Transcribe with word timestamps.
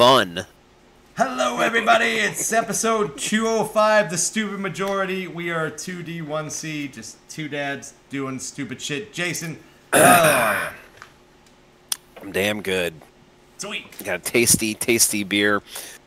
fun. 0.00 0.46
Hello, 1.18 1.60
everybody. 1.60 2.06
It's 2.06 2.54
episode 2.54 3.18
205, 3.18 4.08
The 4.08 4.16
Stupid 4.16 4.58
Majority. 4.58 5.26
We 5.26 5.50
are 5.50 5.70
2D1C, 5.70 6.90
just 6.90 7.18
two 7.28 7.50
dads 7.50 7.92
doing 8.08 8.38
stupid 8.38 8.80
shit. 8.80 9.12
Jason, 9.12 9.58
how 9.92 9.98
are 10.00 10.72
you? 10.72 12.22
I'm 12.22 12.32
damn 12.32 12.62
good. 12.62 12.94
Sweet. 13.58 14.02
Got 14.02 14.14
a 14.14 14.18
tasty, 14.20 14.72
tasty 14.72 15.22
beer. 15.22 15.60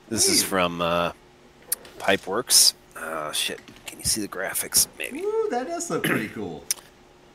This 0.10 0.28
is 0.28 0.42
from 0.42 0.82
uh, 0.82 1.12
Pipeworks. 2.00 2.74
Oh 2.98 3.32
shit! 3.32 3.62
Can 3.86 4.00
you 4.00 4.06
see 4.06 4.22
the 4.22 4.28
graphics? 4.28 4.88
Maybe. 4.98 5.20
Ooh, 5.20 5.50
that 5.52 5.68
does 5.68 5.92
look 5.92 6.06
pretty 6.06 6.30
cool. 6.30 6.66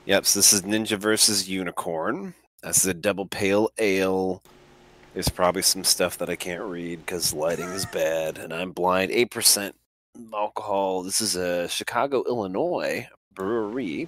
Yep. 0.06 0.26
So 0.26 0.40
this 0.40 0.52
is 0.52 0.62
Ninja 0.62 0.98
versus 0.98 1.48
Unicorn. 1.48 2.34
This 2.64 2.78
is 2.78 2.86
a 2.86 2.94
double 2.94 3.26
pale 3.26 3.70
ale. 3.78 4.42
There's 5.18 5.28
probably 5.28 5.62
some 5.62 5.82
stuff 5.82 6.16
that 6.18 6.30
I 6.30 6.36
can't 6.36 6.62
read 6.62 7.04
because 7.04 7.34
lighting 7.34 7.70
is 7.70 7.84
bad 7.86 8.38
and 8.38 8.54
I'm 8.54 8.70
blind. 8.70 9.10
Eight 9.10 9.32
percent 9.32 9.74
alcohol. 10.32 11.02
This 11.02 11.20
is 11.20 11.34
a 11.34 11.66
Chicago, 11.66 12.22
Illinois 12.28 13.08
brewery. 13.34 14.06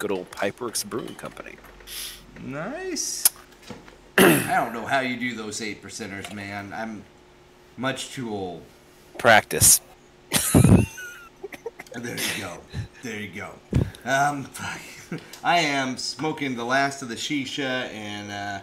Good 0.00 0.10
old 0.10 0.28
Pipeworks 0.32 0.84
Brewing 0.84 1.14
Company. 1.14 1.54
Nice. 2.42 3.26
I 4.18 4.56
don't 4.56 4.72
know 4.72 4.86
how 4.86 4.98
you 4.98 5.16
do 5.16 5.36
those 5.36 5.62
8 5.62 5.84
percenters, 5.84 6.34
man. 6.34 6.72
I'm 6.72 7.04
much 7.76 8.10
too 8.10 8.34
old. 8.34 8.62
Practice. 9.18 9.80
There 11.92 12.16
you 12.16 12.40
go. 12.40 12.58
There 13.02 13.20
you 13.20 13.28
go. 13.28 13.50
Um, 14.04 14.48
I 15.44 15.58
am 15.58 15.96
smoking 15.96 16.54
the 16.54 16.64
last 16.64 17.02
of 17.02 17.08
the 17.08 17.16
shisha 17.16 17.92
and 17.92 18.30
uh, 18.30 18.60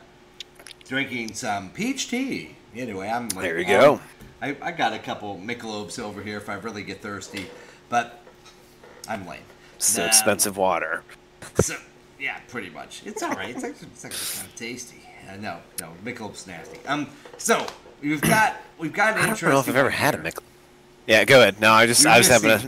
drinking 0.88 1.34
some 1.34 1.70
peach 1.70 2.09
tea. 2.09 2.55
Anyway, 2.76 3.08
I'm 3.09 3.30
like, 3.30 3.41
There 3.44 3.59
you 3.59 3.66
go. 3.66 3.94
um, 3.95 4.02
I, 4.41 4.55
I 4.62 4.72
got 4.72 4.94
a 4.94 5.00
couple 5.00 5.38
Michelobs 5.44 6.00
over 6.00 6.22
here 6.22 6.38
if 6.38 6.50
I 6.50 6.55
really 6.55 6.84
get 6.84 7.02
thirsty, 7.02 7.48
but 7.89 8.22
I'm 9.08 9.25
lame. 9.28 9.39
So 9.80 10.06
expensive 10.06 10.58
water. 10.58 11.03
So, 11.59 11.75
yeah, 12.20 12.39
pretty 12.47 12.70
much. 12.70 13.02
It's 13.06 13.23
all 13.23 13.31
right. 13.31 13.50
It's 13.50 13.64
actually, 13.64 13.88
it's 13.94 14.06
actually 14.06 14.38
kind 14.39 14.47
of 14.47 14.56
tasty. 14.56 15.02
Uh, 15.30 15.36
no, 15.38 15.58
no, 15.81 15.89
Michelob's 16.06 16.45
nasty. 16.47 16.80
Um, 16.88 17.08
so 17.38 17.66
we've 18.02 18.22
got 18.22 18.58
we've 18.78 18.94
got 18.94 19.16
an 19.17 19.23
I 19.23 19.25
don't 19.28 19.42
know 19.44 19.59
if 19.59 19.67
I've 19.69 19.75
ever 19.75 19.90
had 19.90 20.16
a. 20.16 20.17
Michelob. 20.19 20.44
Yeah, 21.06 21.25
go 21.25 21.42
ahead. 21.42 21.59
No, 21.59 21.72
I 21.72 21.86
just 21.86 22.03
You're 22.03 22.14
I 22.14 22.17
was 22.17 22.28
having 22.28 22.52
a 22.52 22.62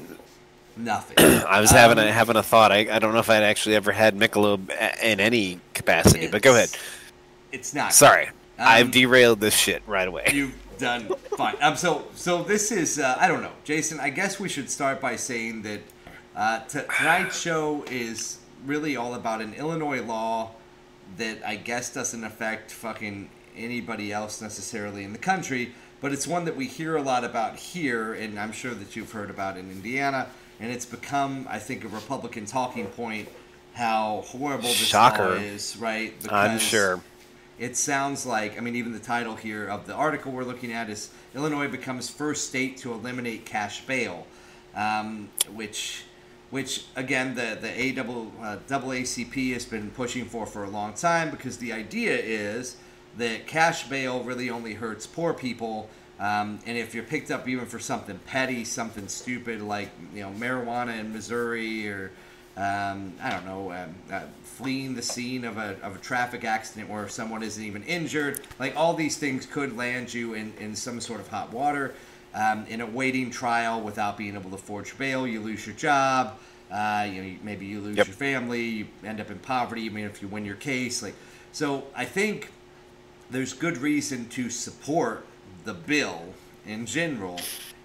Nothing. 0.77 1.17
I 1.45 1.59
was 1.61 1.71
having 1.71 1.99
Um, 1.99 2.07
a 2.07 2.11
having 2.11 2.35
a 2.35 2.43
thought. 2.43 2.71
I, 2.71 2.87
I 2.89 2.99
don't 2.99 3.13
know 3.13 3.19
if 3.19 3.29
I'd 3.29 3.43
actually 3.43 3.75
ever 3.75 3.91
had 3.91 4.15
Michelob 4.17 4.69
in 5.03 5.19
any 5.19 5.59
capacity, 5.73 6.27
but 6.27 6.41
go 6.41 6.53
ahead. 6.53 6.69
It's- 7.51 7.73
not. 7.73 7.93
Sorry, 7.93 8.29
I've 8.57 8.85
Um, 8.87 8.91
derailed 8.91 9.39
this 9.39 9.55
shit 9.55 9.81
right 9.87 10.07
away. 10.07 10.25
You've 10.33 10.53
done 10.77 11.09
fine. 11.37 11.55
Um, 11.61 11.75
so 11.75 12.05
so 12.15 12.43
this 12.43 12.71
is 12.71 12.99
uh, 12.99 13.17
I 13.19 13.27
don't 13.27 13.41
know, 13.41 13.51
Jason. 13.63 13.99
I 13.99 14.09
guess 14.09 14.39
we 14.39 14.47
should 14.49 14.69
start 14.69 15.01
by 15.01 15.15
saying 15.15 15.63
that 15.63 15.81
uh, 16.35 16.59
t- 16.67 16.79
tonight's 16.97 17.39
show 17.47 17.83
is 17.89 18.37
really 18.65 18.95
all 18.95 19.13
about 19.15 19.41
an 19.41 19.53
Illinois 19.53 20.01
law 20.01 20.51
that 21.17 21.37
I 21.45 21.55
guess 21.55 21.93
doesn't 21.93 22.23
affect 22.23 22.71
fucking 22.71 23.29
anybody 23.57 24.11
else 24.13 24.41
necessarily 24.41 25.03
in 25.03 25.11
the 25.11 25.17
country, 25.19 25.73
but 26.01 26.13
it's 26.13 26.27
one 26.27 26.45
that 26.45 26.55
we 26.55 26.67
hear 26.67 26.95
a 26.95 27.01
lot 27.01 27.23
about 27.23 27.55
here, 27.57 28.13
and 28.13 28.39
I'm 28.39 28.51
sure 28.51 28.73
that 28.73 28.95
you've 28.95 29.11
heard 29.11 29.29
about 29.29 29.57
in 29.57 29.71
Indiana, 29.71 30.27
and 30.61 30.71
it's 30.71 30.85
become, 30.85 31.45
I 31.49 31.57
think, 31.59 31.83
a 31.83 31.87
Republican 31.89 32.45
talking 32.45 32.85
point. 32.87 33.27
How 33.73 34.23
horrible 34.27 34.67
this 34.69 34.75
Shocker. 34.75 35.23
law 35.29 35.31
is, 35.33 35.77
right? 35.77 36.13
I'm 36.29 36.59
sure. 36.59 37.01
It 37.59 37.75
sounds 37.75 38.25
like 38.25 38.57
I 38.57 38.61
mean 38.61 38.75
even 38.75 38.93
the 38.93 38.99
title 38.99 39.35
here 39.35 39.67
of 39.67 39.85
the 39.85 39.93
article 39.93 40.31
we're 40.31 40.43
looking 40.43 40.71
at 40.71 40.89
is 40.89 41.11
Illinois 41.35 41.67
becomes 41.67 42.09
first 42.09 42.47
state 42.47 42.77
to 42.77 42.93
eliminate 42.93 43.45
cash 43.45 43.85
bail, 43.85 44.25
um, 44.75 45.29
which 45.53 46.05
which 46.49 46.85
again 46.95 47.35
the 47.35 47.57
the 47.59 47.79
A 47.79 47.91
double 47.91 48.31
uh, 48.41 48.57
has 48.69 49.65
been 49.65 49.91
pushing 49.91 50.25
for 50.25 50.45
for 50.45 50.63
a 50.63 50.69
long 50.69 50.93
time 50.93 51.29
because 51.29 51.57
the 51.57 51.73
idea 51.73 52.17
is 52.17 52.77
that 53.17 53.45
cash 53.45 53.87
bail 53.89 54.23
really 54.23 54.49
only 54.49 54.73
hurts 54.73 55.05
poor 55.05 55.33
people. 55.33 55.89
Um, 56.19 56.59
and 56.65 56.77
if 56.77 56.93
you're 56.93 57.05
picked 57.05 57.31
up 57.31 57.47
even 57.47 57.65
for 57.65 57.79
something 57.79 58.19
petty, 58.25 58.65
something 58.65 59.07
stupid 59.07 59.61
like 59.61 59.89
you 60.13 60.21
know 60.21 60.31
marijuana 60.31 60.97
in 60.99 61.11
Missouri 61.13 61.87
or 61.89 62.11
um, 62.59 63.13
I 63.21 63.29
don't 63.29 63.45
know, 63.45 63.71
um, 63.71 63.95
uh, 64.11 64.21
fleeing 64.43 64.93
the 64.93 65.01
scene 65.01 65.45
of 65.45 65.57
a, 65.57 65.77
of 65.81 65.95
a 65.95 65.99
traffic 65.99 66.43
accident 66.43 66.89
where 66.89 67.07
someone 67.07 67.41
isn't 67.41 67.63
even 67.63 67.83
injured. 67.83 68.41
Like 68.59 68.75
all 68.75 68.93
these 68.93 69.17
things 69.17 69.45
could 69.45 69.77
land 69.77 70.13
you 70.13 70.33
in, 70.33 70.51
in 70.59 70.75
some 70.75 70.99
sort 70.99 71.21
of 71.21 71.29
hot 71.29 71.53
water. 71.53 71.95
Um, 72.35 72.65
in 72.67 72.81
a 72.81 72.85
waiting 72.85 73.31
trial 73.31 73.81
without 73.81 74.17
being 74.17 74.35
able 74.35 74.51
to 74.51 74.57
forge 74.57 74.95
bail, 74.97 75.25
you 75.25 75.39
lose 75.39 75.65
your 75.65 75.75
job. 75.75 76.37
Uh, 76.69 77.07
you 77.11 77.23
know, 77.23 77.35
maybe 77.43 77.65
you 77.65 77.79
lose 77.79 77.97
Yep. 77.97 78.07
your 78.07 78.15
family. 78.15 78.65
You 78.65 78.87
end 79.03 79.19
up 79.21 79.31
in 79.31 79.39
poverty. 79.39 79.85
I 79.87 79.89
mean, 79.89 80.05
if 80.05 80.21
you 80.21 80.27
win 80.27 80.45
your 80.45 80.55
case, 80.55 81.01
like 81.01 81.15
so, 81.53 81.85
I 81.95 82.05
think 82.05 82.51
there's 83.31 83.53
good 83.53 83.77
reason 83.77 84.27
to 84.29 84.49
support 84.49 85.25
the 85.63 85.73
bill 85.73 86.33
in 86.67 86.85
general. 86.85 87.39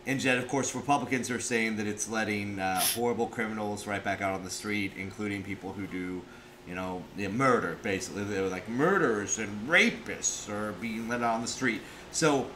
And 0.06 0.22
yet, 0.22 0.36
of 0.36 0.48
course, 0.48 0.74
Republicans 0.74 1.30
are 1.30 1.40
saying 1.40 1.76
that 1.76 1.86
it's 1.86 2.10
letting 2.10 2.58
uh, 2.58 2.80
horrible 2.80 3.26
criminals 3.26 3.86
right 3.86 4.04
back 4.04 4.20
out 4.20 4.34
on 4.34 4.44
the 4.44 4.50
street, 4.50 4.92
including 4.98 5.42
people 5.42 5.72
who 5.72 5.86
do, 5.86 6.22
you 6.68 6.74
know, 6.74 7.02
murder. 7.16 7.78
Basically, 7.82 8.22
they're 8.24 8.48
like 8.48 8.68
murderers 8.68 9.38
and 9.38 9.68
rapists 9.68 10.48
are 10.50 10.72
being 10.72 11.08
let 11.08 11.22
out 11.22 11.36
on 11.36 11.40
the 11.42 11.48
street. 11.48 11.80
So, 12.12 12.46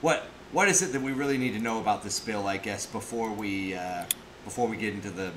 what 0.00 0.26
what 0.52 0.68
is 0.68 0.82
it 0.82 0.92
that 0.92 1.02
we 1.02 1.12
really 1.12 1.38
need 1.38 1.52
to 1.52 1.60
know 1.60 1.80
about 1.80 2.02
this 2.02 2.18
bill? 2.18 2.48
I 2.48 2.56
guess 2.56 2.86
before 2.86 3.30
we 3.30 3.74
uh, 3.74 4.04
before 4.44 4.66
we 4.66 4.76
get 4.76 4.92
into 4.92 5.10
the 5.10 5.30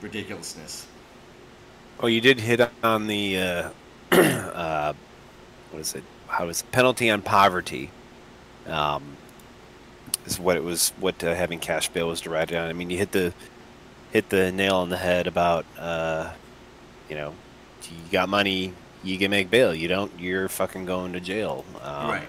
ridiculousness. 0.00 0.86
Oh, 1.98 2.06
you 2.06 2.20
did 2.20 2.38
hit 2.38 2.60
on 2.84 3.06
the 3.06 3.38
uh, 3.38 3.70
uh, 4.12 4.92
what 5.70 5.80
is 5.80 5.94
it? 5.94 6.04
How 6.28 6.48
is 6.48 6.60
it? 6.60 6.70
penalty 6.70 7.10
on 7.10 7.22
poverty? 7.22 7.90
Um, 8.66 9.16
is 10.26 10.38
what 10.40 10.56
it 10.56 10.64
was. 10.64 10.92
What 11.00 11.22
uh, 11.22 11.34
having 11.34 11.58
cash 11.58 11.88
bail 11.88 12.08
was 12.08 12.20
derived 12.20 12.52
on. 12.52 12.68
I 12.68 12.72
mean, 12.72 12.90
you 12.90 12.98
hit 12.98 13.12
the 13.12 13.32
hit 14.12 14.28
the 14.30 14.52
nail 14.52 14.76
on 14.76 14.88
the 14.88 14.96
head 14.96 15.26
about 15.26 15.64
uh, 15.78 16.32
you 17.08 17.16
know, 17.16 17.34
you 17.90 17.96
got 18.10 18.28
money, 18.28 18.72
you 19.02 19.18
can 19.18 19.30
make 19.30 19.50
bail. 19.50 19.74
You 19.74 19.88
don't, 19.88 20.12
you're 20.18 20.48
fucking 20.48 20.86
going 20.86 21.12
to 21.12 21.20
jail. 21.20 21.64
Um, 21.82 22.08
right. 22.08 22.28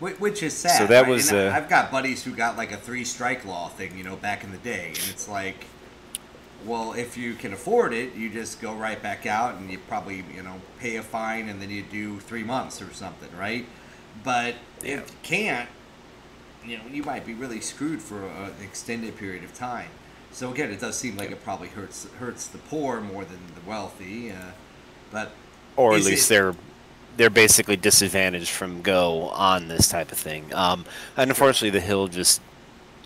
Which 0.00 0.42
is 0.42 0.52
sad. 0.52 0.78
so 0.78 0.86
that 0.88 1.02
right? 1.02 1.08
was, 1.10 1.30
And 1.30 1.52
uh, 1.52 1.56
I've 1.56 1.68
got 1.68 1.92
buddies 1.92 2.24
who 2.24 2.32
got 2.32 2.56
like 2.56 2.72
a 2.72 2.76
three 2.76 3.04
strike 3.04 3.44
law 3.44 3.68
thing, 3.68 3.96
you 3.96 4.02
know, 4.02 4.16
back 4.16 4.42
in 4.42 4.50
the 4.50 4.58
day, 4.58 4.88
and 4.88 4.98
it's 5.08 5.28
like, 5.28 5.66
well, 6.64 6.92
if 6.94 7.16
you 7.16 7.34
can 7.34 7.52
afford 7.52 7.92
it, 7.92 8.14
you 8.14 8.28
just 8.28 8.60
go 8.60 8.74
right 8.74 9.00
back 9.00 9.26
out, 9.26 9.54
and 9.56 9.70
you 9.70 9.78
probably, 9.78 10.24
you 10.34 10.42
know, 10.42 10.60
pay 10.80 10.96
a 10.96 11.02
fine, 11.02 11.48
and 11.48 11.62
then 11.62 11.70
you 11.70 11.82
do 11.82 12.18
three 12.18 12.42
months 12.42 12.82
or 12.82 12.92
something, 12.92 13.28
right? 13.38 13.64
But 14.24 14.56
Yeah. 14.82 14.94
if 14.98 15.10
you 15.10 15.16
can't, 15.22 15.68
you 16.64 16.78
know, 16.78 16.84
you 16.90 17.02
might 17.02 17.26
be 17.26 17.34
really 17.34 17.60
screwed 17.60 18.00
for 18.00 18.22
a- 18.24 18.44
an 18.44 18.54
extended 18.62 19.16
period 19.16 19.44
of 19.44 19.54
time. 19.54 19.88
So 20.32 20.50
again, 20.50 20.70
it 20.70 20.80
does 20.80 20.96
seem 20.96 21.16
like 21.16 21.30
it 21.30 21.44
probably 21.44 21.68
hurts 21.68 22.06
hurts 22.18 22.46
the 22.46 22.58
poor 22.58 23.00
more 23.00 23.24
than 23.24 23.38
the 23.54 23.68
wealthy, 23.68 24.30
uh, 24.30 24.52
but 25.10 25.32
or 25.76 25.94
at 25.94 26.02
least 26.02 26.30
it- 26.30 26.34
they're 26.34 26.54
they're 27.18 27.28
basically 27.30 27.76
disadvantaged 27.76 28.48
from 28.48 28.80
go 28.80 29.28
on 29.30 29.68
this 29.68 29.88
type 29.88 30.10
of 30.10 30.16
thing. 30.18 30.52
Um, 30.54 30.86
and 31.16 31.30
unfortunately, 31.30 31.70
the 31.78 31.84
Hill 31.84 32.08
just 32.08 32.40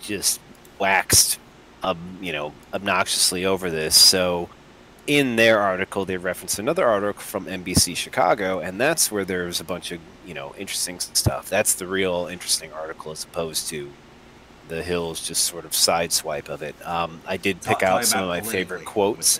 just 0.01 0.39
waxed, 0.79 1.37
um, 1.83 2.17
you 2.21 2.31
know, 2.31 2.53
obnoxiously 2.73 3.43
over 3.43 3.69
this. 3.69 3.95
So, 3.95 4.47
in 5.07 5.35
their 5.35 5.59
article, 5.59 6.05
they 6.05 6.15
referenced 6.15 6.59
another 6.59 6.85
article 6.87 7.21
from 7.21 7.47
NBC 7.47 7.95
Chicago, 7.95 8.59
and 8.59 8.79
that's 8.79 9.11
where 9.11 9.25
there's 9.25 9.59
a 9.59 9.63
bunch 9.65 9.91
of 9.91 9.99
you 10.27 10.33
know 10.33 10.53
interesting 10.57 10.99
stuff. 10.99 11.49
That's 11.49 11.73
the 11.73 11.87
real 11.87 12.27
interesting 12.29 12.73
article, 12.73 13.11
as 13.11 13.23
opposed 13.23 13.69
to 13.69 13.89
the 14.67 14.83
Hill's 14.83 15.25
just 15.25 15.45
sort 15.45 15.63
of 15.63 15.71
sideswipe 15.71 16.49
of 16.49 16.61
it. 16.61 16.75
Um, 16.85 17.21
I 17.25 17.37
did 17.37 17.61
pick 17.61 17.79
talk- 17.79 17.83
out 17.83 18.05
some 18.05 18.23
of 18.23 18.27
my 18.27 18.41
favorite 18.41 18.85
quotes. 18.85 19.39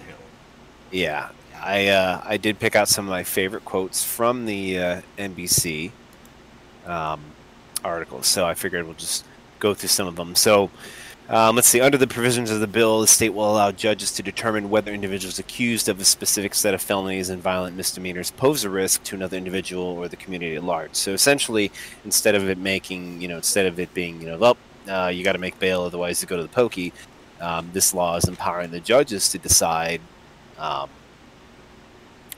Yeah, 0.89 1.29
I 1.61 1.87
uh, 1.89 2.21
I 2.23 2.37
did 2.37 2.57
pick 2.59 2.75
out 2.75 2.87
some 2.87 3.05
of 3.05 3.09
my 3.09 3.23
favorite 3.23 3.65
quotes 3.65 4.03
from 4.03 4.45
the 4.45 4.79
uh, 4.79 5.01
NBC 5.17 5.91
um, 6.85 7.21
articles, 7.83 8.25
so 8.27 8.45
I 8.45 8.53
figured 8.53 8.85
we'll 8.85 8.95
just 8.95 9.25
go 9.59 9.73
through 9.73 9.89
some 9.89 10.07
of 10.07 10.15
them. 10.15 10.33
So. 10.35 10.71
Um, 11.29 11.55
let's 11.57 11.67
see. 11.67 11.81
Under 11.81 11.97
the 11.97 12.07
provisions 12.07 12.49
of 12.51 12.61
the 12.61 12.67
bill, 12.67 13.01
the 13.01 13.07
state 13.07 13.33
will 13.33 13.51
allow 13.51 13.71
judges 13.71 14.13
to 14.13 14.23
determine 14.23 14.69
whether 14.69 14.93
individuals 14.93 15.39
accused 15.39 15.89
of 15.89 15.99
a 15.99 16.05
specific 16.05 16.55
set 16.55 16.73
of 16.73 16.81
felonies 16.81 17.29
and 17.29 17.41
violent 17.41 17.75
misdemeanors 17.75 18.31
pose 18.31 18.63
a 18.63 18.69
risk 18.69 19.03
to 19.03 19.15
another 19.15 19.35
individual 19.35 19.83
or 19.83 20.07
the 20.07 20.15
community 20.15 20.55
at 20.55 20.63
large. 20.63 20.95
So 20.95 21.11
essentially, 21.11 21.69
instead 22.05 22.35
of 22.35 22.47
it 22.49 22.57
making, 22.57 23.19
you 23.21 23.27
know, 23.27 23.37
instead 23.37 23.65
of 23.65 23.77
it 23.77 23.93
being, 23.93 24.21
you 24.21 24.27
know, 24.27 24.37
well, 24.37 24.57
uh, 24.87 25.07
you 25.07 25.25
got 25.25 25.33
to 25.33 25.37
make 25.37 25.59
bail, 25.59 25.81
otherwise 25.81 26.21
you 26.21 26.27
go 26.29 26.37
to 26.37 26.43
the 26.43 26.49
pokey. 26.49 26.93
Um, 27.41 27.69
this 27.73 27.93
law 27.93 28.15
is 28.15 28.23
empowering 28.23 28.71
the 28.71 28.79
judges 28.79 29.29
to 29.31 29.37
decide 29.37 29.99
um, 30.57 30.89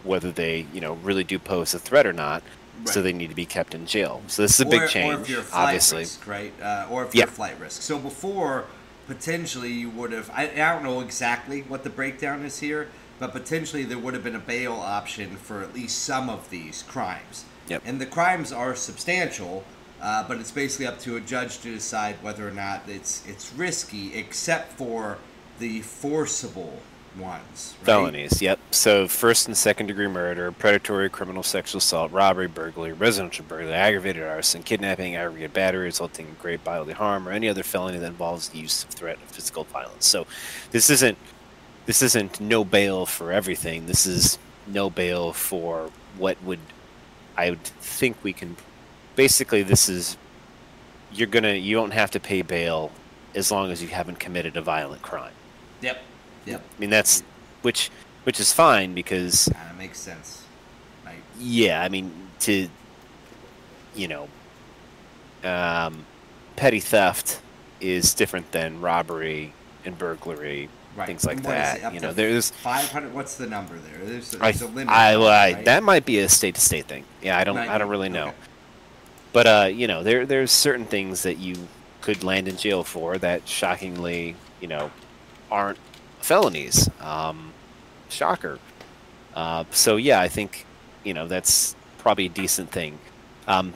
whether 0.03 0.31
they, 0.31 0.65
you 0.73 0.81
know, 0.81 0.93
really 0.95 1.23
do 1.23 1.37
pose 1.37 1.75
a 1.75 1.79
threat 1.79 2.07
or 2.07 2.13
not. 2.13 2.41
so 2.85 3.01
they 3.01 3.11
need 3.11 3.29
to 3.29 3.35
be 3.35 3.45
kept 3.45 3.75
in 3.75 3.85
jail. 3.85 4.21
So 4.27 4.41
this 4.41 4.53
is 4.53 4.61
a 4.61 4.65
big 4.65 4.87
change, 4.87 5.13
or 5.13 5.21
if 5.21 5.29
you're 5.29 5.41
flight 5.41 5.63
obviously. 5.65 5.99
risk, 5.99 6.25
right? 6.25 6.53
Uh, 6.61 6.87
or 6.89 7.03
if 7.05 7.13
Yeah. 7.13 7.25
you're 7.25 7.27
flight 7.27 7.59
risk. 7.59 7.81
So 7.81 7.99
before, 7.99 8.65
potentially 9.09 9.73
you 9.73 9.89
would 9.89 10.11
have. 10.11 10.29
I, 10.29 10.43
I 10.51 10.73
don't 10.73 10.83
know 10.83 11.01
exactly 11.01 11.63
what 11.63 11.83
the 11.83 11.89
breakdown 11.89 12.45
is 12.45 12.59
here, 12.59 12.89
but 13.17 13.31
potentially 13.31 13.83
there 13.83 13.97
would 13.97 14.13
have 14.13 14.23
been 14.23 14.35
a 14.35 14.39
bail 14.39 14.73
option 14.73 15.35
for 15.35 15.63
at 15.63 15.73
least 15.73 16.03
some 16.03 16.29
of 16.29 16.49
these 16.51 16.83
crimes. 16.83 17.43
Yep. 17.69 17.81
And 17.85 17.99
the 17.99 18.05
crimes 18.05 18.51
are 18.51 18.75
substantial, 18.75 19.63
uh, 19.99 20.27
but 20.27 20.37
it's 20.37 20.51
basically 20.51 20.85
up 20.85 20.99
to 20.99 21.17
a 21.17 21.21
judge 21.21 21.59
to 21.61 21.73
decide 21.73 22.21
whether 22.21 22.47
or 22.47 22.51
not 22.51 22.83
it's 22.87 23.25
it's 23.27 23.51
risky, 23.53 24.13
except 24.13 24.73
for 24.73 25.17
the 25.57 25.81
forcible 25.81 26.79
ones. 27.19 27.75
Right? 27.79 27.85
Felonies, 27.85 28.41
yep. 28.41 28.59
So 28.71 29.07
first 29.07 29.47
and 29.47 29.55
second 29.55 29.87
degree 29.87 30.07
murder, 30.07 30.51
predatory 30.51 31.09
criminal 31.09 31.43
sexual 31.43 31.79
assault, 31.79 32.11
robbery, 32.11 32.47
burglary, 32.47 32.93
residential 32.93 33.45
burglary, 33.45 33.73
aggravated 33.73 34.23
arson, 34.23 34.63
kidnapping, 34.63 35.15
aggravated 35.15 35.53
battery 35.53 35.85
resulting 35.85 36.27
in 36.27 36.35
great 36.35 36.63
bodily 36.63 36.93
harm, 36.93 37.27
or 37.27 37.31
any 37.31 37.49
other 37.49 37.63
felony 37.63 37.97
that 37.97 38.07
involves 38.07 38.49
the 38.49 38.59
use 38.59 38.83
of 38.83 38.89
threat 38.89 39.17
of 39.17 39.29
physical 39.29 39.63
violence. 39.65 40.05
So 40.05 40.25
this 40.71 40.89
isn't 40.89 41.17
this 41.85 42.01
isn't 42.01 42.39
no 42.39 42.63
bail 42.63 43.05
for 43.05 43.31
everything. 43.31 43.87
This 43.87 44.05
is 44.05 44.37
no 44.67 44.89
bail 44.89 45.33
for 45.33 45.89
what 46.17 46.41
would 46.43 46.59
I 47.35 47.49
would 47.51 47.63
think 47.63 48.17
we 48.23 48.33
can 48.33 48.55
basically 49.15 49.63
this 49.63 49.89
is 49.89 50.17
you're 51.11 51.27
gonna 51.27 51.53
you 51.53 51.75
don't 51.75 51.91
have 51.91 52.11
to 52.11 52.19
pay 52.19 52.41
bail 52.41 52.91
as 53.35 53.51
long 53.51 53.71
as 53.71 53.81
you 53.81 53.87
haven't 53.87 54.19
committed 54.19 54.57
a 54.57 54.61
violent 54.61 55.01
crime. 55.01 55.33
Yep. 55.81 56.01
Yep. 56.45 56.61
I 56.77 56.79
mean 56.79 56.89
that's 56.89 57.23
which 57.61 57.89
which 58.23 58.39
is 58.39 58.51
fine 58.53 58.93
because 58.93 59.49
Kind 59.53 59.71
of 59.71 59.77
makes 59.77 59.99
sense. 59.99 60.43
Right. 61.05 61.15
yeah, 61.39 61.81
I 61.81 61.89
mean 61.89 62.11
to 62.41 62.67
you 63.95 64.07
know 64.07 64.27
um, 65.43 66.05
petty 66.55 66.79
theft 66.79 67.41
is 67.79 68.13
different 68.13 68.51
than 68.51 68.81
robbery 68.81 69.53
and 69.85 69.97
burglary, 69.97 70.69
Right. 70.95 71.07
things 71.07 71.23
like 71.23 71.37
And 71.37 71.45
what 71.45 71.55
is 71.55 71.81
that. 71.81 71.93
You 71.93 71.99
know, 72.01 72.11
there's 72.11 72.49
500. 72.49 73.13
What's 73.13 73.35
the 73.35 73.47
number 73.47 73.77
there? 73.77 74.05
There's, 74.05 74.35
I, 74.35 74.51
there's 74.51 74.61
a 74.63 74.67
limit. 74.67 74.89
I, 74.89 75.15
well, 75.17 75.27
I 75.29 75.53
right? 75.53 75.65
that 75.65 75.83
might 75.83 76.05
be 76.05 76.19
a 76.19 76.27
state 76.27 76.55
to 76.55 76.61
state 76.61 76.87
thing. 76.87 77.05
Yeah, 77.21 77.37
I 77.37 77.43
don't 77.45 77.57
I 77.57 77.77
don't 77.77 77.89
really 77.89 78.09
know. 78.09 78.27
Okay. 78.29 78.35
But 79.31 79.47
uh, 79.47 79.69
you 79.71 79.87
know, 79.87 80.03
there 80.03 80.25
there's 80.25 80.51
certain 80.51 80.85
things 80.85 81.23
that 81.23 81.37
you 81.37 81.55
could 82.01 82.23
land 82.23 82.47
in 82.47 82.57
jail 82.57 82.83
for 82.83 83.17
that 83.19 83.47
shockingly, 83.47 84.35
you 84.59 84.67
know, 84.67 84.91
aren't 85.51 85.77
felonies. 86.19 86.89
Um, 87.01 87.53
shocker. 88.09 88.59
Uh, 89.35 89.63
so 89.71 89.95
yeah, 89.95 90.19
I 90.19 90.27
think 90.27 90.65
you 91.03 91.13
know 91.13 91.27
that's 91.27 91.75
probably 91.97 92.25
a 92.25 92.29
decent 92.29 92.71
thing. 92.71 92.97
Um, 93.47 93.73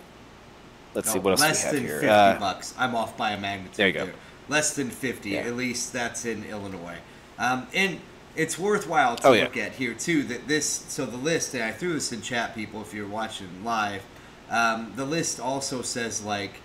let's 0.94 1.12
see 1.12 1.20
what 1.20 1.32
else 1.32 1.42
less 1.42 1.64
we 1.64 1.66
have 1.66 1.76
than 1.76 1.84
here. 1.86 2.00
50 2.00 2.08
Uh, 2.10 2.40
bucks. 2.40 2.74
I'm 2.78 2.96
off 2.96 3.18
by 3.18 3.32
a 3.32 3.40
magnitude. 3.40 3.76
There 3.76 3.88
you 3.88 3.94
go. 3.94 4.10
Less 4.50 4.76
than 4.76 4.90
50. 4.90 5.32
Yeah. 5.32 5.40
At 5.42 5.56
least 5.56 5.94
that's 5.94 6.26
in 6.26 6.44
Illinois. 6.46 6.98
Um, 7.40 7.68
and 7.74 8.00
it's 8.36 8.60
worthwhile 8.60 9.16
to 9.18 9.28
Oh, 9.28 9.32
yeah. 9.34 9.44
look 9.44 9.58
at 9.58 9.74
here 9.74 9.94
too. 9.94 10.24
That 10.24 10.48
this 10.48 10.68
so 10.88 11.06
the 11.06 11.18
list, 11.18 11.54
and 11.54 11.64
I 11.64 11.72
threw 11.72 11.94
this 11.94 12.12
in 12.12 12.22
chat, 12.22 12.54
people, 12.56 12.82
if 12.82 12.94
you're 12.94 13.08
watching 13.08 13.64
live. 13.64 14.04
Um, 14.50 14.94
the 14.96 15.06
list 15.06 15.40
also 15.40 15.82
says 15.82 16.24
like, 16.24 16.56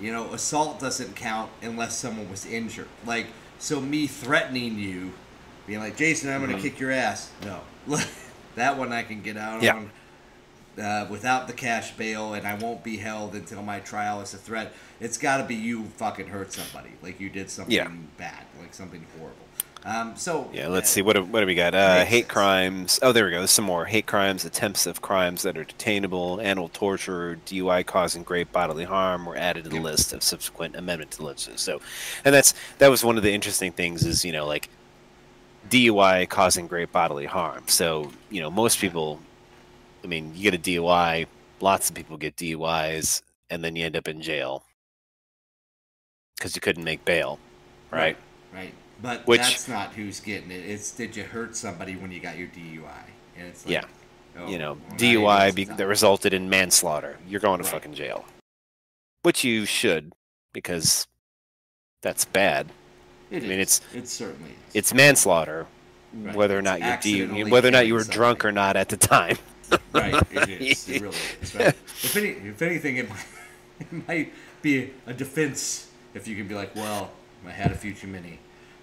you 0.00 0.12
know, 0.12 0.32
assault 0.32 0.80
doesn't 0.80 1.14
count 1.14 1.50
unless 1.62 1.96
someone 1.96 2.30
was 2.30 2.44
injured. 2.46 2.88
Like, 3.04 3.26
so 3.58 3.80
me 3.80 4.06
threatening 4.06 4.78
you, 4.78 5.12
being 5.66 5.80
like, 5.80 5.96
Jason, 5.96 6.30
I'm 6.30 6.40
Mm-hmm. 6.42 6.50
gonna 6.52 6.62
kick 6.62 6.78
your 6.80 6.90
ass. 6.92 7.30
No, 7.44 7.60
that 8.54 8.76
one 8.78 8.92
I 8.92 9.02
can 9.02 9.22
get 9.22 9.36
out 9.36 9.62
Yeah. 9.62 9.74
on 9.76 9.90
uh, 10.82 11.06
without 11.08 11.46
the 11.46 11.52
cash 11.54 11.92
bail, 11.92 12.34
and 12.34 12.46
I 12.46 12.54
won't 12.54 12.84
be 12.84 12.98
held 12.98 13.34
until 13.34 13.62
my 13.62 13.80
trial 13.80 14.20
is 14.20 14.34
a 14.34 14.38
threat. 14.38 14.72
It's 15.00 15.16
got 15.18 15.38
to 15.38 15.44
be 15.44 15.54
you 15.54 15.84
fucking 15.96 16.26
hurt 16.26 16.52
somebody, 16.52 16.90
like 17.02 17.18
you 17.18 17.30
did 17.30 17.50
something 17.50 17.74
Yeah. 17.74 17.88
bad, 18.18 18.44
like 18.60 18.74
something 18.74 19.04
horrible. 19.18 19.38
Um, 19.86 20.16
so 20.16 20.50
Yeah, 20.52 20.68
let's 20.68 20.90
uh, 20.90 20.94
see. 20.94 21.02
What 21.02 21.14
do, 21.14 21.24
what 21.24 21.40
do 21.40 21.46
we 21.46 21.54
got? 21.54 21.74
Uh, 21.74 22.04
hate 22.04 22.22
sense. 22.22 22.32
crimes. 22.32 22.98
Oh, 23.02 23.12
there 23.12 23.24
we 23.24 23.30
go. 23.30 23.38
There's 23.38 23.52
some 23.52 23.64
more. 23.64 23.84
Hate 23.86 24.06
crimes, 24.06 24.44
attempts 24.44 24.84
of 24.84 25.00
crimes 25.00 25.42
that 25.42 25.56
are 25.56 25.64
detainable, 25.64 26.42
animal 26.44 26.68
torture, 26.68 27.38
DUI 27.46 27.86
causing 27.86 28.22
great 28.22 28.52
bodily 28.52 28.84
harm 28.84 29.24
were 29.26 29.36
added 29.36 29.64
to 29.64 29.70
the 29.70 29.78
list 29.80 30.12
of 30.12 30.22
subsequent 30.22 30.76
amendment 30.76 31.12
to 31.12 31.18
the 31.18 31.24
legislation. 31.24 31.56
So, 31.58 31.80
and 32.24 32.34
that's 32.34 32.52
that 32.78 32.88
was 32.90 33.04
one 33.04 33.16
of 33.16 33.22
the 33.22 33.32
interesting 33.32 33.70
things 33.72 34.04
is 34.04 34.24
you 34.24 34.32
know 34.32 34.44
like 34.46 34.68
DUI 35.68 36.28
causing 36.28 36.66
great 36.66 36.92
bodily 36.92 37.26
harm. 37.26 37.64
So 37.68 38.10
you 38.30 38.40
know 38.40 38.50
most 38.50 38.78
people, 38.78 39.20
I 40.04 40.06
mean, 40.06 40.32
you 40.34 40.50
get 40.50 40.54
a 40.54 40.58
DUI. 40.62 41.26
Lots 41.60 41.88
of 41.88 41.94
people 41.94 42.16
get 42.16 42.36
DUIs, 42.36 43.22
and 43.50 43.64
then 43.64 43.76
you 43.76 43.84
end 43.86 43.96
up 43.96 44.08
in 44.08 44.20
jail 44.20 44.62
because 46.36 46.54
you 46.54 46.60
couldn't 46.60 46.84
make 46.84 47.04
bail, 47.04 47.38
right? 47.90 48.16
right. 48.52 48.74
But 49.00 49.26
Which- 49.26 49.40
that's 49.40 49.68
not 49.68 49.92
who's 49.94 50.20
getting 50.20 50.50
it. 50.50 50.64
It's 50.68 50.90
did 50.90 51.16
you 51.16 51.22
hurt 51.24 51.56
somebody 51.56 51.96
when 51.96 52.10
you 52.12 52.20
got 52.20 52.36
your 52.36 52.48
DUI? 52.48 53.10
And 53.36 53.46
it's 53.48 53.64
like, 53.66 53.72
Yeah. 53.72 53.84
oh, 54.38 54.48
you 54.48 54.58
know, 54.58 54.76
DUI 54.96 55.50
be, 55.54 55.64
that 55.64 55.86
resulted 55.86 56.32
in 56.32 56.48
manslaughter. 56.48 57.18
You're 57.26 57.40
going 57.40 57.58
to 57.58 57.64
Right. 57.64 57.72
fucking 57.72 57.94
jail, 57.94 58.24
which 59.22 59.44
you 59.44 59.66
should 59.66 60.12
because 60.52 61.06
that's 62.02 62.24
bad. 62.24 62.70
It 63.30 63.42
I 63.42 63.46
mean, 63.46 63.58
is. 63.60 63.78
it's- 63.78 63.80
it's 63.94 64.12
certainly 64.12 64.50
is. 64.50 64.56
It's 64.74 64.94
manslaughter, 64.94 65.66
Right. 66.14 66.34
whether 66.34 66.56
or 66.56 66.62
not 66.62 66.80
you're 67.04 67.48
whether 67.48 67.68
or 67.68 67.72
not 67.72 67.86
you 67.86 67.94
were 67.94 68.04
drunk 68.04 68.44
or 68.44 68.52
not 68.52 68.76
at 68.76 68.88
the 68.88 68.96
time. 68.96 69.36
right. 69.92 70.14
It 70.32 70.48
is. 70.62 70.88
It 70.88 71.02
really 71.02 71.16
is. 71.42 71.54
Right. 71.54 71.66
If 71.68 72.16
any, 72.16 72.28
if 72.28 72.62
anything, 72.62 72.96
it 72.98 73.08
might, 73.08 73.26
it 73.80 74.08
might 74.08 74.32
be 74.62 74.90
a 75.06 75.12
defense 75.12 75.88
if 76.14 76.26
you 76.28 76.36
can 76.36 76.46
be 76.46 76.54
like, 76.54 76.74
well, 76.76 77.10
I 77.46 77.50
had 77.50 77.72
a 77.72 77.74
few 77.74 77.92
too 77.92 78.06
many. 78.06 78.38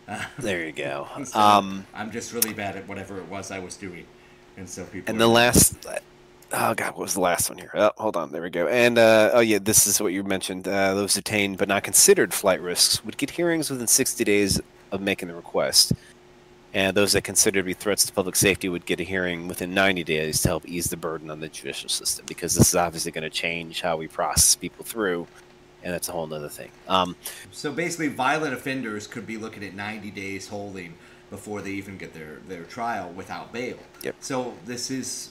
Uh, 0.08 0.22
There 0.38 0.66
you 0.66 0.74
go. 0.74 1.08
so 1.24 1.40
Um, 1.40 1.88
I'm 1.94 2.12
just 2.12 2.34
really 2.34 2.54
bad 2.54 2.76
at 2.76 2.88
whatever 2.88 3.18
it 3.18 3.28
was 3.30 3.50
I 3.52 3.60
was 3.60 3.78
doing, 3.78 4.06
and 4.58 4.70
so 4.70 4.84
people. 4.84 5.10
and 5.12 5.20
the 5.20 5.28
last, 5.28 5.86
oh 6.54 6.74
god, 6.74 6.92
what 6.92 7.00
was 7.00 7.14
the 7.16 7.20
last 7.20 7.50
one 7.50 7.58
here? 7.58 7.72
Oh, 7.74 7.92
hold 7.98 8.16
on, 8.16 8.32
there 8.32 8.42
we 8.42 8.50
go. 8.50 8.68
And 8.68 8.98
uh, 8.98 9.32
oh 9.34 9.40
yeah, 9.40 9.60
this 9.60 9.88
is 9.88 10.00
what 10.00 10.14
you 10.14 10.24
mentioned. 10.24 10.68
Uh, 10.68 10.94
those 10.94 11.14
detained 11.16 11.58
but 11.58 11.68
not 11.68 11.84
considered 11.84 12.34
flight 12.34 12.62
risks 12.62 13.04
would 13.04 13.18
get 13.18 13.32
hearings 13.32 13.70
within 13.70 13.88
60 13.88 14.24
days 14.24 14.62
of 14.92 15.02
making 15.02 15.28
the 15.28 15.36
request. 15.36 15.94
And 16.76 16.98
those 16.98 17.12
that 17.14 17.24
considered 17.24 17.62
to 17.62 17.66
be 17.66 17.74
threats 17.74 18.06
to 18.06 18.14
public 18.14 18.36
safety 18.36 18.68
would 18.68 18.86
get 18.86 19.00
a 19.00 19.04
hearing 19.04 19.48
within 19.48 19.74
90 19.74 20.04
days 20.04 20.42
to 20.42 20.48
help 20.48 20.68
ease 20.68 20.86
the 20.86 20.98
burden 20.98 21.30
on 21.30 21.40
the 21.40 21.48
judicial 21.48 21.90
system, 21.90 22.26
because 22.28 22.56
this 22.56 22.70
is 22.70 22.76
obviously 22.76 23.12
going 23.12 23.24
to 23.24 23.30
change 23.30 23.82
how 23.82 23.96
we 23.96 24.08
process 24.08 24.56
people 24.56 24.84
through, 24.84 25.28
and 25.84 25.94
that's 25.94 26.10
a 26.10 26.12
whole 26.12 26.32
other 26.34 26.50
thing. 26.50 26.72
Um, 26.88 27.16
So 27.52 27.72
basically, 27.72 28.08
violent 28.08 28.56
offenders 28.56 29.06
could 29.06 29.28
be 29.28 29.38
looking 29.38 29.64
at 29.64 29.76
90 29.76 30.10
days 30.12 30.48
holding 30.48 30.96
before 31.30 31.62
they 31.62 31.72
even 31.72 31.98
get 31.98 32.14
their, 32.16 32.40
their 32.48 32.64
trial 32.64 33.12
without 33.12 33.54
bail. 33.54 33.78
Yep. 34.02 34.16
So 34.20 34.54
this 34.66 34.90
is 34.90 35.30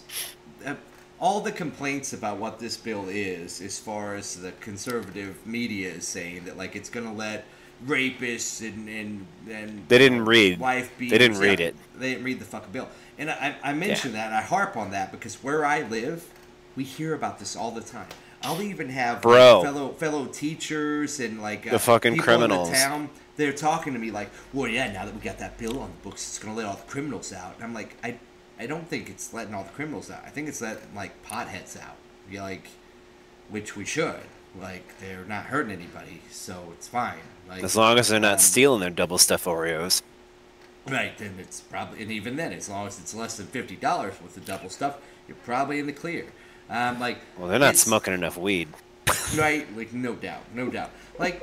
uh, 0.65 0.75
all 1.23 1.41
the 1.41 1.53
complaints 1.53 2.13
about 2.13 2.37
what 2.37 2.59
this 2.59 2.77
bill 2.77 3.07
is, 3.09 3.63
as 3.63 3.79
far 3.79 4.17
as 4.17 4.35
the 4.35 4.51
conservative 4.61 5.47
media 5.47 5.89
is 5.89 6.07
saying 6.07 6.45
that 6.45 6.59
like 6.59 6.75
it's 6.75 6.91
going 6.91 7.07
to 7.07 7.13
let 7.13 7.47
rapists 7.87 8.61
and 8.61 8.89
and 8.89 9.27
and 9.49 9.89
They 9.89 9.99
didn't 9.99 10.25
read. 10.25 10.59
wife 10.59 10.91
They 10.99 11.07
didn't 11.07 11.39
read 11.39 11.61
yeah, 11.61 11.67
it. 11.69 11.77
They 11.97 12.11
didn't 12.11 12.25
read 12.25 12.41
the 12.41 12.45
fucking 12.45 12.73
bill. 12.73 12.89
And 13.19 13.31
I, 13.31 13.55
I 13.63 13.73
mention 13.73 14.13
that 14.13 14.27
and 14.27 14.35
I 14.35 14.43
harp 14.43 14.77
on 14.77 14.91
that 14.91 15.13
because 15.13 15.37
where 15.37 15.65
I 15.65 15.83
live, 15.83 16.29
we 16.75 16.83
hear 16.83 17.15
about 17.15 17.39
this 17.39 17.55
all 17.55 17.71
the 17.71 17.81
time. 17.81 18.09
I'll 18.43 18.61
even 18.61 18.89
have 18.89 19.25
like, 19.25 19.63
fellow 19.65 19.91
fellow 19.93 20.27
teachers 20.27 21.21
and 21.21 21.41
like 21.41 21.69
uh, 21.69 21.71
The 21.71 21.79
fucking 21.79 22.15
people 22.15 22.25
criminals. 22.25 22.67
in 22.69 22.75
the 22.75 22.81
town. 22.81 23.11
They're 23.37 23.53
talking 23.53 23.93
to 23.93 23.99
me 23.99 24.11
like, 24.11 24.31
"Well, 24.53 24.69
yeah, 24.69 24.93
now 24.93 25.05
that 25.05 25.15
we 25.15 25.21
got 25.21 25.39
that 25.39 25.57
bill 25.57 25.79
on 25.79 25.91
the 25.91 26.09
books, 26.09 26.27
it's 26.29 26.39
gonna 26.41 26.57
let 26.57 26.67
all 26.67 26.75
the 26.75 26.91
criminals 26.91 27.33
out." 27.33 27.55
And 27.55 27.65
I'm 27.65 27.73
like, 27.73 27.97
I, 28.03 28.19
I 28.63 28.67
don't 28.67 28.87
think 28.87 29.11
it's 29.11 29.35
letting 29.35 29.55
all 29.55 29.65
the 29.65 29.71
criminals 29.71 30.09
out. 30.09 30.23
I 30.25 30.31
think 30.31 30.49
it's 30.49 30.61
letting 30.61 30.95
like 30.95 31.25
potheads 31.27 31.77
out. 31.77 31.97
Yeah, 32.31 32.43
like, 32.43 32.69
which 33.49 33.77
we 33.77 33.85
should. 33.85 34.21
Like, 34.61 34.99
they're 35.01 35.25
not 35.25 35.47
hurting 35.47 35.73
anybody, 35.73 36.23
so 36.31 36.69
it's 36.75 36.87
fine. 36.87 37.19
Like, 37.49 37.65
as 37.65 37.75
long 37.75 37.99
as 37.99 38.09
they're 38.09 38.21
not 38.21 38.35
um, 38.35 38.39
stealing 38.39 38.81
their 38.81 38.91
double 38.91 39.19
stuff 39.19 39.47
Oreos. 39.47 40.01
Right, 40.89 41.17
then 41.19 41.35
it's 41.39 41.61
probably, 41.61 42.03
and 42.03 42.13
even 42.13 42.37
then, 42.37 42.53
as 42.53 42.69
long 42.69 42.87
as 42.87 43.01
it's 43.01 43.15
less 43.15 43.37
than 43.37 43.47
fifty 43.47 43.75
dollars 43.75 44.15
worth 44.23 44.37
of 44.37 44.45
double 44.45 44.69
stuff, 44.69 44.99
you're 45.27 45.37
probably 45.45 45.81
in 45.81 45.87
the 45.87 45.93
clear. 45.93 46.27
Um, 46.71 47.01
like, 47.01 47.19
Well, 47.37 47.49
they're 47.49 47.59
not 47.59 47.77
smoking 47.77 48.15
enough 48.15 48.37
weed. 48.37 48.69
right? 49.37 49.67
Like, 49.77 49.93
no 49.93 50.15
doubt, 50.15 50.43
no 50.55 50.69
doubt. 50.69 50.91
Like, 51.19 51.43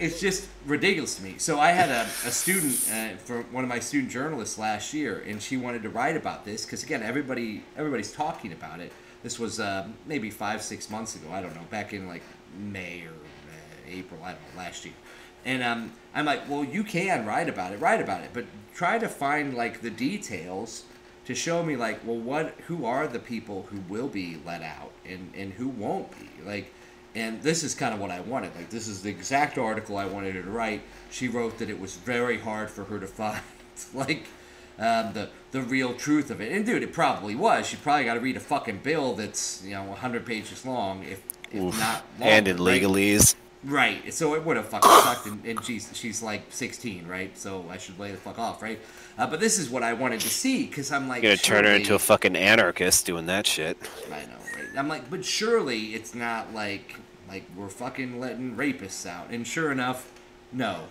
it's 0.00 0.20
just 0.20 0.48
ridiculous 0.66 1.16
to 1.16 1.22
me. 1.22 1.34
So 1.38 1.58
I 1.58 1.72
had 1.72 1.90
a, 1.90 2.02
a 2.26 2.30
student 2.30 2.74
uh, 2.92 3.16
for 3.16 3.42
one 3.50 3.64
of 3.64 3.68
my 3.68 3.78
student 3.78 4.10
journalists 4.10 4.58
last 4.58 4.94
year, 4.94 5.24
and 5.26 5.40
she 5.42 5.56
wanted 5.56 5.82
to 5.82 5.88
write 5.88 6.16
about 6.16 6.44
this 6.44 6.64
because 6.64 6.82
again, 6.82 7.02
everybody 7.02 7.62
everybody's 7.76 8.12
talking 8.12 8.52
about 8.52 8.80
it. 8.80 8.92
This 9.22 9.38
was 9.38 9.58
uh, 9.58 9.88
maybe 10.06 10.30
five 10.30 10.62
six 10.62 10.90
months 10.90 11.16
ago. 11.16 11.28
I 11.32 11.42
don't 11.42 11.54
know, 11.54 11.66
back 11.70 11.92
in 11.92 12.06
like 12.06 12.22
May 12.58 13.02
or 13.02 13.10
uh, 13.10 13.90
April. 13.90 14.20
I 14.22 14.32
don't 14.32 14.40
know, 14.54 14.62
last 14.62 14.84
year. 14.84 14.94
And 15.44 15.62
um, 15.62 15.92
I'm 16.14 16.24
like, 16.24 16.48
well, 16.48 16.64
you 16.64 16.84
can 16.84 17.24
write 17.24 17.48
about 17.48 17.72
it, 17.72 17.80
write 17.80 18.00
about 18.00 18.22
it, 18.22 18.30
but 18.32 18.44
try 18.74 18.98
to 18.98 19.08
find 19.08 19.54
like 19.54 19.80
the 19.80 19.90
details 19.90 20.84
to 21.24 21.34
show 21.34 21.62
me 21.62 21.76
like, 21.76 22.00
well, 22.06 22.16
what, 22.16 22.54
who 22.66 22.84
are 22.84 23.06
the 23.06 23.18
people 23.18 23.66
who 23.70 23.80
will 23.88 24.08
be 24.08 24.38
let 24.44 24.62
out 24.62 24.92
and 25.06 25.32
and 25.36 25.52
who 25.54 25.68
won't 25.68 26.10
be 26.12 26.28
like. 26.44 26.72
And 27.18 27.42
this 27.42 27.64
is 27.64 27.74
kind 27.74 27.92
of 27.92 27.98
what 27.98 28.12
I 28.12 28.20
wanted. 28.20 28.54
Like, 28.54 28.70
this 28.70 28.86
is 28.86 29.02
the 29.02 29.10
exact 29.10 29.58
article 29.58 29.96
I 29.96 30.06
wanted 30.06 30.36
her 30.36 30.42
to 30.42 30.50
write. 30.50 30.82
She 31.10 31.26
wrote 31.26 31.58
that 31.58 31.68
it 31.68 31.80
was 31.80 31.96
very 31.96 32.38
hard 32.38 32.70
for 32.70 32.84
her 32.84 33.00
to 33.00 33.06
find, 33.20 33.42
like, 33.92 34.26
um, 34.78 35.12
the 35.12 35.28
the 35.50 35.62
real 35.62 35.94
truth 35.94 36.30
of 36.30 36.40
it. 36.40 36.52
And 36.52 36.64
dude, 36.64 36.84
it 36.84 36.92
probably 36.92 37.34
was. 37.34 37.66
She 37.66 37.76
probably 37.76 38.04
got 38.04 38.14
to 38.14 38.20
read 38.20 38.36
a 38.36 38.40
fucking 38.40 38.78
bill 38.78 39.14
that's 39.14 39.62
you 39.64 39.72
know 39.72 39.82
100 39.84 40.24
pages 40.24 40.64
long, 40.64 41.02
if, 41.02 41.22
if 41.50 41.60
Oof. 41.60 41.78
not 41.80 42.04
longer, 42.20 42.34
and 42.34 42.48
in 42.48 42.56
right? 42.58 42.80
legalese. 42.80 43.34
Right. 43.64 44.14
So 44.14 44.36
it 44.36 44.44
would 44.44 44.56
have 44.56 44.68
fucking 44.68 44.88
sucked, 44.88 45.26
and, 45.26 45.44
and 45.44 45.64
she's 45.64 45.90
she's 45.92 46.22
like 46.22 46.42
16, 46.50 47.08
right? 47.08 47.36
So 47.36 47.64
I 47.68 47.78
should 47.78 47.98
lay 47.98 48.12
the 48.12 48.16
fuck 48.16 48.38
off, 48.38 48.62
right? 48.62 48.78
Uh, 49.18 49.26
but 49.26 49.40
this 49.40 49.58
is 49.58 49.68
what 49.68 49.82
I 49.82 49.94
wanted 49.94 50.20
to 50.20 50.28
see 50.28 50.66
because 50.66 50.92
I'm 50.92 51.08
like, 51.08 51.24
You're 51.24 51.32
gonna 51.32 51.38
turn 51.38 51.64
her 51.64 51.72
into 51.72 51.96
a 51.96 51.98
fucking 51.98 52.36
anarchist 52.36 53.06
doing 53.06 53.26
that 53.26 53.48
shit. 53.48 53.76
I 54.06 54.26
know, 54.26 54.38
right? 54.54 54.78
I'm 54.78 54.86
like, 54.86 55.10
but 55.10 55.24
surely 55.24 55.94
it's 55.94 56.14
not 56.14 56.54
like 56.54 56.94
like 57.28 57.44
we're 57.56 57.68
fucking 57.68 58.18
letting 58.20 58.56
rapists 58.56 59.06
out. 59.06 59.30
And 59.30 59.46
sure 59.46 59.70
enough, 59.72 60.10
no, 60.52 60.84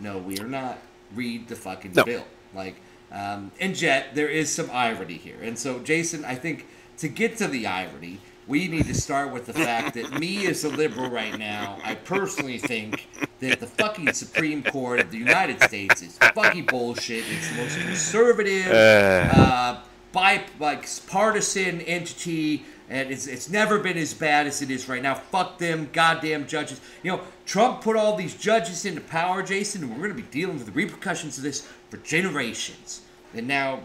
no, 0.00 0.18
we 0.18 0.38
are 0.38 0.46
not. 0.46 0.78
Read 1.14 1.48
the 1.48 1.56
fucking 1.56 1.92
No. 1.94 2.04
bill. 2.04 2.24
Like, 2.54 2.76
um, 3.10 3.50
and 3.60 3.80
yet 3.80 4.14
there 4.14 4.28
is 4.28 4.52
some 4.52 4.70
irony 4.70 5.14
here. 5.14 5.38
And 5.42 5.58
so, 5.58 5.78
Jason, 5.78 6.24
I 6.24 6.34
think 6.34 6.66
to 6.98 7.08
get 7.08 7.38
to 7.38 7.46
the 7.48 7.66
irony, 7.66 8.20
we 8.46 8.68
need 8.68 8.86
to 8.86 8.94
start 8.94 9.32
with 9.32 9.46
the 9.46 9.52
fact 9.52 9.94
that 9.94 10.18
me 10.18 10.46
as 10.46 10.64
a 10.64 10.68
liberal 10.68 11.10
right 11.10 11.38
now, 11.38 11.78
I 11.84 11.94
personally 11.94 12.58
think 12.58 13.06
that 13.40 13.60
the 13.60 13.66
fucking 13.66 14.12
Supreme 14.14 14.62
Court 14.62 15.00
of 15.00 15.10
the 15.10 15.18
United 15.18 15.62
States 15.62 16.02
is 16.02 16.18
fucking 16.34 16.66
bullshit. 16.66 17.24
It's 17.30 17.50
the 17.50 17.56
most 17.62 17.78
conservative 17.78 18.66
Uh. 18.70 19.40
uh, 19.40 19.80
bi 20.12 20.42
like 20.58 20.86
partisan 21.06 21.80
entity, 21.82 22.64
and 22.90 23.10
it's 23.10 23.26
it's 23.26 23.50
never 23.50 23.78
been 23.78 23.98
as 23.98 24.14
bad 24.14 24.46
as 24.46 24.62
it 24.62 24.70
is 24.70 24.88
right 24.88 25.02
now. 25.02 25.14
Fuck 25.14 25.58
them, 25.58 25.88
goddamn 25.92 26.46
judges. 26.46 26.80
You 27.02 27.12
know, 27.12 27.20
Trump 27.46 27.82
put 27.82 27.96
all 27.96 28.16
these 28.16 28.34
judges 28.34 28.84
into 28.84 29.00
power, 29.00 29.42
Jason, 29.42 29.82
and 29.82 29.94
we're 29.94 30.02
gonna 30.02 30.14
be 30.14 30.22
dealing 30.22 30.56
with 30.56 30.66
the 30.66 30.72
repercussions 30.72 31.36
of 31.38 31.44
this 31.44 31.66
for 31.90 31.98
generations. 31.98 33.02
And 33.34 33.46
now, 33.46 33.80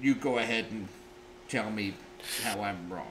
you 0.00 0.14
go 0.14 0.38
ahead 0.38 0.66
and 0.70 0.88
tell 1.48 1.70
me 1.70 1.94
how 2.42 2.60
I'm 2.62 2.90
wrong. 2.92 3.08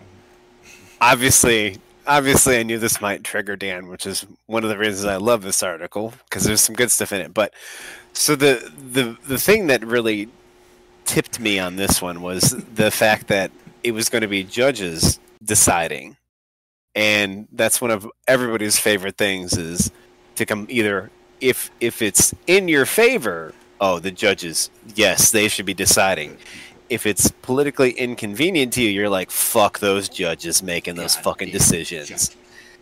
obviously 1.02 1.78
obviously 2.06 2.58
i 2.58 2.64
knew 2.64 2.80
this 2.80 3.00
might 3.00 3.24
trigger 3.24 3.56
dan 3.56 3.88
which 3.88 4.06
is 4.06 4.26
one 4.48 4.64
of 4.64 4.70
the 4.70 4.78
reasons 4.78 5.06
i 5.06 5.16
love 5.16 5.42
this 5.44 5.64
article 5.64 6.14
because 6.26 6.44
there's 6.44 6.62
some 6.62 6.76
good 6.76 6.92
stuff 6.92 7.14
in 7.14 7.22
it 7.22 7.34
but 7.34 7.54
so 8.14 8.36
the 8.36 8.72
the 8.92 9.18
the 9.28 9.38
thing 9.38 9.68
that 9.68 9.86
really 9.86 10.28
tipped 11.06 11.40
me 11.40 11.60
on 11.60 11.76
this 11.76 12.02
one 12.02 12.22
was 12.22 12.52
the 12.76 12.92
fact 12.92 13.28
that 13.28 13.52
it 13.84 13.92
was 13.92 14.10
going 14.10 14.22
to 14.22 14.28
be 14.28 14.44
judges 14.44 15.20
deciding 15.44 16.16
and 16.96 17.48
that's 17.52 17.82
one 17.82 17.92
of 17.92 18.08
everybody's 18.28 18.80
favorite 18.80 19.18
things 19.18 19.58
is 19.58 19.92
to 20.36 20.46
come 20.46 20.66
either 20.70 21.10
if 21.42 21.70
if 21.80 22.02
it's 22.02 22.34
in 22.48 22.68
your 22.68 22.86
favor 22.86 23.54
oh 23.82 24.00
the 24.00 24.12
judges 24.12 24.70
yes 24.96 25.32
they 25.32 25.48
should 25.48 25.66
be 25.66 25.74
deciding 25.74 26.38
if 26.90 27.06
it's 27.06 27.32
politically 27.42 27.92
inconvenient 27.92 28.72
to 28.74 28.82
you 28.82 28.90
you're 28.90 29.10
like 29.10 29.32
fuck 29.32 29.80
those 29.80 30.08
judges 30.08 30.62
making 30.64 30.96
those 30.96 31.16
God 31.16 31.24
fucking 31.24 31.52
decisions 31.52 32.08
judges. 32.10 32.36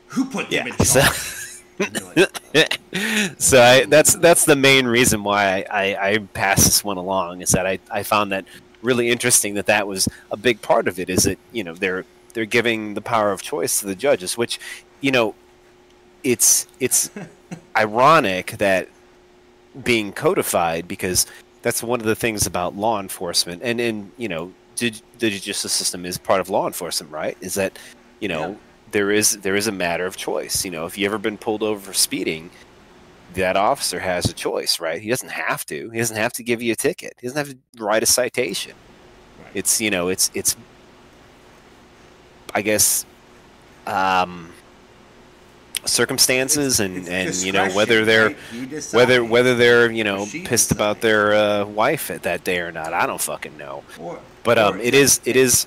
Who 0.07 0.25
put 0.25 0.49
them 0.49 0.67
Yeah, 0.67 0.73
in 0.77 0.85
so- 0.85 1.01
charge? 1.01 1.37
So 3.37 3.61
I, 3.61 3.85
that's 3.85 4.15
that's 4.15 4.45
the 4.45 4.55
main 4.57 4.85
reason 4.85 5.23
why 5.23 5.65
I, 5.71 5.93
I, 5.95 6.09
I 6.11 6.17
passed 6.19 6.65
this 6.65 6.83
one 6.83 6.97
along 6.97 7.41
is 7.41 7.51
that 7.51 7.65
I, 7.65 7.79
I 7.89 8.03
found 8.03 8.31
that 8.33 8.45
really 8.81 9.09
interesting 9.09 9.53
that 9.55 9.65
that 9.67 9.87
was 9.87 10.07
a 10.31 10.37
big 10.37 10.61
part 10.61 10.87
of 10.87 10.99
it 10.99 11.09
is 11.09 11.23
that 11.23 11.37
you 11.51 11.63
know 11.63 11.73
they're 11.73 12.05
they're 12.33 12.45
giving 12.45 12.93
the 12.93 13.01
power 13.01 13.31
of 13.31 13.41
choice 13.41 13.79
to 13.79 13.85
the 13.85 13.95
judges 13.95 14.37
which 14.37 14.59
you 15.01 15.11
know 15.11 15.35
it's 16.23 16.67
it's 16.79 17.09
ironic 17.75 18.51
that 18.57 18.87
being 19.83 20.11
codified 20.11 20.87
because 20.87 21.25
that's 21.61 21.81
one 21.83 21.99
of 21.99 22.05
the 22.05 22.15
things 22.15 22.45
about 22.45 22.75
law 22.75 22.99
enforcement. 22.99 23.61
And 23.63 23.79
and 23.79 24.11
you 24.17 24.27
know 24.27 24.51
the, 24.77 24.91
the 25.19 25.29
judicial 25.29 25.69
system 25.69 26.05
is 26.05 26.17
part 26.17 26.41
of 26.41 26.49
law 26.49 26.67
enforcement 26.67 27.11
right? 27.11 27.37
Is 27.41 27.53
that 27.55 27.77
you 28.19 28.27
know 28.27 28.49
Yeah. 28.51 28.55
there 28.91 29.11
is 29.11 29.37
there 29.37 29.55
is 29.55 29.67
a 29.67 29.71
matter 29.71 30.05
of 30.05 30.17
choice. 30.17 30.65
You 30.65 30.71
know 30.71 30.85
if 30.85 30.97
you 30.97 31.05
ever 31.05 31.17
been 31.17 31.37
pulled 31.37 31.63
over 31.63 31.79
for 31.79 31.93
speeding 31.93 32.49
that 33.33 33.55
officer 33.57 33.99
has 33.99 34.25
a 34.25 34.33
choice 34.33 34.79
right? 34.79 35.01
He 35.01 35.09
doesn't 35.09 35.29
have 35.31 35.65
to. 35.67 35.89
He 35.89 35.99
doesn't 35.99 36.17
have 36.17 36.33
to 36.33 36.43
give 36.43 36.61
you 36.61 36.73
a 36.73 36.75
ticket. 36.75 37.13
He 37.19 37.27
doesn't 37.27 37.37
have 37.47 37.55
to 37.55 37.83
write 37.83 38.03
a 38.03 38.05
citation. 38.05 38.73
Right. 39.39 39.51
it's 39.55 39.79
you 39.81 39.89
know 39.89 40.09
it's 40.09 40.29
it's 40.33 40.55
i 42.53 42.61
guess 42.61 43.05
um 43.87 44.51
circumstances 45.85 46.79
and 46.79 46.97
It's 46.97 47.09
and 47.09 47.35
you 47.45 47.51
know 47.51 47.69
whether 47.71 48.05
they're 48.05 48.27
right? 48.27 48.37
Whether 48.91 49.23
whether 49.23 49.55
they're 49.55 49.91
you 49.91 50.03
know 50.03 50.25
pissed 50.45 50.71
about 50.71 51.01
their 51.01 51.33
uh, 51.33 51.65
wife 51.65 52.11
at 52.11 52.23
that 52.23 52.43
day 52.43 52.59
or 52.59 52.71
not. 52.71 52.93
I 52.93 53.07
don't 53.07 53.21
fucking 53.21 53.57
know. 53.57 53.83
Or- 53.99 54.19
but 54.43 54.57
um 54.57 54.79
it 54.79 54.93
is 54.93 55.21
it 55.25 55.35
is 55.35 55.65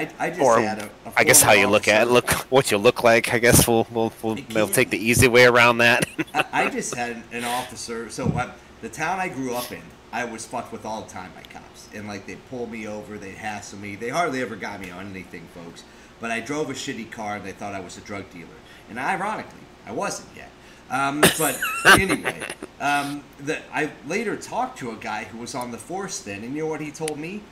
I, 0.00 0.26
I 0.26 0.30
just 0.30 0.40
or 0.40 0.60
had 0.60 0.78
a, 0.78 0.84
a 1.06 1.12
i 1.16 1.24
guess 1.24 1.42
how 1.42 1.52
you 1.52 1.66
look 1.66 1.88
at 1.88 2.02
it 2.02 2.10
look 2.10 2.30
what 2.50 2.70
you 2.70 2.78
look 2.78 3.04
like 3.04 3.32
i 3.32 3.38
guess 3.38 3.66
we'll 3.66 3.86
we'll 3.90 4.12
we'll, 4.22 4.38
we'll 4.54 4.68
take 4.68 4.90
the 4.90 4.98
easy 4.98 5.28
way 5.28 5.44
around 5.44 5.78
that 5.78 6.04
I, 6.34 6.44
I 6.52 6.70
just 6.70 6.94
had 6.94 7.22
an 7.32 7.44
officer. 7.44 8.10
So 8.10 8.50
the 8.82 8.88
town 8.88 9.18
I 9.18 9.28
grew 9.28 9.54
up 9.54 9.72
in, 9.72 9.82
I 10.12 10.24
was 10.24 10.46
fucked 10.46 10.72
with 10.72 10.84
all 10.84 11.02
the 11.02 11.10
time 11.10 11.30
by 11.34 11.42
cops, 11.42 11.88
and 11.94 12.08
like 12.08 12.26
they'd 12.26 12.44
pull 12.48 12.66
me 12.66 12.86
over, 12.86 13.18
they'd 13.18 13.34
hassle 13.34 13.78
me. 13.78 13.96
They 13.96 14.08
hardly 14.08 14.42
ever 14.42 14.56
got 14.56 14.80
me 14.80 14.90
on 14.90 15.10
anything, 15.10 15.46
folks. 15.54 15.84
But 16.20 16.30
I 16.30 16.40
drove 16.40 16.68
a 16.68 16.74
shitty 16.74 17.10
car, 17.10 17.36
and 17.36 17.44
they 17.44 17.52
thought 17.52 17.74
I 17.74 17.80
was 17.80 17.96
a 17.96 18.02
drug 18.02 18.30
dealer. 18.30 18.48
And 18.88 18.98
ironically, 18.98 19.60
I 19.86 19.92
wasn't 19.92 20.28
yet. 20.36 20.50
Um, 20.90 21.20
but 21.38 21.58
anyway, 21.98 22.42
um, 22.80 23.22
the, 23.38 23.58
I 23.72 23.90
later 24.06 24.36
talked 24.36 24.78
to 24.80 24.90
a 24.90 24.96
guy 24.96 25.24
who 25.24 25.38
was 25.38 25.54
on 25.54 25.70
the 25.70 25.78
force 25.78 26.20
then, 26.20 26.42
and 26.44 26.54
you 26.54 26.64
know 26.64 26.68
what 26.68 26.80
he 26.80 26.90
told 26.90 27.18
me? 27.18 27.42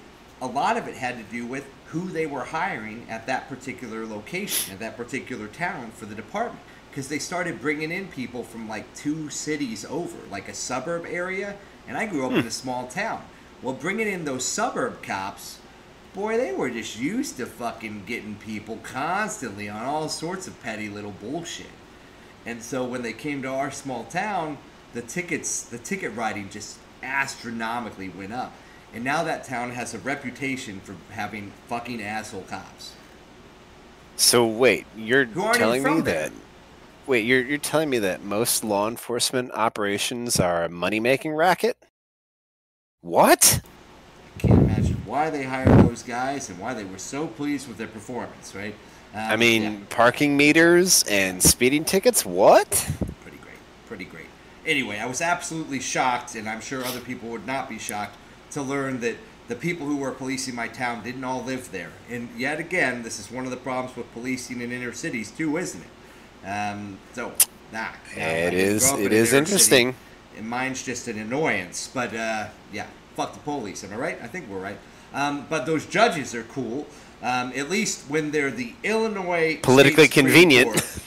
A 0.43 0.47
lot 0.47 0.77
of 0.77 0.87
it 0.87 0.97
had 0.97 1.17
to 1.17 1.25
do 1.25 1.47
with 1.47 1.67
who 1.89 2.09
they 2.09 2.27
were 2.27 2.45
hiring 2.45 3.07
at 3.09 3.27
that 3.27 3.49
particular 3.49 4.05
location, 4.07 4.75
at 4.75 4.81
that 4.81 4.97
particular 4.97 5.47
town 5.47 5.91
for 5.93 6.07
the 6.07 6.15
department. 6.15 6.63
Because 6.91 7.09
they 7.09 7.19
started 7.19 7.61
bringing 7.61 7.93
in 7.93 8.09
people 8.09 8.43
from 8.43 8.69
like 8.69 8.93
two 8.95 9.31
cities 9.31 9.85
over, 9.85 10.17
like 10.31 10.49
a 10.49 10.55
suburb 10.55 11.07
area. 11.07 11.57
And 11.87 11.97
I 11.97 12.07
grew 12.07 12.27
up 12.27 12.33
in 12.33 12.39
a 12.39 12.43
hmm. 12.43 12.49
small 12.49 12.87
town. 12.87 13.23
Well, 13.63 13.75
bringing 13.75 14.07
in 14.07 14.25
those 14.25 14.45
suburb 14.45 15.03
cops, 15.03 15.59
boy, 16.15 16.37
they 16.37 16.53
were 16.53 16.71
just 16.71 16.99
used 16.99 17.37
to 17.39 17.47
fucking 17.47 18.05
getting 18.07 18.37
people 18.37 18.79
constantly 18.83 19.69
on 19.69 19.83
all 19.83 20.09
sorts 20.09 20.47
of 20.47 20.63
petty 20.63 20.89
little 20.89 21.13
bullshit. 21.13 21.67
And 22.47 22.63
so 22.63 22.85
when 22.85 23.03
they 23.03 23.13
came 23.13 23.43
to 23.43 23.49
our 23.49 23.71
small 23.71 24.05
town, 24.05 24.59
the 24.95 25.03
tickets, 25.03 25.63
the 25.63 25.79
ticket 25.79 26.15
writing 26.15 26.49
just 26.51 26.79
astronomically 27.03 28.09
went 28.09 28.33
up. 28.33 28.53
And 28.93 29.05
now 29.05 29.23
that 29.25 29.45
town 29.45 29.71
has 29.73 29.95
a 29.95 29.99
reputation 29.99 30.81
for 30.81 30.97
having 31.11 31.53
fucking 31.69 32.03
asshole 32.03 32.43
cops. 32.43 32.95
so 34.17 34.47
wait 34.47 34.87
you're 34.97 35.27
Who 35.27 35.43
aren't 35.43 35.63
even 35.63 35.83
telling 35.83 35.83
me 35.85 36.01
there. 36.01 36.31
that 36.31 36.33
wait 37.07 37.25
you're 37.25 37.43
you're 37.43 37.59
telling 37.59 37.89
me 37.91 37.99
that 38.01 38.23
most 38.25 38.65
law 38.65 38.89
enforcement 38.89 39.53
operations 39.53 40.41
are 40.41 40.65
a 40.65 40.69
money 40.69 41.01
making 41.01 41.33
racket 41.35 41.77
what 43.01 43.61
I 44.37 44.41
can't 44.41 44.63
imagine 44.63 44.97
why 45.05 45.31
they 45.31 45.45
hired 45.45 45.69
those 45.81 46.03
guys 46.03 46.49
and 46.51 46.59
why 46.59 46.75
they 46.75 46.85
were 46.85 46.99
so 46.99 47.27
pleased 47.27 47.67
with 47.69 47.77
their 47.77 47.89
performance, 47.89 48.55
right? 48.55 48.75
Um, 49.15 49.21
I 49.21 49.37
mean, 49.37 49.63
yeah. 49.63 49.79
parking 49.91 50.37
meters 50.37 51.03
and 51.09 51.43
speeding 51.43 51.85
tickets. 51.85 52.25
What? 52.27 52.69
pretty 53.23 53.39
great 53.39 53.57
pretty 53.87 54.05
great 54.05 54.27
anyway 54.67 54.99
i 54.99 55.07
was 55.07 55.21
absolutely 55.23 55.81
shocked 55.81 56.35
and 56.35 56.49
i'm 56.49 56.61
sure 56.61 56.85
other 56.85 57.01
people 57.01 57.29
would 57.31 57.47
not 57.47 57.69
be 57.69 57.79
shocked 57.79 58.17
to 58.51 58.63
learn 58.63 59.01
that 59.01 59.17
the 59.49 59.55
people 59.55 59.87
who 59.87 59.97
were 59.97 60.11
policing 60.13 60.55
my 60.55 60.69
town 60.69 61.03
didn't 61.03 61.25
all 61.25 61.43
live 61.43 61.71
there 61.73 61.91
and 62.11 62.29
yet 62.37 62.59
again 62.61 63.03
this 63.03 63.19
is 63.19 63.31
one 63.31 63.45
of 63.45 63.51
the 63.51 63.57
problems 63.57 63.97
with 63.97 64.11
policing 64.13 64.61
in 64.61 64.73
inner 64.73 64.93
cities 64.93 65.31
too 65.31 65.57
isn't 65.57 65.83
it 65.83 66.47
um, 66.49 66.99
so 67.15 67.33
nah, 67.73 67.89
nah, 68.17 68.23
It 68.23 68.55
is. 68.55 68.91
grow 68.91 68.99
in 68.99 69.13
is 69.13 69.33
inner 69.33 69.39
interesting. 69.39 69.93
city, 69.93 70.39
and 70.39 70.49
mine's 70.49 70.83
just 70.83 71.09
an 71.09 71.19
annoyance 71.19 71.91
but 71.93 72.15
uh, 72.15 72.49
yeah 72.73 72.87
fuck 73.17 73.33
the 73.33 73.41
police 73.41 73.83
am 73.85 73.93
i 73.93 73.97
right 73.97 74.19
i 74.23 74.27
think 74.27 74.49
we're 74.49 74.59
right 74.61 74.79
um, 75.15 75.47
but 75.49 75.65
those 75.65 75.87
judges 75.87 76.35
are 76.35 76.43
cool 76.45 76.87
um, 77.23 77.53
at 77.57 77.69
least 77.71 78.09
when 78.11 78.31
they're 78.31 78.51
the 78.51 78.75
illinois 78.85 79.59
Politically 79.63 80.05
State 80.07 80.21
convenient. 80.23 80.67
Court. 80.73 80.99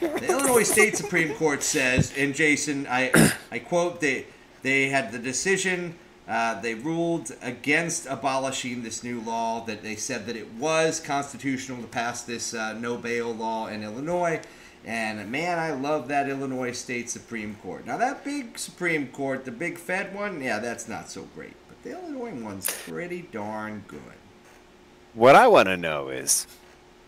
The 0.00 0.28
Illinois 0.28 0.64
State 0.64 0.96
Supreme 0.96 1.34
Court 1.36 1.62
says, 1.62 2.12
and 2.18 2.34
Jason, 2.34 2.86
I, 2.90 3.32
I 3.52 3.60
quote, 3.60 4.00
they, 4.00 4.26
they 4.62 4.88
had 4.88 5.12
the 5.12 5.18
decision, 5.18 5.94
uh, 6.28 6.60
they 6.60 6.74
ruled 6.74 7.30
against 7.42 8.06
abolishing 8.06 8.82
this 8.82 9.04
new 9.04 9.20
law, 9.20 9.64
that 9.66 9.82
they 9.82 9.96
said 9.96 10.26
that 10.26 10.36
it 10.36 10.52
was 10.54 11.00
constitutional 11.00 11.80
to 11.82 11.88
pass 11.88 12.22
this 12.22 12.54
uh, 12.54 12.72
no 12.72 12.96
bail 12.96 13.32
law 13.34 13.66
in 13.66 13.82
Illinois. 13.82 14.40
And 14.86 15.30
man, 15.30 15.58
I 15.58 15.72
love 15.72 16.08
that 16.08 16.28
Illinois 16.28 16.72
State 16.72 17.08
Supreme 17.08 17.56
Court. 17.62 17.86
Now, 17.86 17.96
that 17.96 18.24
big 18.24 18.58
Supreme 18.58 19.08
Court, 19.08 19.44
the 19.44 19.50
big 19.50 19.78
Fed 19.78 20.14
one, 20.14 20.42
yeah, 20.42 20.58
that's 20.58 20.88
not 20.88 21.10
so 21.10 21.22
great. 21.34 21.54
But 21.68 21.82
the 21.82 21.92
Illinois 21.98 22.34
one's 22.42 22.70
pretty 22.86 23.22
darn 23.32 23.84
good. 23.88 24.00
What 25.14 25.36
I 25.36 25.46
want 25.46 25.68
to 25.68 25.76
know 25.76 26.08
is, 26.08 26.46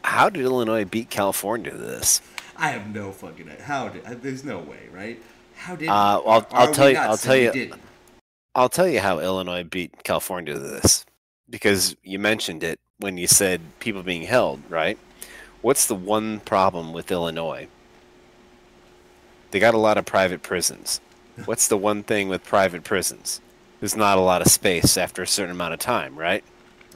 how 0.02 0.30
did 0.30 0.42
Illinois 0.44 0.84
beat 0.84 1.10
California 1.10 1.70
to 1.70 1.76
this? 1.76 2.20
I 2.56 2.68
have 2.70 2.94
no 2.94 3.12
fucking 3.12 3.48
how 3.64 3.88
did. 3.88 4.22
There's 4.22 4.44
no 4.44 4.58
way, 4.58 4.88
right? 4.92 5.20
How 5.56 5.76
did? 5.76 5.88
Uh, 5.88 5.92
I'll- 6.24 6.46
I'll 6.52 6.72
tell 6.72 6.88
you- 6.90 6.96
I'll 6.96 7.16
tell 7.18 7.36
you- 7.36 7.52
didn't? 7.52 7.82
I'll 8.56 8.70
tell 8.70 8.88
you 8.88 9.00
how 9.00 9.20
Illinois 9.20 9.64
beat 9.64 10.02
California 10.02 10.54
to 10.54 10.58
this. 10.58 11.04
Because 11.48 11.94
you 12.02 12.18
mentioned 12.18 12.64
it 12.64 12.80
when 12.98 13.18
you 13.18 13.26
said 13.26 13.60
people 13.80 14.02
being 14.02 14.22
held, 14.22 14.62
right? 14.70 14.98
What's 15.60 15.86
the 15.86 15.94
one 15.94 16.40
problem 16.40 16.94
with 16.94 17.12
Illinois? 17.12 17.68
They 19.50 19.60
got 19.60 19.74
a 19.74 19.78
lot 19.78 19.98
of 19.98 20.06
private 20.06 20.42
prisons. 20.42 21.02
What's 21.44 21.68
the 21.68 21.76
one 21.76 22.02
thing 22.02 22.30
with 22.30 22.44
private 22.44 22.82
prisons? 22.82 23.42
There's 23.78 23.94
not 23.94 24.16
a 24.16 24.22
lot 24.22 24.40
of 24.40 24.48
space 24.48 24.96
after 24.96 25.22
a 25.22 25.26
certain 25.26 25.54
amount 25.54 25.74
of 25.74 25.80
time, 25.80 26.18
right? 26.18 26.42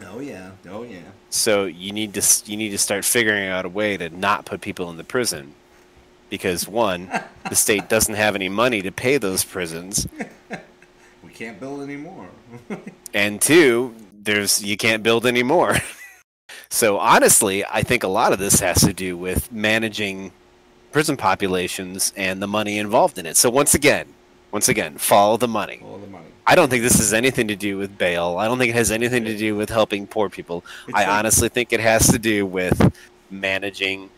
Oh 0.06 0.18
yeah. 0.18 0.52
Oh 0.68 0.82
yeah. 0.82 1.02
So 1.28 1.66
you 1.66 1.92
need 1.92 2.14
to 2.14 2.50
you 2.50 2.56
need 2.56 2.70
to 2.70 2.78
start 2.78 3.04
figuring 3.04 3.48
out 3.48 3.66
a 3.66 3.68
way 3.68 3.98
to 3.98 4.08
not 4.08 4.46
put 4.46 4.62
people 4.62 4.88
in 4.88 4.96
the 4.96 5.04
prison, 5.04 5.54
because 6.30 6.66
one, 6.66 7.10
the 7.50 7.54
state 7.54 7.90
doesn't 7.90 8.14
have 8.14 8.34
any 8.34 8.48
money 8.48 8.80
to 8.80 8.90
pay 8.90 9.18
those 9.18 9.44
prisons, 9.44 10.08
can't 11.40 11.58
build 11.58 11.80
anymore. 11.80 12.28
and 13.14 13.40
two, 13.40 13.94
there's 14.22 14.62
you 14.62 14.76
can't 14.76 15.02
build 15.02 15.24
anymore. 15.24 15.78
so 16.68 16.98
honestly, 16.98 17.64
I 17.64 17.82
think 17.82 18.02
a 18.02 18.08
lot 18.08 18.34
of 18.34 18.38
this 18.38 18.60
has 18.60 18.82
to 18.82 18.92
do 18.92 19.16
with 19.16 19.50
managing 19.50 20.32
prison 20.92 21.16
populations 21.16 22.12
and 22.14 22.42
the 22.42 22.46
money 22.46 22.76
involved 22.76 23.16
in 23.16 23.24
it. 23.24 23.38
So 23.38 23.48
once 23.48 23.74
again, 23.74 24.12
once 24.52 24.68
again, 24.68 24.98
follow 24.98 25.38
the 25.38 25.48
money. 25.48 25.80
All 25.82 25.96
the 25.96 26.06
money. 26.08 26.26
I 26.46 26.54
don't 26.54 26.68
think 26.68 26.82
this 26.82 26.98
has 26.98 27.14
anything 27.14 27.48
to 27.48 27.56
do 27.56 27.78
with 27.78 27.96
bail. 27.96 28.36
I 28.38 28.46
don't 28.46 28.58
think 28.58 28.70
it 28.70 28.76
has 28.76 28.90
anything 28.90 29.24
to 29.24 29.34
do 29.36 29.56
with 29.56 29.70
helping 29.70 30.06
poor 30.06 30.28
people. 30.28 30.62
It's 30.88 30.94
I 30.94 31.04
like- 31.04 31.08
honestly 31.08 31.48
think 31.48 31.72
it 31.72 31.80
has 31.80 32.06
to 32.08 32.18
do 32.18 32.44
with 32.44 32.94
managing 33.30 34.10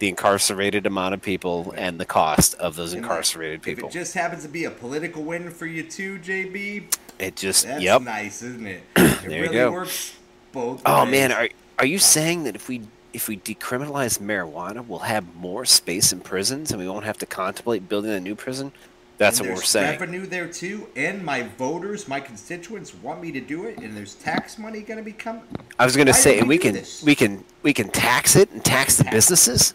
the 0.00 0.08
incarcerated 0.08 0.86
amount 0.86 1.14
of 1.14 1.22
people 1.22 1.74
and 1.78 2.00
the 2.00 2.06
cost 2.06 2.54
of 2.56 2.76
those 2.76 2.94
incarcerated 2.94 3.62
people. 3.62 3.88
If 3.88 3.94
it 3.96 3.98
just 3.98 4.14
happens 4.14 4.42
to 4.44 4.48
be 4.48 4.64
a 4.64 4.72
political 4.72 5.24
win 5.24 5.50
for 5.50 5.66
you 5.66 5.84
too, 5.84 6.18
JB, 6.20 6.86
It 7.18 7.36
just, 7.36 7.66
that's 7.66 7.82
yep. 7.84 8.02
nice, 8.02 8.42
isn't 8.42 8.66
it? 8.66 8.84
It 8.96 9.28
There 9.28 9.46
you 9.46 9.50
go. 9.50 9.70
works 9.70 10.16
both 10.52 10.86
Oh 10.86 11.04
ways. 11.04 11.12
man, 11.12 11.32
are 11.32 11.48
are 11.78 11.86
you 11.86 11.98
saying 11.98 12.44
that 12.44 12.56
if 12.56 12.68
we 12.68 12.88
if 13.12 13.28
we 13.28 13.38
decriminalize 13.38 14.18
marijuana, 14.20 14.86
we'll 14.86 15.00
have 15.00 15.34
more 15.34 15.64
space 15.66 16.12
in 16.12 16.20
prisons 16.22 16.72
and 16.72 16.80
we 16.80 16.88
won't 16.88 17.04
have 17.04 17.18
to 17.18 17.26
contemplate 17.26 17.88
building 17.88 18.12
a 18.12 18.20
new 18.20 18.36
prison? 18.36 18.72
That's 19.18 19.40
And 19.40 19.48
what 19.48 19.54
we're 19.56 19.62
there's 19.62 19.68
saying. 19.68 20.00
Revenue 20.00 20.26
there 20.26 20.48
too, 20.48 20.88
and 20.96 21.24
my 21.24 21.42
voters, 21.44 22.08
my 22.08 22.20
constituents 22.20 22.94
want 22.94 23.20
me 23.22 23.32
to 23.32 23.40
do 23.40 23.66
it, 23.66 23.78
and 23.78 23.96
there's 23.96 24.14
tax 24.16 24.58
money 24.58 24.82
going 24.82 24.98
to 24.98 25.04
be 25.04 25.12
coming. 25.12 25.44
I 25.78 25.84
was 25.84 25.96
going 25.96 26.06
to 26.06 26.14
say, 26.14 26.38
and 26.38 26.48
we 26.48 26.56
we 26.56 26.58
can 26.58 26.74
this? 26.74 27.02
we 27.02 27.14
can 27.14 27.44
we 27.62 27.72
can 27.74 27.90
tax 27.90 28.36
it 28.36 28.50
and 28.52 28.64
tax 28.64 28.96
the 28.98 29.04
Tax. 29.04 29.14
businesses. 29.14 29.74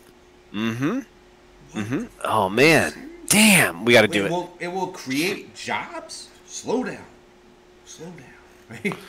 Mm-hmm. 0.56 1.00
Mm-hmm. 1.78 2.06
Oh 2.24 2.48
man, 2.48 3.12
damn, 3.28 3.84
we 3.84 3.92
got 3.92 4.04
to 4.04 4.08
do 4.08 4.24
it 4.24 4.28
it. 4.28 4.32
will 4.32 4.54
it 4.60 4.68
will 4.70 4.88
create 4.88 5.54
jobs. 5.54 6.30
Slow 6.46 6.84
down, 6.84 7.06
slow 7.86 8.08
down. 8.08 8.96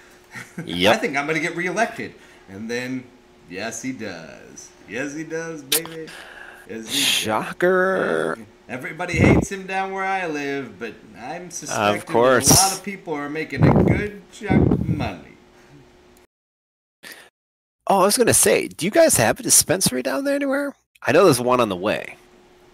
Right? 0.59 0.88
I 0.88 0.97
think 0.99 1.17
I'm 1.17 1.25
going 1.25 1.41
to 1.41 1.41
get 1.41 1.57
reelected, 1.57 2.12
and 2.50 2.71
then 2.71 3.05
yes, 3.49 3.81
he 3.81 3.93
does. 3.93 4.71
Yes, 4.87 5.15
he 5.15 5.25
does, 5.25 5.62
baby. 5.62 6.09
Yes, 6.69 6.69
he 6.69 6.75
does. 6.75 6.91
Shocker. 6.91 8.37
Everybody 8.69 9.15
hates 9.15 9.50
him 9.50 9.67
down 9.67 9.93
where 9.93 10.05
I 10.05 10.26
live, 10.26 10.79
but 10.79 10.93
I'm 11.19 11.50
suspecting 11.50 12.03
of 12.03 12.07
course. 12.07 12.50
a 12.50 12.55
lot 12.55 12.73
of 12.76 12.85
people 12.85 13.15
are 13.15 13.31
making 13.31 13.65
a 13.65 13.85
good 13.85 14.21
chunk 14.31 14.73
of 14.73 14.87
money. 14.88 15.38
Oh, 17.87 18.00
I 18.00 18.05
was 18.05 18.17
going 18.19 18.26
to 18.26 18.35
say, 18.35 18.67
do 18.69 18.85
you 18.85 18.91
guys 18.91 19.17
have 19.17 19.41
a 19.41 19.43
dispensary 19.43 20.03
down 20.03 20.25
there 20.25 20.35
anywhere? 20.35 20.75
I 21.03 21.12
know 21.12 21.25
there's 21.25 21.41
one 21.41 21.61
on 21.61 21.69
the 21.69 21.76
way. 21.76 22.17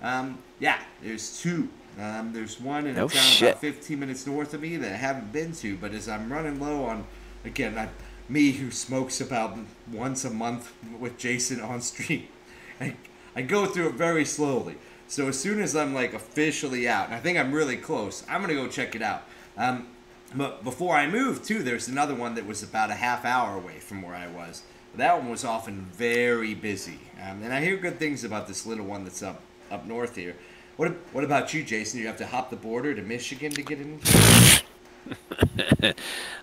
Um, 0.01 0.39
yeah, 0.59 0.79
there's 1.03 1.41
two. 1.41 1.69
Um, 2.01 2.33
there's 2.33 2.59
one 2.61 2.87
in 2.87 2.95
No 2.97 3.07
a 3.07 3.09
town 3.09 3.23
shit. 3.23 3.51
about 3.51 3.61
15 3.61 4.01
minutes 4.01 4.27
north 4.27 4.55
of 4.55 4.63
me 4.63 4.77
that 4.79 4.93
I 4.93 4.97
haven't 4.97 5.33
been 5.33 5.53
to, 5.57 5.77
but 5.77 5.93
as 5.93 6.09
I'm 6.09 6.33
running 6.33 6.59
low 6.59 6.85
on, 6.85 7.05
again, 7.45 7.77
I, 7.77 7.89
me 8.29 8.53
who 8.53 8.71
smokes 8.71 9.21
about 9.21 9.59
once 9.93 10.25
a 10.25 10.31
month 10.31 10.73
with 10.99 11.19
Jason 11.19 11.61
on 11.61 11.83
stream, 11.83 12.29
I, 12.81 12.97
I 13.37 13.43
go 13.43 13.67
through 13.67 13.89
it 13.89 13.95
very 13.95 14.25
slowly. 14.25 14.77
So 15.07 15.29
as 15.29 15.39
soon 15.39 15.61
as 15.61 15.77
I'm 15.77 15.93
like 15.93 16.15
officially 16.15 16.89
out, 16.89 17.07
and 17.07 17.15
I 17.15 17.21
think 17.21 17.37
I'm 17.37 17.53
really 17.53 17.77
close, 17.77 18.25
I'm 18.29 18.41
gonna 18.41 18.55
go 18.55 18.69
check 18.69 18.95
it 18.95 19.03
out. 19.03 19.25
Um, 19.59 19.89
but 20.35 20.65
before 20.65 20.97
I 20.97 21.07
moved 21.07 21.45
too, 21.45 21.63
there's 21.63 21.89
another 21.89 22.15
one 22.15 22.35
that 22.37 22.47
was 22.47 22.63
about 22.63 22.89
a 22.91 22.95
half 22.95 23.27
hour 23.27 23.55
away 23.55 23.81
from 23.81 24.01
where 24.01 24.15
I 24.15 24.29
was. 24.29 24.63
That 24.97 25.17
one 25.19 25.31
was 25.31 25.45
often 25.45 25.87
very 25.95 26.55
busy, 26.55 26.99
um, 27.23 27.43
and 27.43 27.53
I 27.53 27.61
hear 27.63 27.77
good 27.77 27.99
things 27.99 28.25
about 28.25 28.47
this 28.47 28.67
little 28.67 28.85
one 28.85 29.05
that's 29.05 29.23
up 29.23 29.41
up 29.71 29.87
north 29.87 30.17
here. 30.17 30.37
What 30.77 30.89
What 31.13 31.25
about 31.25 31.55
you, 31.55 31.63
Jason? 31.65 31.99
You 32.01 32.07
have 32.09 32.19
to 32.19 32.27
hop 32.27 32.51
the 32.51 32.57
border 32.57 32.95
to 32.95 33.03
Michigan 33.03 33.53
to 33.53 33.63
get 33.63 33.81
in. 33.81 34.01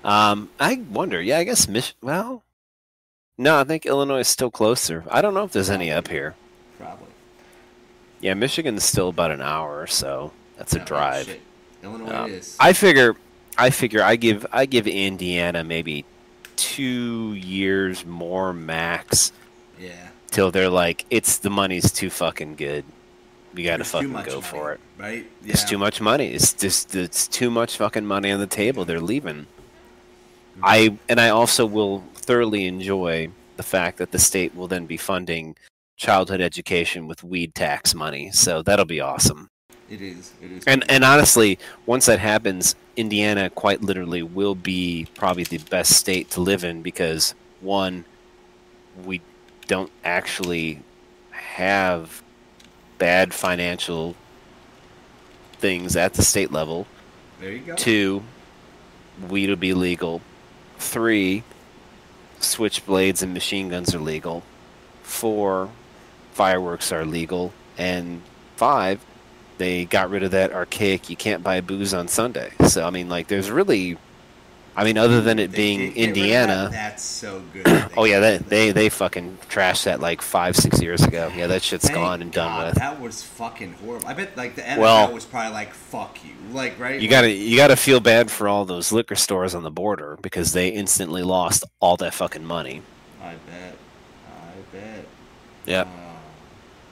Um, 0.04 0.50
I 0.60 0.76
wonder. 0.92 1.22
Yeah, 1.22 1.38
I 1.40 1.44
guess 1.46 1.68
Mich. 1.68 1.96
Well, 2.02 2.44
no, 3.38 3.58
I 3.60 3.64
think 3.64 3.86
Illinois 3.86 4.20
is 4.20 4.28
still 4.28 4.52
closer. 4.52 5.04
I 5.10 5.22
don't 5.22 5.34
know 5.34 5.44
if 5.44 5.52
there's 5.54 5.70
any 5.70 5.92
up 5.92 6.08
here. 6.10 6.36
Probably. 6.78 7.08
Yeah, 8.22 8.34
Michigan's 8.34 8.84
still 8.84 9.10
about 9.10 9.32
an 9.32 9.42
hour 9.42 9.80
or 9.80 9.88
so. 9.88 10.32
That's 10.58 10.74
a 10.74 10.80
No, 10.80 10.86
drive. 10.86 11.26
shit. 11.26 11.42
Illinois 11.84 12.14
Um, 12.14 12.32
is. 12.32 12.58
I 12.60 12.74
figure, 12.74 13.16
I 13.58 13.70
figure, 13.70 14.02
I 14.04 14.18
give, 14.18 14.46
I 14.52 14.66
give 14.66 14.88
Indiana 14.88 15.64
maybe 15.64 16.04
two 16.62 17.34
years 17.34 18.06
more 18.06 18.54
max 18.54 19.32
yeah. 19.80 20.10
till 20.32 20.52
they're 20.52 20.70
like, 20.70 21.06
it's 21.10 21.38
the 21.38 21.50
money's 21.50 21.92
too 21.92 22.10
fucking 22.10 22.56
good. 22.56 22.86
We 23.54 23.64
got 23.64 23.78
to 23.78 23.84
fucking 23.84 24.10
go 24.10 24.14
money, 24.14 24.42
for 24.42 24.74
it. 24.74 24.80
Right. 24.98 25.26
Yeah. 25.44 25.54
It's 25.54 25.64
too 25.64 25.78
much 25.78 26.02
money. 26.02 26.28
It's 26.28 26.54
just 26.54 26.96
it's 26.96 27.28
too 27.28 27.50
much 27.50 27.78
fucking 27.78 28.06
money 28.06 28.32
on 28.32 28.40
the 28.40 28.48
table. 28.48 28.86
They're 28.86 29.00
leaving. 29.00 29.48
Mm-hmm. 30.58 30.62
I 30.64 30.98
and 31.10 31.20
I 31.20 31.30
also 31.30 31.66
will 31.66 32.04
thoroughly 32.14 32.68
enjoy 32.68 33.30
the 33.58 33.64
fact 33.64 33.98
that 33.98 34.12
the 34.12 34.20
state 34.20 34.56
will 34.56 34.68
then 34.68 34.86
be 34.86 34.98
funding 34.98 35.56
childhood 35.98 36.42
education 36.42 37.08
with 37.08 37.24
weed 37.24 37.56
tax 37.56 37.96
money. 37.96 38.32
So 38.32 38.62
that'll 38.62 38.86
be 38.86 39.02
awesome. 39.02 39.50
It 39.90 40.02
is. 40.02 40.34
It 40.42 40.52
is. 40.52 40.64
And 40.66 40.90
and 40.90 41.04
honestly, 41.04 41.58
once 41.86 42.06
that 42.06 42.20
happens, 42.20 42.76
Indiana 42.96 43.50
quite 43.50 43.82
literally 43.82 44.24
will 44.24 44.56
be 44.56 45.08
probably 45.16 45.44
the 45.44 45.58
best 45.58 45.94
state 45.94 46.30
to 46.32 46.42
live 46.42 46.64
in 46.64 46.82
because 46.82 47.34
one, 47.62 48.06
we 49.06 49.22
don't 49.68 49.92
actually 50.04 50.82
have 51.32 52.22
bad 52.98 53.34
financial 53.34 54.16
things 55.54 55.96
at 55.96 56.14
the 56.14 56.24
state 56.24 56.52
level. 56.52 56.88
there 57.40 57.52
you 57.52 57.60
go. 57.60 57.76
Two, 57.76 58.24
weed 59.30 59.50
will 59.50 59.56
be 59.56 59.74
legal. 59.74 60.22
Three, 60.78 61.44
switchblades 62.40 63.22
and 63.22 63.34
machine 63.34 63.70
guns 63.70 63.94
are 63.94 64.00
legal. 64.00 64.44
Four, 65.04 65.70
fireworks 66.32 66.92
are 66.92 67.06
legal. 67.06 67.54
And 67.78 68.22
five, 68.56 69.04
they 69.60 69.86
got 69.86 70.10
rid 70.10 70.24
of 70.24 70.32
that 70.32 70.52
archaic 70.52 71.10
you 71.10 71.16
can't 71.16 71.44
buy 71.44 71.62
booze 71.62 71.94
on 71.94 72.08
Sunday. 72.08 72.52
So 72.68 72.86
I 72.88 72.90
mean 72.90 73.08
like 73.10 73.28
there's 73.28 73.52
really 73.52 73.98
I 74.76 74.84
mean 74.86 74.98
other 74.98 75.20
than 75.22 75.40
it 75.40 75.52
They 75.52 75.58
being 75.58 75.80
did 75.80 75.94
get 75.94 76.00
rid 76.02 76.10
of 76.10 76.16
that? 76.16 76.20
Indiana 76.22 76.70
That's 76.72 77.04
so 77.04 77.44
good. 77.54 77.66
that 77.66 77.92
Oh 77.98 78.06
yeah, 78.06 78.20
they, 78.20 78.38
they 78.38 78.72
they 78.72 78.90
fucking 78.90 79.38
trashed 79.50 79.84
that 79.84 80.00
like 80.00 80.22
five, 80.22 80.56
six 80.56 80.82
years 80.82 81.04
ago. 81.04 81.32
Yeah, 81.36 81.48
that 81.48 81.62
shit's 81.64 81.86
Thank 81.86 81.96
gone 81.96 82.22
and 82.22 82.32
done 82.32 82.66
with. 82.68 82.76
That 82.76 83.00
was 83.02 83.22
fucking 83.22 83.74
horrible. 83.74 84.08
I 84.08 84.14
bet 84.14 84.36
like 84.38 84.56
the 84.56 84.62
NFL 84.62 84.78
Well- 84.80 85.12
was 85.14 85.26
probably 85.26 85.52
like, 85.54 85.74
"Fuck 85.74 86.20
you," 86.24 86.32
like 86.54 86.80
right. 86.80 86.96
You 86.96 87.08
Like, 87.08 87.10
gotta 87.10 87.32
you 87.32 87.58
gotta 87.58 87.76
feel 87.76 88.00
bad 88.00 88.32
for 88.32 88.48
all 88.48 88.64
those 88.66 88.92
liquor 88.92 89.16
stores 89.16 89.54
on 89.54 89.64
the 89.64 89.72
border 89.72 90.18
because 90.22 90.54
they 90.54 90.70
instantly 90.70 91.24
lost 91.24 91.64
all 91.82 91.98
that 91.98 92.14
fucking 92.14 92.46
money. 92.46 92.82
I 93.22 93.34
bet. 93.50 93.76
I 94.30 94.78
bet. 94.78 95.06
Yep. 95.66 95.88
Uh, 95.88 95.90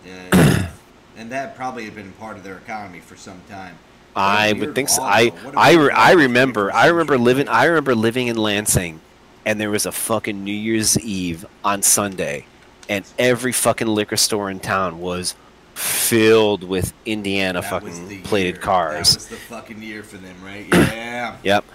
yeah, 0.05 0.69
and 1.17 1.31
that 1.31 1.55
probably 1.55 1.85
had 1.85 1.95
been 1.95 2.11
part 2.13 2.37
of 2.37 2.43
their 2.43 2.57
economy 2.57 2.99
for 2.99 3.15
some 3.15 3.41
time. 3.49 3.77
What 4.13 4.21
I 4.21 4.53
would 4.53 4.75
think 4.75 4.89
so. 4.89 5.03
I 5.03 5.29
though. 5.29 5.35
What 5.37 5.55
a 5.55 5.59
I, 5.59 5.73
re- 5.73 5.91
I 5.91 6.11
remember 6.13 6.71
I 6.71 6.87
remember 6.87 7.17
living 7.17 7.47
I 7.47 7.65
remember 7.65 7.95
living 7.95 8.27
in 8.27 8.37
Lansing, 8.37 9.01
and 9.45 9.59
there 9.59 9.69
was 9.69 9.85
a 9.85 9.91
fucking 9.91 10.43
New 10.43 10.51
Year's 10.53 10.97
Eve 10.99 11.45
on 11.63 11.81
Sunday, 11.81 12.45
and 12.89 13.05
every 13.19 13.51
fucking 13.51 13.87
liquor 13.87 14.17
store 14.17 14.49
in 14.49 14.59
town 14.59 14.99
was 14.99 15.35
filled 15.73 16.63
with 16.63 16.93
Indiana 17.05 17.61
That 17.61 17.69
fucking 17.69 18.23
plated 18.23 18.61
cars. 18.61 19.09
That 19.09 19.15
was 19.15 19.27
the 19.27 19.35
fucking 19.35 19.81
year 19.83 20.01
for 20.03 20.17
them, 20.17 20.35
right? 20.43 20.65
Yeah. 21.07 21.37
Yep. 21.43 21.65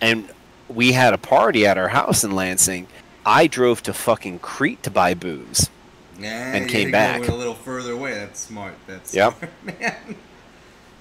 And 0.00 0.28
we 0.68 0.92
had 0.92 1.14
a 1.14 1.18
party 1.18 1.66
at 1.66 1.78
our 1.78 1.88
house 1.88 2.24
in 2.24 2.32
Lansing. 2.32 2.86
I 3.24 3.46
drove 3.46 3.82
to 3.84 3.92
fucking 3.92 4.38
Crete 4.40 4.82
to 4.84 4.90
buy 4.90 5.14
booze. 5.14 5.70
Yeah, 6.18 6.54
And 6.54 6.68
came 6.68 6.84
think 6.84 6.92
back. 6.92 7.20
Went 7.20 7.32
a 7.32 7.36
little 7.36 7.54
further 7.54 7.92
away. 7.92 8.14
That's 8.14 8.40
smart. 8.40 8.74
That's 8.86 9.14
Yep. 9.14 9.38
smart, 9.38 9.52
man. 9.80 10.16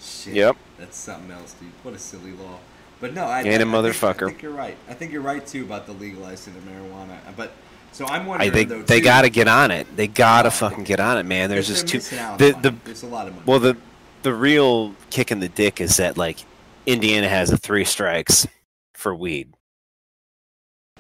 Shit. 0.02 0.34
Yep. 0.36 0.58
That's 0.78 0.98
something 0.98 1.32
else, 1.32 1.54
dude. 1.54 1.72
What 1.84 1.94
a 1.94 2.00
silly 2.00 2.32
law. 2.32 2.60
But 3.00 3.14
no, 3.14 3.26
I, 3.26 3.40
And 3.40 3.48
a 3.48 3.54
I 3.54 3.58
think- 3.58 3.70
motherfucker. 3.70 4.24
I 4.28 4.30
think 4.30 4.42
you're 4.42 4.52
right. 4.52 4.78
I 4.90 4.94
think 4.94 5.12
you're 5.12 5.22
right 5.22 5.46
too 5.46 5.64
about 5.64 5.86
the 5.86 5.94
legalizing 5.94 6.56
of 6.56 6.64
marijuana. 6.64 7.18
But 7.36 7.54
so 7.92 8.06
I'm 8.08 8.24
I, 8.24 8.26
wondering 8.28 8.52
they 8.52 8.66
though. 8.66 8.82
they 8.82 9.00
too, 9.00 9.04
got 9.06 9.22
to 9.24 9.30
get 9.30 9.48
on 9.48 9.72
it. 9.72 9.88
They 9.96 10.08
got 10.08 10.44
to 10.44 10.52
fucking 10.52 10.84
get 10.84 11.00
on 11.00 11.18
it, 11.18 11.24
man. 11.26 11.50
There's 11.50 11.68
just 11.68 11.88
too 11.88 11.98
missing 11.98 12.20
out 12.20 12.34
on 12.34 12.38
the 12.38 12.52
the 12.72 12.76
There's 12.84 13.04
a 13.04 13.08
lot 13.08 13.28
of 13.28 13.34
money. 13.34 13.46
well 13.46 13.60
the 13.60 13.78
the 14.24 14.34
real 14.34 14.96
kick 15.10 15.32
in 15.32 15.40
the 15.40 15.50
dick 15.50 15.80
is 15.80 15.98
that 15.98 16.18
like 16.18 16.40
Indiana 16.86 17.30
has 17.30 17.52
a 17.52 17.58
three 17.58 17.86
strikes 17.86 18.48
for 18.94 19.16
weed. 19.16 19.54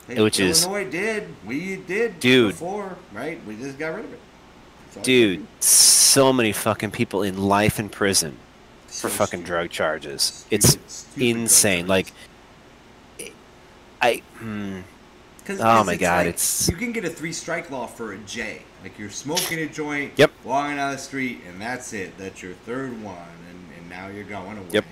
Hey, 0.08 0.21
which 0.21 0.39
is- 0.39 0.63
Illinois 0.65 0.89
did. 0.89 1.27
We 1.45 1.77
did 1.77 2.19
Dude. 2.19 2.51
before, 2.51 2.97
right? 3.12 3.43
We 3.45 3.55
just 3.55 3.79
got 3.79 3.95
rid 3.95 4.05
of 4.05 4.13
it. 4.13 4.19
That's 4.86 4.97
all 4.97 5.01
we 5.01 5.05
Dude, 5.05 5.47
so 5.62 6.31
many 6.31 6.51
fucking 6.51 6.91
people 6.91 7.23
in 7.23 7.38
life 7.38 7.79
in 7.79 7.89
prison 7.89 8.38
So 8.88 9.08
for 9.08 9.15
fucking 9.15 9.39
stupid. 9.39 9.45
drug 9.47 9.69
charges. 9.71 10.21
Stupid, 10.21 10.53
it's 10.53 10.77
stupid 10.93 11.23
insane. 11.23 11.88
Like 11.88 12.12
I 14.01 14.21
hmm, 14.38 14.81
'Cause- 15.45 15.60
Oh 15.60 15.63
'cause 15.63 15.86
my 15.88 15.95
God, 15.95 16.17
like, 16.17 16.27
it's- 16.27 16.67
you 16.69 16.75
can 16.75 16.91
get 16.91 17.05
a 17.05 17.10
three 17.10 17.34
strike 17.34 17.71
law 17.71 17.88
for 17.88 18.13
a 18.13 18.17
J. 18.19 18.62
Like 18.84 18.99
you're 18.99 19.10
smoking 19.10 19.58
a 19.60 19.67
joint, 19.67 20.13
Yep. 20.17 20.31
walking 20.43 20.75
down 20.75 20.91
the 20.91 20.97
street, 20.99 21.41
and 21.47 21.60
that's 21.60 21.93
it. 21.93 22.15
That's 22.19 22.43
your 22.43 22.53
third 22.65 23.01
one, 23.01 23.15
and, 23.49 23.60
and 23.79 23.89
now 23.89 24.08
you're 24.10 24.23
going 24.23 24.58
away. 24.58 24.67
Yep. 24.71 24.86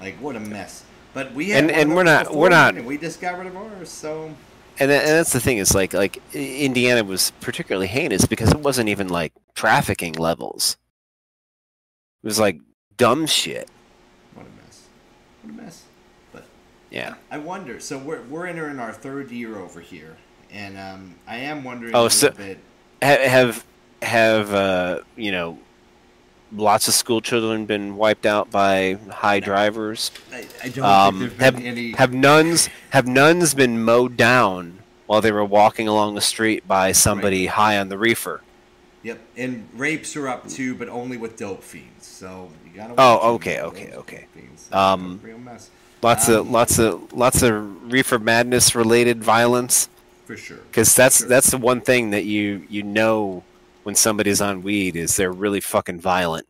Like 0.00 0.16
what 0.20 0.34
a 0.34 0.40
mess. 0.40 0.82
But 1.14 1.32
we 1.34 1.52
and 1.52 1.70
and 1.70 1.94
we're 1.94 2.04
not- 2.04 2.34
we're 2.34 2.48
not- 2.48 2.76
and 2.76 2.86
we 2.86 2.98
just 2.98 3.20
got 3.20 3.38
rid 3.38 3.46
of 3.46 3.56
ours. 3.56 3.88
So 3.88 4.34
and, 4.80 4.90
that, 4.90 5.02
and 5.04 5.10
that's 5.12 5.32
the 5.32 5.40
thing 5.40 5.58
is 5.58 5.74
like 5.74 5.92
like 5.94 6.20
Indiana 6.34 7.02
was 7.02 7.32
particularly 7.40 7.88
heinous 7.88 8.26
because 8.26 8.50
it 8.52 8.60
wasn't 8.60 8.88
even 8.88 9.08
like 9.08 9.32
trafficking 9.54 10.12
levels. 10.14 10.76
It 12.22 12.26
was 12.26 12.38
like 12.38 12.60
dumb 12.96 13.26
shit. 13.26 13.68
what 14.34 14.46
a 14.46 14.50
mess. 14.64 14.82
What 15.42 15.54
a 15.54 15.56
mess. 15.62 15.82
But 16.32 16.44
Yeah. 16.90 17.14
I 17.30 17.38
wonder. 17.38 17.80
So 17.80 17.98
we're 17.98 18.22
we're 18.22 18.46
entering 18.46 18.78
our 18.78 18.92
third 18.92 19.30
year 19.30 19.56
over 19.58 19.80
here, 19.80 20.16
and 20.50 20.78
um, 20.78 21.14
I 21.26 21.36
am 21.38 21.64
wondering 21.64 21.94
Oh, 21.94 22.02
a 22.02 22.02
little 22.04 22.10
so- 22.10 22.30
bit. 22.30 22.58
Ha- 23.02 23.28
Have 23.28 23.64
have 24.02 24.52
uh, 24.54 25.00
you 25.16 25.32
know 25.32 25.58
lots 26.52 26.88
of 26.88 26.94
school 26.94 27.20
children 27.20 27.66
been 27.66 27.96
wiped 27.96 28.26
out 28.26 28.50
by 28.50 28.98
high 29.10 29.40
drivers? 29.40 30.10
I, 30.32 30.46
I 30.64 30.68
don't 30.68 30.84
Um, 30.84 31.18
think 31.20 31.40
have 31.40 31.54
there's 31.54 31.64
been 31.64 31.66
any. 31.78 31.90
have 31.92 32.12
nuns 32.12 32.68
have 32.90 33.06
nuns 33.06 33.54
been 33.54 33.82
mowed 33.82 34.16
down 34.16 34.78
while 35.06 35.20
they 35.20 35.32
were 35.32 35.44
walking 35.44 35.88
along 35.88 36.14
the 36.14 36.20
street 36.20 36.66
by 36.68 36.92
somebody 36.92 37.46
high 37.46 37.78
on 37.78 37.88
the 37.88 37.98
reefer? 37.98 38.42
Yep, 39.02 39.18
and 39.36 39.68
rapes 39.74 40.16
are 40.16 40.28
up 40.28 40.48
too, 40.48 40.74
but 40.74 40.88
only 40.88 41.16
with 41.16 41.36
dope 41.36 41.62
fiends. 41.62 42.06
So 42.06 42.50
you 42.64 42.72
gotta. 42.74 42.94
Oh, 42.98 43.34
okay, 43.34 43.60
okay, 43.60 43.92
okay. 43.94 44.26
fiends. 44.34 44.68
Um, 44.72 45.20
real 45.22 45.38
mess 45.38 45.70
Lots 46.02 46.28
Um, 46.28 46.34
of 46.36 46.50
lots 46.50 46.78
of 46.78 47.12
lots 47.12 47.42
of 47.42 47.92
reefer 47.92 48.18
madness 48.18 48.74
related 48.74 49.22
violence 49.22 49.88
for 50.26 50.36
sure. 50.36 50.58
because 50.70 50.94
that's 50.94 51.18
Sure. 51.18 51.28
that's 51.28 51.50
the 51.50 51.58
one 51.58 51.80
thing 51.80 52.10
that 52.10 52.24
you 52.24 52.64
you 52.68 52.82
know 52.84 53.42
when 53.88 53.94
somebody's 53.94 54.42
on 54.42 54.60
weed 54.60 54.96
is 54.96 55.16
they're 55.16 55.32
really 55.32 55.62
fucking 55.62 55.98
violent 55.98 56.46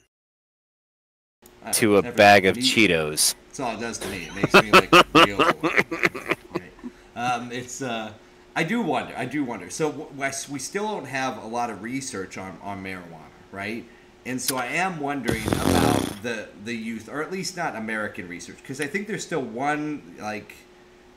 to 1.71 1.97
a 1.97 2.03
bag 2.03 2.45
of 2.47 2.57
Cheetos. 2.57 3.37
That's 3.47 3.61
all 3.61 3.77
it 3.77 3.81
does 3.81 3.97
to 3.99 4.09
me. 4.09 4.27
It 4.27 4.35
makes 4.35 4.55
me 4.55 4.73
like 4.73 4.93
real. 5.15 5.39
Right. 5.39 6.73
Um, 7.15 7.53
it's. 7.53 7.81
Uh, 7.81 8.13
I 8.57 8.65
do 8.65 8.83
wonder. 8.83 9.15
I 9.17 9.25
do 9.25 9.45
wonder. 9.45 9.71
So 9.71 9.93
w- 9.93 10.11
Wes, 10.17 10.49
we 10.49 10.59
still 10.59 10.89
don't 10.89 11.07
have 11.07 11.41
a 11.41 11.47
lot 11.47 11.71
of 11.71 11.81
research 11.81 12.37
on 12.37 12.59
on 12.61 12.83
marijuana, 12.83 13.31
right? 13.53 13.85
And 14.27 14.43
so 14.43 14.57
I 14.57 14.67
am 14.67 14.99
wondering 14.99 15.47
about 15.47 16.23
the 16.25 16.49
the 16.65 16.75
youth, 16.75 17.09
or 17.09 17.23
at 17.23 17.31
least 17.31 17.57
not 17.57 17.77
American 17.77 18.27
research, 18.27 18.57
because 18.57 18.81
I 18.81 18.89
think 18.89 19.07
there's 19.07 19.23
still 19.25 19.43
one 19.43 20.17
like 20.19 20.55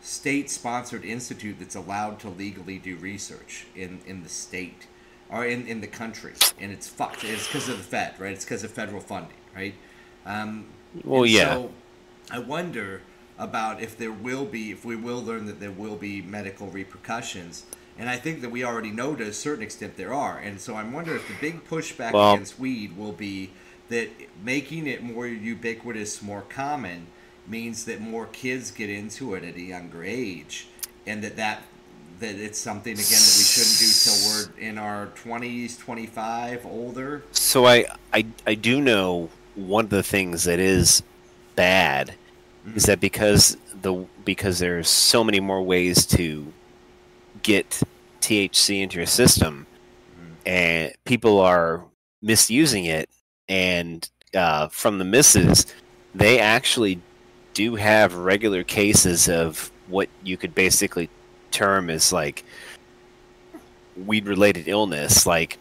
state-sponsored 0.01 1.03
institute 1.03 1.57
that's 1.57 1.73
allowed 1.73 2.19
to 2.19 2.29
legally 2.29 2.77
do 2.77 2.95
research 2.97 3.65
in 3.75 4.01
in 4.05 4.21
the 4.21 4.29
state 4.29 4.85
or 5.31 5.45
in 5.45 5.65
in 5.67 5.81
the 5.81 5.87
country, 5.87 6.33
and 6.59 6.71
it's 6.71 6.87
fucked. 6.87 7.23
It's 7.23 7.47
because 7.47 7.69
of 7.69 7.77
the 7.77 7.83
Fed, 7.83 8.15
right? 8.19 8.33
It's 8.33 8.45
because 8.45 8.63
of 8.63 8.71
federal 8.71 9.01
funding, 9.01 9.37
right? 9.55 9.73
Um, 10.25 10.65
Well, 11.03 11.25
yeah. 11.25 11.53
So 11.53 11.71
I 12.29 12.39
wonder 12.39 13.01
about 13.39 13.81
if 13.81 13.97
there 13.97 14.11
will 14.11 14.45
be, 14.45 14.71
if 14.71 14.85
we 14.85 14.95
will 14.95 15.23
learn 15.23 15.45
that 15.45 15.59
there 15.59 15.71
will 15.71 15.95
be 15.95 16.21
medical 16.21 16.67
repercussions. 16.67 17.63
And 17.97 18.09
I 18.09 18.17
think 18.17 18.41
that 18.41 18.49
we 18.49 18.63
already 18.63 18.91
know 18.91 19.15
to 19.15 19.23
a 19.23 19.33
certain 19.33 19.63
extent 19.63 19.97
there 19.97 20.13
are. 20.13 20.37
And 20.37 20.59
so 20.59 20.75
I'm 20.75 20.93
wondering 20.93 21.17
if 21.17 21.27
the 21.27 21.35
big 21.39 21.67
pushback 21.67 22.13
Well- 22.13 22.33
against 22.33 22.59
weed 22.59 22.97
will 22.97 23.11
be 23.13 23.51
that 23.89 24.09
making 24.43 24.87
it 24.87 25.03
more 25.03 25.27
ubiquitous, 25.27 26.21
more 26.21 26.41
common, 26.41 27.07
means 27.47 27.85
that 27.85 27.99
more 27.99 28.27
kids 28.27 28.71
get 28.71 28.89
into 28.89 29.33
it 29.33 29.43
at 29.43 29.55
a 29.55 29.61
younger 29.61 30.03
age, 30.03 30.67
and 31.05 31.23
that 31.23 31.35
that 31.35 31.63
that 32.21 32.35
it's 32.35 32.59
something 32.59 32.93
again 32.93 33.03
that 33.03 33.35
we 33.37 33.43
shouldn't 33.43 33.77
do 33.77 33.87
till 34.03 34.15
we're 34.29 34.69
in 34.69 34.77
our 34.77 35.07
20s, 35.23 35.77
25, 35.77 36.65
older. 36.65 37.23
So 37.31 37.65
I, 37.65 37.85
I 38.13 38.25
I 38.47 38.55
do 38.55 38.79
know 38.79 39.29
one 39.55 39.85
of 39.85 39.89
the 39.89 40.03
things 40.03 40.45
that 40.45 40.59
is 40.59 41.03
bad 41.55 42.15
is 42.75 42.83
that 42.83 42.99
because 42.99 43.57
the 43.81 44.05
because 44.23 44.59
there's 44.59 44.87
so 44.87 45.23
many 45.23 45.39
more 45.39 45.61
ways 45.61 46.05
to 46.05 46.53
get 47.41 47.81
THC 48.21 48.81
into 48.81 48.97
your 48.97 49.07
system, 49.07 49.65
and 50.45 50.93
people 51.05 51.39
are 51.39 51.83
misusing 52.21 52.85
it, 52.85 53.09
and 53.49 54.07
uh, 54.35 54.67
from 54.67 54.99
the 54.99 55.05
misses, 55.05 55.65
they 56.13 56.39
actually 56.39 57.01
do 57.53 57.75
have 57.75 58.13
regular 58.13 58.63
cases 58.63 59.27
of 59.27 59.71
what 59.87 60.07
you 60.23 60.37
could 60.37 60.55
basically 60.55 61.09
term 61.51 61.89
is 61.89 62.11
like 62.13 62.43
weed 64.05 64.25
related 64.27 64.67
illness, 64.67 65.25
like 65.25 65.57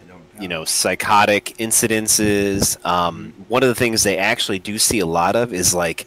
I 0.00 0.08
don't 0.08 0.22
you 0.42 0.48
know. 0.48 0.64
psychotic 0.64 1.54
incidences. 1.58 2.84
Um, 2.84 3.32
one 3.48 3.62
of 3.62 3.68
the 3.68 3.74
things 3.74 4.02
they 4.02 4.18
actually 4.18 4.58
do 4.58 4.78
see 4.78 4.98
a 4.98 5.06
lot 5.06 5.36
of 5.36 5.52
is 5.52 5.74
like 5.74 6.06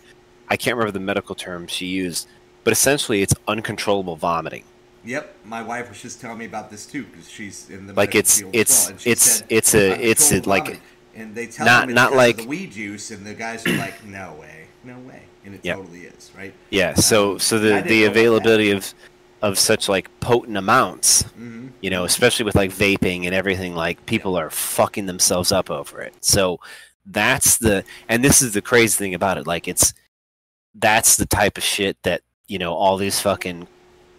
i 0.50 0.58
can't 0.58 0.76
remember 0.76 0.92
the 0.92 1.00
medical 1.00 1.34
term 1.36 1.66
she 1.68 1.86
used 1.88 2.28
but 2.66 2.72
essentially 2.74 3.22
it's 3.22 3.34
uncontrollable 3.48 4.16
vomiting. 4.16 4.64
Yep, 5.06 5.36
my 5.46 5.62
wife 5.62 5.90
was 5.90 6.02
just 6.02 6.22
telling 6.22 6.38
me 6.38 6.46
about 6.46 6.70
this 6.70 6.86
too 6.86 7.04
because 7.06 7.30
she's 7.30 7.70
in 7.70 7.88
the 7.88 7.94
Like, 7.94 8.16
it's- 8.16 8.40
it's- 8.54 8.86
well, 8.88 8.96
it's- 9.06 9.22
said, 9.40 9.46
it's 9.50 9.74
a- 9.76 10.10
it's 10.10 10.32
a, 10.32 10.40
like, 10.42 10.80
and 11.16 11.36
they 11.36 11.48
tell 11.48 11.66
not- 11.66 11.82
them 11.82 11.90
it's 11.90 11.96
not 11.96 12.14
like- 12.14 12.38
the 12.38 12.46
weed 12.48 12.72
juice, 12.72 13.12
and 13.12 13.26
the 13.26 13.34
guys 13.34 13.66
are 13.68 13.74
like, 13.78 14.06
"No 14.06 14.36
way, 14.40 14.63
no 14.84 14.98
way," 15.00 15.24
and 15.46 15.56
it 15.56 15.64
totally 15.64 16.02
is, 16.02 16.32
right? 16.38 16.54
yeah 16.70 16.94
so 16.94 17.34
Um, 17.34 17.40
so 17.40 17.60
the 17.60 17.82
the 17.82 18.06
availability 18.06 18.72
of 18.72 18.94
of 19.42 19.60
such 19.60 19.90
like 19.90 20.10
potent 20.20 20.58
amounts 20.58 21.24
hmm 21.24 21.68
you 21.82 21.90
know 21.90 22.06
especially 22.06 22.46
with 22.46 22.56
like 22.56 22.72
vaping 22.72 23.26
and 23.26 23.36
everything 23.36 23.76
like 23.76 24.06
people 24.06 24.38
are 24.38 24.50
fucking 24.50 25.06
themselves 25.06 25.52
up 25.52 25.70
over 25.70 26.02
it. 26.02 26.14
So 26.22 26.60
that's 27.06 27.58
the 27.58 27.84
and 28.08 28.24
this 28.24 28.42
is 28.42 28.54
the 28.54 28.62
crazy 28.62 28.98
thing 28.98 29.14
about 29.14 29.38
it 29.38 29.46
like 29.46 29.68
it's 29.68 29.94
that's 30.76 31.18
the 31.18 31.26
type 31.26 31.58
of 31.58 31.64
shit 31.64 31.98
that 32.04 32.22
you 32.48 32.58
know 32.58 32.74
all 32.74 32.96
these 32.98 33.20
fucking 33.20 33.68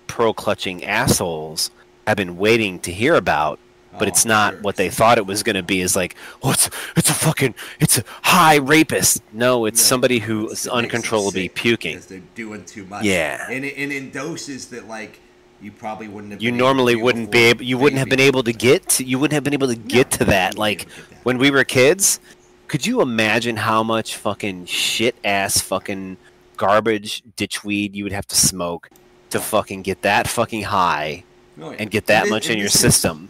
pearl 0.07 0.35
clutching 0.35 0.85
assholes 0.85 1.71
have 2.07 2.17
been 2.19 2.37
waiting 2.37 2.79
to 2.81 2.93
hear 2.93 3.15
about 3.15 3.59
but 3.99 4.07
Oh, 4.07 4.09
it's 4.09 4.25
not 4.25 4.55
sure. 4.55 4.63
what 4.63 4.77
they 4.77 4.91
thought 4.91 5.19
it 5.19 5.27
was 5.27 5.43
going 5.43 5.57
to 5.57 5.63
be 5.63 5.81
is 5.81 5.95
like 5.97 6.15
oh 6.43 6.51
it's 6.53 6.69
it's 6.97 7.11
a 7.11 7.15
fucking 7.15 7.55
it's 7.81 7.99
a 7.99 8.05
high 8.23 8.57
rapist 8.57 9.23
no 9.33 9.65
it's 9.67 9.81
somebody 9.81 10.19
who 10.19 10.49
is 10.49 10.51
it 10.51 10.51
makes 10.51 10.63
them 10.65 10.75
uncontrollably 10.75 11.49
puking 11.49 11.93
because 11.95 12.07
they're 12.07 12.23
doing 12.35 12.65
too 12.65 12.85
much. 12.87 13.05
Yeah. 13.05 13.47
and 13.51 13.65
and 13.65 13.93
in 13.93 14.11
doses 14.11 14.69
that 14.69 14.89
like 14.89 15.21
you 15.61 15.71
probably 15.73 16.09
wouldn't 16.09 16.33
have. 16.33 16.43
you 16.43 16.51
been 16.51 16.57
able 16.57 16.59
to 16.59 16.65
normally 16.75 16.97
wouldn't 16.97 17.31
be 17.31 17.39
able 17.45 17.63
you 17.63 17.79
wouldn't 17.79 17.99
have 17.99 18.09
been 18.09 18.21
able 18.21 18.43
to 18.43 18.53
get 18.53 18.89
to, 18.91 19.05
you 19.05 19.19
wouldn't 19.19 19.35
have 19.35 19.45
been 19.45 19.55
able 19.55 19.69
to 19.69 19.77
get 19.77 20.11
No, 20.13 20.17
to 20.19 20.25
that 20.27 20.59
like 20.59 20.85
that. 20.87 21.25
when 21.25 21.39
we 21.39 21.51
were 21.51 21.65
kids 21.65 22.21
could 22.69 22.85
you 22.87 23.01
imagine 23.01 23.57
how 23.57 23.83
much 23.83 24.17
fucking 24.17 24.67
shit 24.67 25.15
ass 25.25 25.61
fucking 25.61 26.17
garbage 26.57 27.23
ditchweed 27.37 27.95
you 27.95 28.05
would 28.05 28.13
have 28.13 28.27
to 28.29 28.37
smoke 28.37 28.89
to 29.31 29.41
fucking 29.41 29.83
get 29.83 30.03
that 30.03 30.27
fucking 30.29 30.63
high 30.65 31.25
Oh, 31.61 31.71
yeah. 31.71 31.77
and 31.79 31.91
get 31.91 32.07
that 32.07 32.23
And 32.23 32.31
much 32.31 32.49
it- 32.49 32.55
in 32.55 32.59
your 32.59 32.69
system 32.69 33.29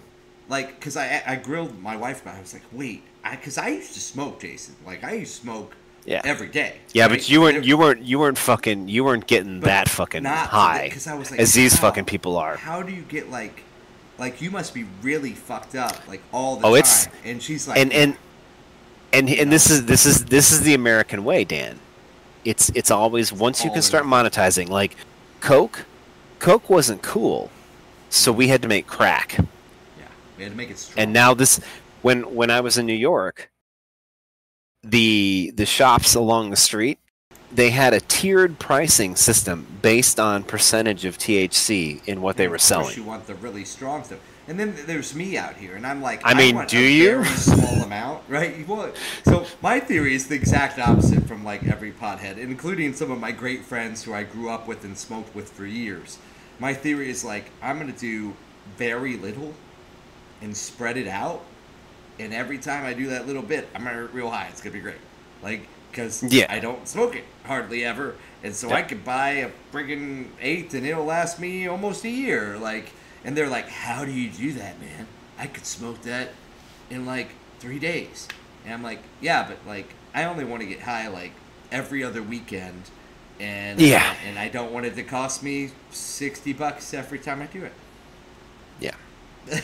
like 0.49 0.79
because 0.79 0.97
I 0.97 1.23
I 1.27 1.37
grilled 1.37 1.81
my 1.81 1.97
wife 1.97 2.23
about. 2.23 2.35
it. 2.35 2.39
I 2.39 2.41
was 2.41 2.53
like, 2.55 2.63
wait, 2.73 3.03
I 3.25 3.37
because 3.37 3.59
I 3.59 3.69
used 3.69 3.95
to 3.95 4.01
smoke, 4.01 4.41
Jason. 4.41 4.75
Like 4.87 5.03
I 5.05 5.13
used 5.15 5.37
to 5.37 5.41
smoke 5.43 5.75
Yeah. 6.05 6.21
every 6.25 6.49
day. 6.49 6.77
yeah 6.93 7.05
right? 7.05 7.11
but 7.13 7.29
you 7.31 7.41
weren't 7.41 7.65
you 7.65 7.79
weren't 7.79 8.03
you 8.03 8.19
weren't 8.19 8.39
fucking 8.39 8.89
you 8.89 9.05
weren't 9.05 9.27
getting 9.27 9.61
but 9.61 9.67
that 9.67 9.89
fucking 9.89 10.23
not 10.23 10.49
high 10.49 10.85
because 10.89 11.07
I 11.07 11.15
was 11.15 11.31
like, 11.31 11.41
as 11.41 11.55
these 11.55 11.77
fucking 11.79 12.05
people 12.05 12.37
are 12.37 12.57
How 12.57 12.83
do 12.83 12.93
you 12.93 13.03
get 13.03 13.31
like, 13.31 13.63
like 14.19 14.43
you 14.43 14.51
must 14.51 14.75
be 14.75 14.85
really 15.03 15.33
fucked 15.33 15.75
up 15.75 15.97
like 16.07 16.21
all 16.33 16.57
the 16.57 16.67
Oh, 16.67 16.71
time. 16.73 16.79
it's- 16.79 17.09
and 17.25 17.43
she's 17.43 17.67
like, 17.67 17.79
and 17.79 17.91
and 17.93 18.17
and 19.15 19.31
and 19.31 19.51
this 19.51 19.71
is 19.71 19.87
this 19.87 20.05
is 20.05 20.25
this 20.27 20.53
is 20.53 20.61
the 20.63 20.75
American 20.75 21.25
way, 21.25 21.45
Dan. 21.45 21.79
It's 22.45 22.69
it's 22.75 22.91
always 22.91 23.33
once 23.33 23.65
you 23.65 23.71
can 23.71 23.81
start 23.81 24.05
monetizing, 24.05 24.69
like 24.69 24.97
Coke. 25.41 25.87
Coke 26.41 26.69
wasn't 26.69 27.01
cool, 27.01 27.49
so 28.11 28.31
we 28.31 28.49
had 28.49 28.61
to 28.61 28.69
make 28.69 28.87
crack. 28.87 29.39
We 30.37 30.43
had 30.45 30.53
to 30.53 30.57
make 30.57 30.71
it 30.71 30.79
strong. 30.79 31.03
And 31.03 31.13
now 31.13 31.35
this, 31.35 31.61
when 32.03 32.35
when 32.35 32.51
I 32.51 32.61
was 32.61 32.79
in 32.79 32.87
New 32.87 32.93
York, 32.93 33.51
the 34.83 35.53
the 35.55 35.67
shops 35.67 36.15
along 36.15 36.51
the 36.51 36.57
street, 36.57 36.99
they 37.53 37.71
had 37.71 37.95
a 37.95 38.01
tiered 38.01 38.59
pricing 38.59 39.17
system 39.17 39.67
based 39.81 40.19
on 40.21 40.43
percentage 40.43 41.05
of 41.05 41.19
THC 41.19 42.07
in 42.07 42.21
what 42.21 42.37
they 42.37 42.49
were 42.49 42.59
selling. 42.59 42.95
you 42.97 43.05
want 43.05 43.27
the 43.27 43.35
really 43.37 43.65
strong 43.65 44.05
stuff. 44.05 44.19
And 44.47 44.61
then 44.61 44.75
there's 44.85 45.15
me 45.15 45.39
out 45.39 45.57
here, 45.57 45.75
and 45.75 45.87
I'm 45.87 46.03
like, 46.03 46.21
I 46.23 46.35
mean, 46.35 46.55
want 46.57 46.69
do 46.69 46.79
a 46.79 46.91
you? 46.91 47.23
Very 47.23 47.25
small 47.37 47.83
amount, 47.83 48.25
right? 48.29 48.55
You 48.55 48.67
want- 48.67 48.95
So 49.25 49.47
my 49.63 49.81
theory 49.81 50.15
is 50.15 50.27
the 50.29 50.35
exact 50.35 50.79
opposite 50.79 51.27
from 51.27 51.45
like 51.45 51.65
every 51.67 51.93
pothead, 51.93 52.37
including 52.37 52.93
some 52.93 53.11
of 53.11 53.19
my 53.19 53.33
great 53.33 53.65
friends 53.65 54.03
who 54.05 54.13
I 54.13 54.25
grew 54.25 54.51
up 54.51 54.69
with 54.69 54.85
and 54.85 54.99
smoked 54.99 55.35
with 55.35 55.51
for 55.51 55.65
years. 55.65 56.19
My 56.59 56.75
theory 56.75 57.09
is 57.09 57.25
like 57.25 57.51
I'm 57.63 57.79
gonna 57.79 57.93
do 57.93 58.35
very 58.77 59.17
little 59.17 59.55
and 60.43 60.57
spread 60.57 60.97
it 60.97 61.09
out, 61.09 61.43
and 62.19 62.33
every 62.35 62.59
time 62.59 62.85
I 62.85 62.93
do 62.93 63.09
that 63.09 63.27
little 63.27 63.43
bit, 63.43 63.69
I'm 63.75 63.85
gonna 63.85 64.05
real 64.07 64.31
high. 64.31 64.49
It's 64.51 64.61
gonna 64.61 64.75
be 64.75 64.81
great, 64.81 64.97
like 65.43 65.67
because 65.91 66.23
Yeah. 66.25 66.47
I 66.49 66.59
don't 66.59 66.89
smoke 66.89 67.15
it 67.15 67.25
hardly 67.45 67.85
ever, 67.85 68.17
and 68.43 68.55
so 68.55 68.69
Yeah. 68.69 68.77
I 68.77 68.83
could 68.83 69.05
buy 69.05 69.31
a 69.31 69.51
friggin' 69.73 70.27
eighth 70.41 70.75
and 70.75 70.85
it'll 70.87 71.05
last 71.05 71.39
me 71.39 71.69
almost 71.69 72.05
a 72.05 72.09
year. 72.09 72.59
Like, 72.59 72.91
and 73.25 73.37
they're 73.37 73.49
like, 73.49 73.69
"How 73.69 74.05
do 74.05 74.11
you 74.11 74.29
do 74.29 74.53
that, 74.55 74.81
man? 74.81 75.07
I 75.39 75.47
could 75.47 75.65
smoke 75.67 76.03
that 76.03 76.31
in 76.91 77.07
like 77.07 77.29
three 77.61 77.79
days." 77.79 78.27
And 78.65 78.75
I'm 78.75 78.83
like, 78.83 79.01
"Yeah, 79.21 79.47
but 79.49 79.59
like 79.67 79.91
I 80.15 80.25
only 80.25 80.45
want 80.45 80.63
to 80.63 80.67
get 80.67 80.81
high 80.81 81.09
like 81.09 81.33
every 81.71 82.03
other 82.03 82.23
weekend." 82.23 82.91
And 83.41 83.81
Yeah. 83.81 84.11
Uh, 84.11 84.29
and 84.29 84.39
I 84.39 84.49
don't 84.49 84.73
want 84.73 84.87
it 84.87 84.95
to 84.97 85.03
cost 85.05 85.43
me 85.43 85.71
sixty 85.91 86.53
bucks 86.53 86.93
every 86.93 87.19
time 87.21 87.41
I 87.41 87.47
do 87.47 87.65
it. 87.65 87.73
Yeah. 88.81 88.95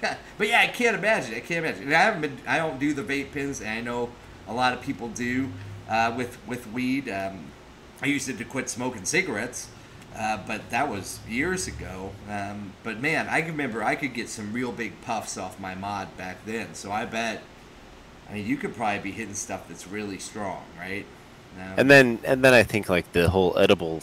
but 0.38 0.48
yeah, 0.48 0.60
I 0.60 0.66
can't 0.68 0.96
imagine. 0.96 1.34
I 1.34 1.40
can't 1.40 1.64
imagine. 1.64 1.92
I 1.92 1.98
haven't 1.98 2.20
been. 2.20 2.38
I 2.46 2.58
don't 2.58 2.78
do 2.78 2.94
the 2.94 3.02
vape 3.02 3.32
pens, 3.32 3.60
and 3.60 3.70
I 3.70 3.80
know 3.80 4.10
a 4.48 4.54
lot 4.54 4.72
of 4.72 4.80
people 4.82 5.08
do 5.08 5.48
uh, 5.88 6.12
with 6.16 6.38
with 6.46 6.70
weed. 6.72 7.08
Um, 7.08 7.46
I 8.02 8.06
used 8.06 8.28
it 8.28 8.38
to 8.38 8.44
quit 8.44 8.68
smoking 8.68 9.04
cigarettes, 9.04 9.68
uh, 10.16 10.38
but 10.46 10.68
that 10.70 10.88
was 10.88 11.20
years 11.28 11.66
ago. 11.66 12.12
Um, 12.28 12.72
but 12.82 13.00
man, 13.00 13.28
I 13.28 13.40
can 13.40 13.52
remember 13.52 13.82
I 13.82 13.94
could 13.94 14.12
get 14.12 14.28
some 14.28 14.52
real 14.52 14.72
big 14.72 15.00
puffs 15.02 15.38
off 15.38 15.58
my 15.58 15.74
mod 15.74 16.16
back 16.16 16.44
then. 16.44 16.74
So 16.74 16.92
I 16.92 17.04
bet. 17.04 17.42
I 18.28 18.34
mean, 18.34 18.46
you 18.46 18.56
could 18.56 18.74
probably 18.74 18.98
be 18.98 19.12
hitting 19.12 19.34
stuff 19.34 19.68
that's 19.68 19.86
really 19.86 20.18
strong, 20.18 20.64
right? 20.76 21.06
And 21.76 21.90
then 21.90 22.18
and 22.24 22.44
then 22.44 22.54
I 22.54 22.62
think 22.62 22.88
like 22.88 23.12
the 23.12 23.30
whole 23.30 23.56
edible 23.58 24.02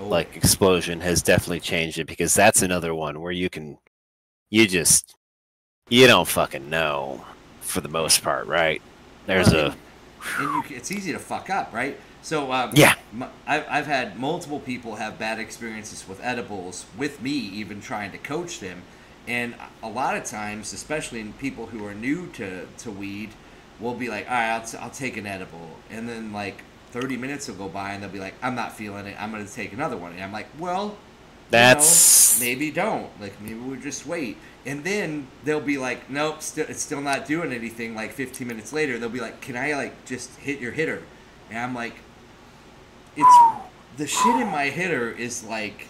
oh, 0.00 0.08
like 0.08 0.36
explosion 0.36 1.00
has 1.00 1.22
definitely 1.22 1.60
changed 1.60 1.98
it 1.98 2.06
because 2.06 2.34
that's 2.34 2.62
another 2.62 2.94
one 2.94 3.20
where 3.20 3.32
you 3.32 3.48
can 3.48 3.78
you 4.50 4.66
just 4.66 5.14
you 5.90 6.06
don't 6.08 6.28
fucking 6.28 6.70
know 6.70 7.26
for 7.60 7.80
the 7.80 7.88
most 7.90 8.22
part, 8.22 8.46
right? 8.48 8.82
There's 9.26 9.52
Well, 9.52 9.54
a 9.54 9.78
and 10.38 10.50
you, 10.52 10.64
it's 10.70 10.90
easy 10.92 11.12
to 11.12 11.18
fuck 11.18 11.50
up, 11.50 11.72
right? 11.72 12.00
So 12.22 12.52
um, 12.52 12.76
Yeah. 12.76 12.94
I've 13.46 13.86
had 13.86 14.18
multiple 14.18 14.60
people 14.60 14.96
have 14.96 15.18
bad 15.18 15.38
experiences 15.38 16.06
with 16.08 16.20
edibles, 16.22 16.86
with 16.96 17.22
me 17.22 17.30
even 17.32 17.80
trying 17.80 18.12
to 18.12 18.18
coach 18.18 18.60
them, 18.60 18.84
and 19.26 19.54
a 19.82 19.88
lot 19.88 20.16
of 20.16 20.24
times, 20.24 20.72
especially 20.72 21.20
in 21.20 21.32
people 21.34 21.66
who 21.66 21.84
are 21.86 21.94
new 21.94 22.28
to, 22.32 22.66
to 22.78 22.90
weed, 22.90 23.30
will 23.80 23.94
be 23.94 24.08
like, 24.08 24.26
all 24.26 24.34
right, 24.34 24.50
I'll, 24.52 24.66
t- 24.66 24.78
I'll 24.78 24.90
take 24.90 25.16
an 25.16 25.26
edible, 25.26 25.80
and 25.90 26.08
then 26.08 26.32
like 26.32 26.64
30 26.90 27.16
minutes 27.16 27.48
will 27.48 27.56
go 27.56 27.68
by, 27.68 27.92
and 27.92 28.02
they'll 28.02 28.10
be 28.10 28.18
like, 28.20 28.34
I'm 28.42 28.54
not 28.54 28.76
feeling 28.76 29.06
it, 29.06 29.16
I'm 29.20 29.30
gonna 29.30 29.46
take 29.46 29.72
another 29.72 29.96
one, 29.96 30.12
and 30.12 30.22
I'm 30.22 30.32
like, 30.32 30.48
well. 30.58 30.98
You 31.50 31.58
know, 31.58 31.64
That's- 31.64 32.38
maybe 32.40 32.70
don't. 32.70 33.08
Like 33.20 33.40
maybe 33.40 33.54
we'll 33.54 33.80
just 33.80 34.06
wait. 34.06 34.36
And 34.64 34.82
then 34.82 35.28
they'll 35.44 35.60
be 35.60 35.78
like 35.78 36.10
nope 36.10 36.42
still 36.42 36.66
it's 36.68 36.82
still 36.82 37.00
not 37.00 37.26
doing 37.26 37.52
anything. 37.52 37.94
Like 37.94 38.12
15 38.12 38.46
minutes 38.46 38.72
later 38.72 38.98
they'll 38.98 39.08
be 39.08 39.20
like 39.20 39.40
can 39.40 39.56
i 39.56 39.74
like 39.74 40.04
just 40.04 40.34
hit 40.36 40.60
your 40.60 40.72
hitter? 40.72 41.02
And 41.50 41.58
i'm 41.58 41.74
like 41.74 41.94
it's 43.16 43.36
the 43.96 44.06
shit 44.06 44.34
in 44.36 44.48
my 44.48 44.64
hitter 44.64 45.10
is 45.10 45.44
like 45.44 45.86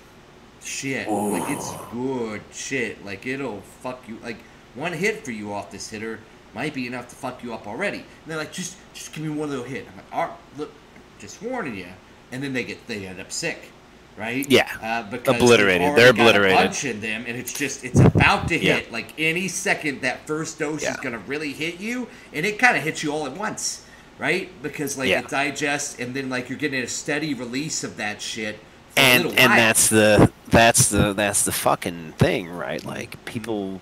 shit. 0.62 1.08
Like 1.08 1.50
it's 1.50 1.72
good 1.90 2.42
shit. 2.52 3.04
Like 3.04 3.26
it'll 3.26 3.60
fuck 3.82 4.06
you 4.08 4.18
like 4.22 4.38
one 4.74 4.92
hit 4.92 5.24
for 5.24 5.30
you 5.30 5.52
off 5.52 5.70
this 5.70 5.88
hitter 5.88 6.20
might 6.54 6.74
be 6.74 6.86
enough 6.86 7.08
to 7.08 7.16
fuck 7.16 7.42
you 7.42 7.52
up 7.52 7.66
already. 7.66 7.98
And 7.98 8.06
they're 8.26 8.36
like 8.36 8.52
just 8.52 8.76
just 8.92 9.12
give 9.12 9.24
me 9.24 9.30
one 9.30 9.48
little 9.50 9.64
hit. 9.64 9.86
I'm 9.90 9.96
like 9.96 10.06
all 10.12 10.26
right 10.26 10.36
look 10.58 10.72
just 11.18 11.42
warning 11.42 11.74
you 11.76 11.86
and 12.30 12.42
then 12.42 12.52
they 12.52 12.62
get 12.64 12.86
they 12.86 13.06
end 13.06 13.20
up 13.20 13.32
sick 13.32 13.70
right 14.16 14.46
Yeah. 14.48 14.68
uh, 14.82 15.02
because 15.10 15.36
Obliterated. 15.36 15.96
They're 15.96 16.12
got 16.12 16.18
a 16.26 16.28
obliterated. 16.30 16.56
bunch 16.58 16.84
in 16.84 17.00
them 17.00 17.24
and 17.26 17.36
it's 17.36 17.52
just 17.52 17.84
it's 17.84 18.00
about 18.00 18.48
to 18.48 18.58
Yeah. 18.58 18.76
hit 18.76 18.92
like 18.92 19.12
any 19.18 19.48
second 19.48 20.00
that 20.02 20.26
first 20.26 20.58
dose 20.58 20.82
is 20.82 20.96
gonna 20.96 21.18
really 21.26 21.52
hit 21.52 21.80
you 21.80 22.08
and 22.32 22.46
it 22.46 22.58
kind 22.58 22.76
of 22.76 22.82
hits 22.82 23.02
you 23.02 23.12
all 23.12 23.26
at 23.26 23.32
once 23.36 23.82
right 24.18 24.48
because 24.62 24.96
like 24.96 25.08
Yeah. 25.08 25.20
it 25.20 25.28
digests 25.28 25.98
and 26.00 26.14
then 26.14 26.30
like 26.30 26.48
you're 26.48 26.58
getting 26.58 26.82
a 26.82 26.88
steady 26.88 27.34
release 27.34 27.84
of 27.84 27.96
that 27.98 28.22
shit 28.22 28.56
for 28.94 29.00
a 29.00 29.02
and 29.04 29.26
and 29.26 29.52
that's 29.52 29.88
the 29.88 30.32
that's 30.48 30.88
the 30.88 31.12
that's 31.12 31.42
the 31.44 31.52
fucking 31.52 32.14
thing, 32.16 32.48
right? 32.48 32.82
Like 32.82 33.22
people 33.26 33.80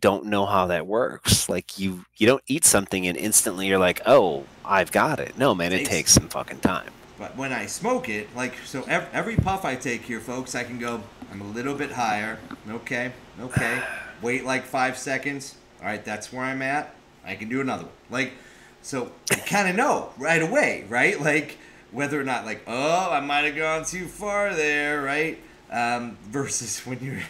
don't 0.00 0.24
know 0.24 0.46
how 0.46 0.66
that 0.68 0.86
works. 0.86 1.46
Like 1.50 1.78
you 1.78 2.06
you 2.16 2.26
don't 2.26 2.42
eat 2.46 2.64
something 2.64 3.06
and 3.06 3.18
instantly 3.18 3.66
you're 3.66 3.78
like, 3.78 4.00
"Oh, 4.06 4.44
I've 4.64 4.92
got 4.92 5.20
it." 5.20 5.36
No, 5.36 5.54
man, 5.54 5.72
it 5.74 5.78
Takes- 5.80 5.88
takes 5.90 6.12
some 6.12 6.28
fucking 6.30 6.60
time. 6.60 6.88
But 7.20 7.36
when 7.36 7.52
I 7.52 7.66
smoke 7.66 8.08
it, 8.08 8.34
like 8.34 8.54
so, 8.64 8.82
every, 8.88 9.08
every 9.12 9.36
puff 9.36 9.66
I 9.66 9.76
take 9.76 10.00
here, 10.00 10.20
folks, 10.20 10.54
I 10.54 10.64
can 10.64 10.78
go. 10.78 11.02
I'm 11.30 11.42
a 11.42 11.48
little 11.48 11.74
bit 11.74 11.92
higher. 11.92 12.38
Okay, 12.66 13.12
okay. 13.38 13.82
Wait 14.22 14.46
like 14.46 14.64
five 14.64 14.96
seconds. 14.96 15.56
All 15.80 15.86
right, 15.86 16.02
that's 16.02 16.32
where 16.32 16.42
I'm 16.42 16.62
at. 16.62 16.94
I 17.22 17.34
can 17.34 17.50
do 17.50 17.60
another 17.60 17.82
one. 17.82 17.92
Like, 18.08 18.32
so 18.80 19.12
you 19.30 19.36
kind 19.44 19.68
of 19.68 19.76
know 19.76 20.14
right 20.16 20.40
away, 20.40 20.86
right? 20.88 21.20
Like 21.20 21.58
whether 21.92 22.18
or 22.18 22.24
not, 22.24 22.46
like, 22.46 22.62
oh, 22.66 23.10
I 23.10 23.20
might 23.20 23.44
have 23.44 23.54
gone 23.54 23.84
too 23.84 24.06
far 24.06 24.54
there, 24.54 25.02
right? 25.02 25.38
Um, 25.70 26.16
versus 26.22 26.80
when 26.86 27.00
you're 27.00 27.20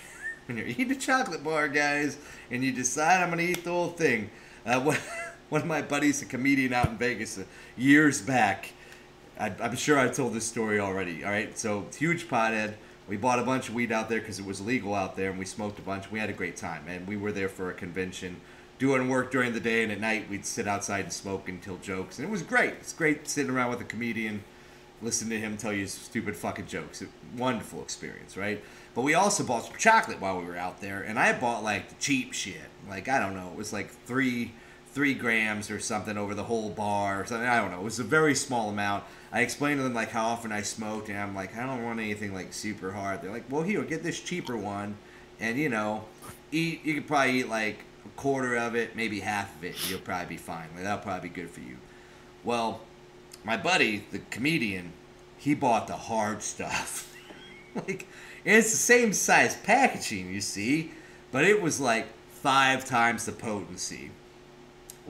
when 0.46 0.56
you're 0.56 0.68
eating 0.68 0.92
a 0.92 0.94
chocolate 0.94 1.42
bar, 1.42 1.66
guys, 1.66 2.16
and 2.52 2.62
you 2.62 2.70
decide 2.70 3.24
I'm 3.24 3.30
gonna 3.30 3.42
eat 3.42 3.64
the 3.64 3.70
whole 3.70 3.88
thing. 3.88 4.30
Uh, 4.64 4.80
one, 4.82 4.98
one 5.48 5.62
of 5.62 5.66
my 5.66 5.82
buddies, 5.82 6.22
a 6.22 6.26
comedian 6.26 6.72
out 6.72 6.86
in 6.90 6.96
Vegas, 6.96 7.38
uh, 7.38 7.42
years 7.76 8.22
back. 8.22 8.72
I, 9.40 9.54
I'm 9.62 9.74
sure 9.74 9.98
I've 9.98 10.14
told 10.14 10.34
this 10.34 10.44
story 10.44 10.78
already. 10.78 11.24
All 11.24 11.30
right, 11.30 11.58
so 11.58 11.86
huge 11.96 12.28
pothead. 12.28 12.74
We 13.08 13.16
bought 13.16 13.38
a 13.38 13.42
bunch 13.42 13.70
of 13.70 13.74
weed 13.74 13.90
out 13.90 14.10
there 14.10 14.20
because 14.20 14.38
it 14.38 14.44
was 14.44 14.60
legal 14.60 14.94
out 14.94 15.16
there, 15.16 15.30
and 15.30 15.38
we 15.38 15.46
smoked 15.46 15.78
a 15.78 15.82
bunch. 15.82 16.10
We 16.10 16.18
had 16.18 16.28
a 16.28 16.34
great 16.34 16.56
time, 16.56 16.84
and 16.86 17.08
we 17.08 17.16
were 17.16 17.32
there 17.32 17.48
for 17.48 17.70
a 17.70 17.74
convention, 17.74 18.36
doing 18.78 19.08
work 19.08 19.30
during 19.30 19.54
the 19.54 19.60
day, 19.60 19.82
and 19.82 19.90
at 19.90 19.98
night 19.98 20.28
we'd 20.28 20.44
sit 20.44 20.68
outside 20.68 21.04
and 21.04 21.12
smoke 21.12 21.48
and 21.48 21.60
tell 21.60 21.76
jokes, 21.78 22.18
and 22.18 22.28
it 22.28 22.30
was 22.30 22.42
great. 22.42 22.74
It's 22.74 22.92
great 22.92 23.26
sitting 23.26 23.50
around 23.50 23.70
with 23.70 23.80
a 23.80 23.84
comedian, 23.84 24.44
listening 25.00 25.30
to 25.30 25.38
him 25.38 25.56
tell 25.56 25.72
you 25.72 25.86
stupid 25.86 26.36
fucking 26.36 26.66
jokes. 26.66 27.00
A 27.00 27.06
wonderful 27.36 27.82
experience, 27.82 28.36
right? 28.36 28.62
But 28.94 29.02
we 29.02 29.14
also 29.14 29.42
bought 29.42 29.64
some 29.64 29.76
chocolate 29.78 30.20
while 30.20 30.38
we 30.38 30.44
were 30.44 30.56
out 30.56 30.82
there, 30.82 31.00
and 31.00 31.18
I 31.18 31.32
bought 31.32 31.64
like 31.64 31.88
the 31.88 31.94
cheap 31.94 32.34
shit. 32.34 32.60
Like 32.88 33.08
I 33.08 33.18
don't 33.18 33.34
know, 33.34 33.48
it 33.48 33.56
was 33.56 33.72
like 33.72 33.88
three 33.88 34.52
three 34.92 35.14
grams 35.14 35.70
or 35.70 35.78
something 35.78 36.18
over 36.18 36.34
the 36.34 36.42
whole 36.44 36.68
bar 36.70 37.22
or 37.22 37.24
something. 37.24 37.46
I 37.46 37.60
don't 37.60 37.70
know. 37.70 37.80
It 37.80 37.84
was 37.84 38.00
a 38.00 38.04
very 38.04 38.34
small 38.34 38.70
amount. 38.70 39.04
I 39.32 39.42
explained 39.42 39.78
to 39.78 39.84
them 39.84 39.94
like 39.94 40.10
how 40.10 40.26
often 40.26 40.50
I 40.50 40.62
smoked, 40.62 41.08
and 41.08 41.18
I'm 41.18 41.34
like, 41.34 41.56
I 41.56 41.64
don't 41.66 41.84
want 41.84 42.00
anything 42.00 42.34
like 42.34 42.52
super 42.52 42.90
hard. 42.90 43.22
They're 43.22 43.30
like, 43.30 43.50
well, 43.50 43.62
here, 43.62 43.82
get 43.82 44.02
this 44.02 44.20
cheaper 44.20 44.56
one, 44.56 44.96
and 45.38 45.56
you 45.58 45.68
know, 45.68 46.04
eat. 46.52 46.84
You 46.84 46.94
could 46.94 47.06
probably 47.06 47.40
eat 47.40 47.48
like 47.48 47.78
a 48.04 48.08
quarter 48.20 48.56
of 48.56 48.74
it, 48.74 48.96
maybe 48.96 49.20
half 49.20 49.56
of 49.56 49.64
it. 49.64 49.76
You'll 49.88 50.00
probably 50.00 50.26
be 50.26 50.36
fine. 50.36 50.68
Like 50.74 50.84
that'll 50.84 51.04
probably 51.04 51.28
be 51.28 51.34
good 51.34 51.50
for 51.50 51.60
you. 51.60 51.76
Well, 52.42 52.80
my 53.44 53.56
buddy, 53.56 54.04
the 54.10 54.18
comedian, 54.30 54.92
he 55.38 55.54
bought 55.54 55.86
the 55.86 55.96
hard 55.96 56.42
stuff. 56.42 57.14
like, 57.74 58.06
it's 58.44 58.70
the 58.70 58.76
same 58.76 59.12
size 59.12 59.56
packaging, 59.56 60.32
you 60.32 60.40
see, 60.40 60.92
but 61.30 61.44
it 61.44 61.60
was 61.60 61.80
like 61.80 62.06
five 62.30 62.84
times 62.84 63.26
the 63.26 63.32
potency. 63.32 64.10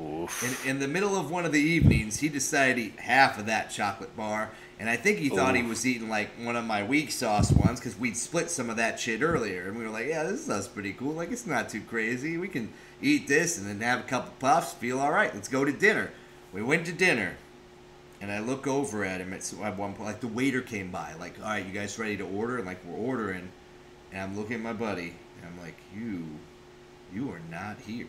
Oof. 0.01 0.65
In, 0.65 0.71
in 0.71 0.79
the 0.79 0.89
middle 0.89 1.17
of 1.17 1.31
one 1.31 1.45
of 1.45 1.53
the 1.53 1.61
evenings, 1.61 2.21
he 2.21 2.29
decided 2.29 2.77
to 2.77 2.83
eat 2.83 2.99
half 3.01 3.39
of 3.39 3.47
that 3.47 3.71
chocolate 3.71 4.17
bar, 4.17 4.51
and 4.79 4.89
I 4.89 4.97
think 4.97 5.19
he 5.19 5.29
thought 5.29 5.55
he 5.57 5.63
was 5.63 5.87
eating 5.87 6.09
like 6.09 6.31
one 6.43 6.57
of 6.57 6.65
my 6.65 6.83
weak 6.83 7.11
sauce 7.11 7.53
ones 7.53 7.81
because 7.81 7.99
we'd 7.99 8.17
split 8.17 8.51
some 8.51 8.71
of 8.71 8.77
that 8.77 8.99
shit 8.99 9.21
earlier, 9.21 9.69
and 9.69 9.77
we 9.77 9.85
were 9.85 9.91
like, 9.91 10.07
"Yeah, 10.07 10.23
this 10.23 10.49
is 10.49 10.69
pretty 10.69 10.93
cool. 10.93 11.13
Like, 11.13 11.31
it's 11.31 11.47
not 11.47 11.69
too 11.69 11.83
crazy. 11.83 12.39
We 12.39 12.49
can 12.49 12.73
eat 13.03 13.29
this 13.29 13.59
and 13.59 13.67
then 13.67 13.81
have 13.81 14.01
a 14.01 14.09
couple 14.09 14.33
puffs, 14.39 14.73
feel 14.75 15.01
all 15.01 15.13
right. 15.13 15.35
Let's 15.35 15.49
go 15.49 15.65
to 15.65 15.73
dinner." 15.73 16.11
We 16.53 16.63
went 16.63 16.87
to 16.87 16.93
dinner, 16.93 17.37
and 18.21 18.33
I 18.33 18.41
look 18.41 18.67
over 18.67 19.05
at 19.05 19.21
him 19.21 19.33
at, 19.33 19.53
at 19.63 19.77
one 19.77 19.93
point. 19.93 20.09
Like 20.09 20.21
the 20.21 20.29
waiter 20.29 20.63
came 20.63 20.91
by, 20.91 21.15
like, 21.19 21.39
"All 21.41 21.47
right, 21.49 21.67
you 21.67 21.73
guys 21.73 21.99
ready 21.99 22.17
to 22.17 22.25
order?" 22.25 22.57
And 22.57 22.67
like 22.67 22.83
we're 22.87 22.97
ordering, 22.97 23.51
and 24.13 24.23
I'm 24.23 24.37
looking 24.37 24.57
at 24.57 24.63
my 24.63 24.73
buddy, 24.73 25.15
and 25.37 25.47
I'm 25.47 25.61
like, 25.61 25.77
"You, 25.95 26.25
you 27.13 27.31
are 27.31 27.41
not 27.51 27.79
here." 27.81 28.07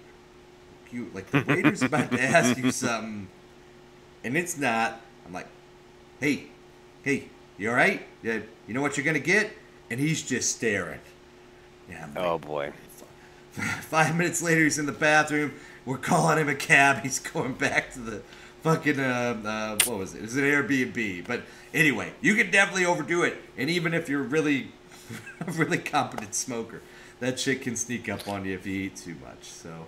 You 0.93 1.09
like 1.13 1.29
the 1.31 1.43
waiter's 1.47 1.81
about 1.81 2.11
to 2.11 2.21
ask 2.21 2.57
you 2.57 2.71
something 2.71 3.27
and 4.23 4.37
it's 4.37 4.57
not 4.57 5.01
i'm 5.25 5.33
like 5.33 5.47
hey 6.19 6.45
hey 7.03 7.27
you 7.57 7.69
all 7.69 7.75
right 7.75 8.05
yeah, 8.23 8.39
you 8.67 8.73
know 8.73 8.81
what 8.81 8.97
you're 8.97 9.05
gonna 9.05 9.19
get 9.19 9.51
and 9.89 9.99
he's 9.99 10.21
just 10.21 10.55
staring 10.55 10.99
yeah 11.89 12.03
I'm 12.03 12.13
like, 12.13 12.23
Oh 12.23 12.37
boy. 12.39 12.73
five 13.81 14.15
minutes 14.15 14.41
later 14.41 14.63
he's 14.63 14.79
in 14.79 14.85
the 14.85 14.91
bathroom 14.91 15.53
we're 15.85 15.97
calling 15.97 16.37
him 16.37 16.49
a 16.49 16.55
cab 16.55 17.03
he's 17.03 17.19
going 17.19 17.53
back 17.53 17.91
to 17.93 17.99
the 17.99 18.21
fucking 18.61 18.99
uh, 18.99 19.41
uh, 19.43 19.77
what 19.85 19.99
was 19.99 20.13
it? 20.13 20.19
It 20.19 20.23
was 20.23 20.35
an 20.35 20.43
Airbnb. 20.43 21.27
But 21.27 21.43
anyway, 21.73 22.13
you 22.21 22.35
can 22.35 22.51
definitely 22.51 22.85
overdo 22.85 23.23
it, 23.23 23.37
and 23.57 23.69
even 23.69 23.93
if 23.93 24.09
you're 24.09 24.23
really, 24.23 24.71
a 25.47 25.51
really 25.51 25.77
competent 25.77 26.35
smoker, 26.35 26.81
that 27.19 27.39
shit 27.39 27.61
can 27.61 27.75
sneak 27.75 28.09
up 28.09 28.27
on 28.27 28.45
you 28.45 28.55
if 28.55 28.65
you 28.65 28.83
eat 28.83 28.95
too 28.95 29.15
much. 29.23 29.43
So, 29.43 29.85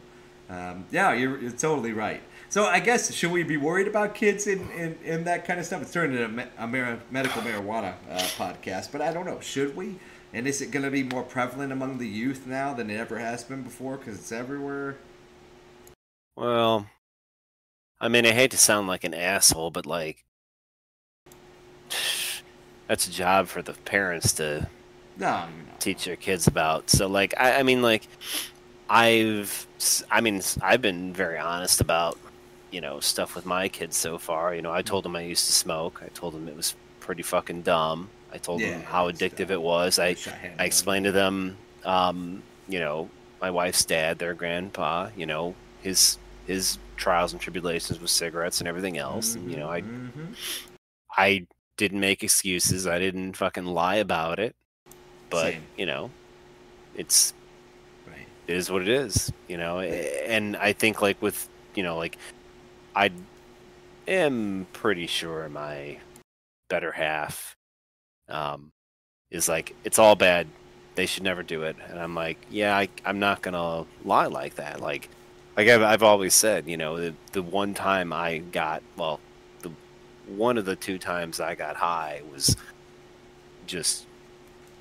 um, 0.54 0.86
yeah, 0.92 1.14
you're, 1.14 1.40
you're 1.40 1.52
totally 1.52 1.94
right. 1.94 2.22
So 2.50 2.66
I 2.66 2.80
guess 2.80 3.14
should 3.14 3.32
we 3.32 3.44
be 3.44 3.58
worried 3.58 3.88
about 3.88 4.14
kids 4.16 4.48
in, 4.48 4.70
in, 4.72 4.98
in 5.04 5.24
that 5.26 5.46
kind 5.46 5.60
of 5.60 5.66
stuff? 5.66 5.82
It's 5.82 5.92
turned 5.92 6.14
into 6.14 6.26
a, 6.26 6.30
me- 6.30 6.52
a 6.58 6.68
mar- 6.68 7.00
medical 7.10 7.42
marijuana 7.42 7.96
uh, 8.10 8.30
podcast, 8.38 8.92
but 8.92 9.02
I 9.02 9.12
don't 9.14 9.26
know. 9.26 9.40
Should 9.40 9.76
we? 9.76 10.00
And 10.34 10.48
is 10.48 10.62
it 10.62 10.72
going 10.72 10.84
to 10.86 10.92
be 10.92 11.04
more 11.04 11.24
prevalent 11.24 11.72
among 11.72 11.98
the 12.00 12.08
youth 12.08 12.48
now 12.48 12.74
than 12.74 12.90
it 12.90 12.98
ever 12.98 13.20
has 13.20 13.44
been 13.44 13.64
before 13.64 13.98
because 13.98 14.18
it's 14.20 14.32
everywhere? 14.32 14.98
Well, 16.36 16.88
I 18.00 18.08
mean, 18.08 18.26
I 18.26 18.34
hate 18.34 18.52
to 18.52 18.58
sound 18.58 18.88
like 18.88 19.04
an 19.04 19.16
asshole, 19.16 19.72
but 19.72 19.86
like, 19.88 20.26
that's 22.88 23.08
a 23.08 23.12
job 23.12 23.48
for 23.48 23.62
the 23.62 23.74
parents 23.74 24.34
to 24.34 24.70
No, 25.18 25.48
teach 25.80 26.06
their 26.06 26.16
kids 26.16 26.48
about. 26.48 26.90
So, 26.90 27.08
like, 27.08 27.34
I, 27.38 27.60
I 27.60 27.64
mean, 27.64 27.82
like, 27.82 28.08
I've, 28.90 29.68
I 30.12 30.22
mean, 30.22 30.42
I've 30.62 30.82
been 30.82 31.14
very 31.14 31.38
honest 31.38 31.82
about, 31.82 32.18
you 32.72 32.82
know, 32.82 33.00
stuff 33.00 33.36
with 33.36 33.46
my 33.46 33.70
kids 33.70 33.98
so 33.98 34.18
far. 34.18 34.54
You 34.56 34.62
know, 34.62 34.72
I 34.72 34.82
told 34.82 35.06
them 35.06 35.16
I 35.16 35.22
used 35.22 35.46
to 35.48 35.54
smoke. 35.54 36.02
I 36.04 36.10
told 36.10 36.34
them 36.34 36.48
it 36.48 36.56
was 36.56 36.76
pretty 37.00 37.24
fucking 37.24 37.64
dumb. 37.64 38.10
I 38.32 38.38
told 38.38 38.62
Yeah, 38.62 38.70
them 38.74 38.84
how 38.84 39.10
addictive 39.12 39.38
dumb. 39.38 39.52
it 39.52 39.62
was. 39.62 40.00
I, 40.00 40.18
I 40.28 40.52
I 40.60 40.66
explained 40.66 41.06
to 41.06 41.12
them, 41.12 41.58
um, 41.84 42.44
you 42.68 42.80
know, 42.80 43.10
my 43.42 43.52
wife's 43.52 43.86
dad, 43.86 44.20
their 44.20 44.34
grandpa, 44.34 45.10
you 45.16 45.26
know, 45.26 45.56
his 45.82 46.18
his 46.46 46.78
trials 46.98 47.32
and 47.34 47.42
tribulations 47.42 48.00
with 48.00 48.10
cigarettes 48.10 48.60
and 48.60 48.68
everything 48.68 48.98
else. 48.98 49.36
And 49.36 49.50
you 49.52 49.58
know, 49.58 49.70
I 49.70 49.84
Mhm. 50.16 50.36
I 51.18 51.48
didn't 51.78 52.00
make 52.00 52.24
excuses. 52.24 52.88
I 52.88 53.00
didn't 53.00 53.36
fucking 53.38 53.66
lie 53.66 53.96
about 53.96 54.40
it. 54.40 54.56
But 55.30 55.56
Same. 55.56 55.68
you 55.78 55.86
know, 55.86 56.12
it's. 56.96 57.34
It 58.48 58.56
is 58.56 58.72
what 58.72 58.82
it 58.82 58.90
is. 58.90 59.32
You 59.48 59.58
know, 59.58 59.80
and 59.80 60.56
I 60.58 60.74
think 60.74 61.02
like 61.02 61.22
with 61.22 61.50
you 61.76 61.84
know 61.84 61.98
like 61.98 62.18
I 62.96 63.12
am 64.08 64.68
pretty 64.74 65.08
sure 65.08 65.48
my 65.50 65.98
better 66.70 66.92
half 66.92 67.56
um, 68.30 68.72
is 69.32 69.48
like 69.48 69.76
it's 69.84 70.00
all 70.00 70.16
bad. 70.16 70.48
They 70.96 71.06
should 71.06 71.24
never 71.24 71.42
do 71.42 71.64
it. 71.64 71.76
And 71.90 72.00
I'm 72.00 72.14
like, 72.14 72.38
yeah, 72.52 72.78
I, 72.78 72.88
I'm 73.06 73.20
not 73.20 73.42
gonna 73.42 73.86
lie 74.04 74.28
like 74.28 74.56
that. 74.56 74.80
Like, 74.80 75.10
like 75.58 75.68
I've, 75.68 75.82
I've 75.82 76.04
always 76.04 76.36
said, 76.36 76.68
you 76.68 76.78
know, 76.78 76.98
the, 76.98 77.14
the 77.32 77.42
one 77.42 77.74
time 77.74 78.14
I 78.14 78.40
got 78.40 78.84
well, 78.96 79.20
the 79.62 79.72
one 80.28 80.58
of 80.58 80.66
the 80.66 80.76
two 80.76 81.00
times 81.00 81.40
I 81.40 81.56
got 81.56 81.76
high 81.76 82.22
was 82.32 82.56
just 83.66 84.06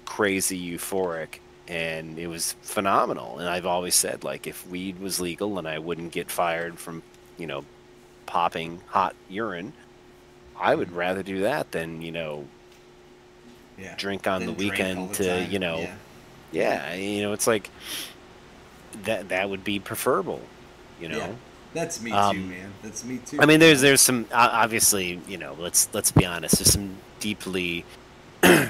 crazy 0.04 0.60
euphoric 0.72 1.38
and 1.68 2.18
it 2.18 2.26
was 2.26 2.54
phenomenal 2.62 3.38
and 3.38 3.48
i've 3.48 3.66
always 3.66 3.94
said 3.94 4.24
like 4.24 4.46
if 4.46 4.66
weed 4.68 4.98
was 5.00 5.20
legal 5.20 5.58
and 5.58 5.68
i 5.68 5.78
wouldn't 5.78 6.12
get 6.12 6.30
fired 6.30 6.78
from 6.78 7.02
you 7.38 7.46
know 7.46 7.64
popping 8.26 8.80
hot 8.88 9.14
urine 9.28 9.72
i 10.58 10.74
would 10.74 10.90
rather 10.92 11.22
do 11.22 11.40
that 11.42 11.70
than 11.72 12.02
you 12.02 12.10
know 12.12 12.44
Yeah. 13.78 13.94
drink 13.96 14.26
on 14.26 14.44
the 14.44 14.52
weekend 14.52 15.10
the 15.10 15.14
to 15.14 15.40
time. 15.42 15.50
you 15.50 15.58
know 15.58 15.78
Yeah. 15.78 15.94
yeah 16.52 16.94
you 16.94 17.22
know 17.22 17.32
it's 17.32 17.46
like 17.46 17.70
that 19.04 19.28
that 19.30 19.48
would 19.48 19.64
be 19.64 19.78
preferable 19.78 20.40
you 21.00 21.08
know 21.08 21.16
Yeah. 21.18 21.32
That's 21.74 22.02
me 22.02 22.10
too, 22.10 22.16
Um, 22.18 22.50
man. 22.50 22.70
That's 22.82 23.02
me 23.02 23.16
too. 23.24 23.38
I 23.40 23.46
mean, 23.46 23.58
there's 23.58 23.80
there's 23.80 24.02
some 24.02 24.26
obviously, 24.30 25.18
you 25.26 25.38
know, 25.38 25.56
let's 25.58 25.88
let's 25.94 26.12
be 26.12 26.26
honest. 26.26 26.58
There's 26.58 26.70
some 26.70 26.96
deeply 27.18 27.86
uh, 28.42 28.68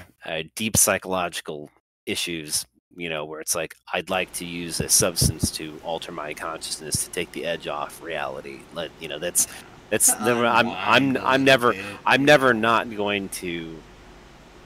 deep 0.54 0.76
psychological 0.76 1.68
issues, 2.06 2.64
you 2.96 3.08
know, 3.08 3.24
where 3.24 3.40
it's 3.40 3.54
like 3.54 3.76
I'd 3.92 4.10
like 4.10 4.32
to 4.34 4.44
use 4.44 4.80
a 4.80 4.88
substance 4.88 5.50
to 5.52 5.80
alter 5.84 6.12
my 6.12 6.34
consciousness 6.34 7.04
to 7.04 7.10
take 7.10 7.32
the 7.32 7.44
edge 7.44 7.66
off 7.66 8.02
reality. 8.02 8.60
Let 8.74 8.90
you 9.00 9.08
know 9.08 9.18
that's 9.18 9.46
that's 9.90 10.08
never, 10.20 10.46
I'm 10.46 10.68
I'm 10.68 11.16
I'm 11.18 11.44
never. 11.44 11.74
I'm 12.06 12.24
never 12.24 12.54
not 12.54 12.94
going 12.94 13.28
to, 13.30 13.76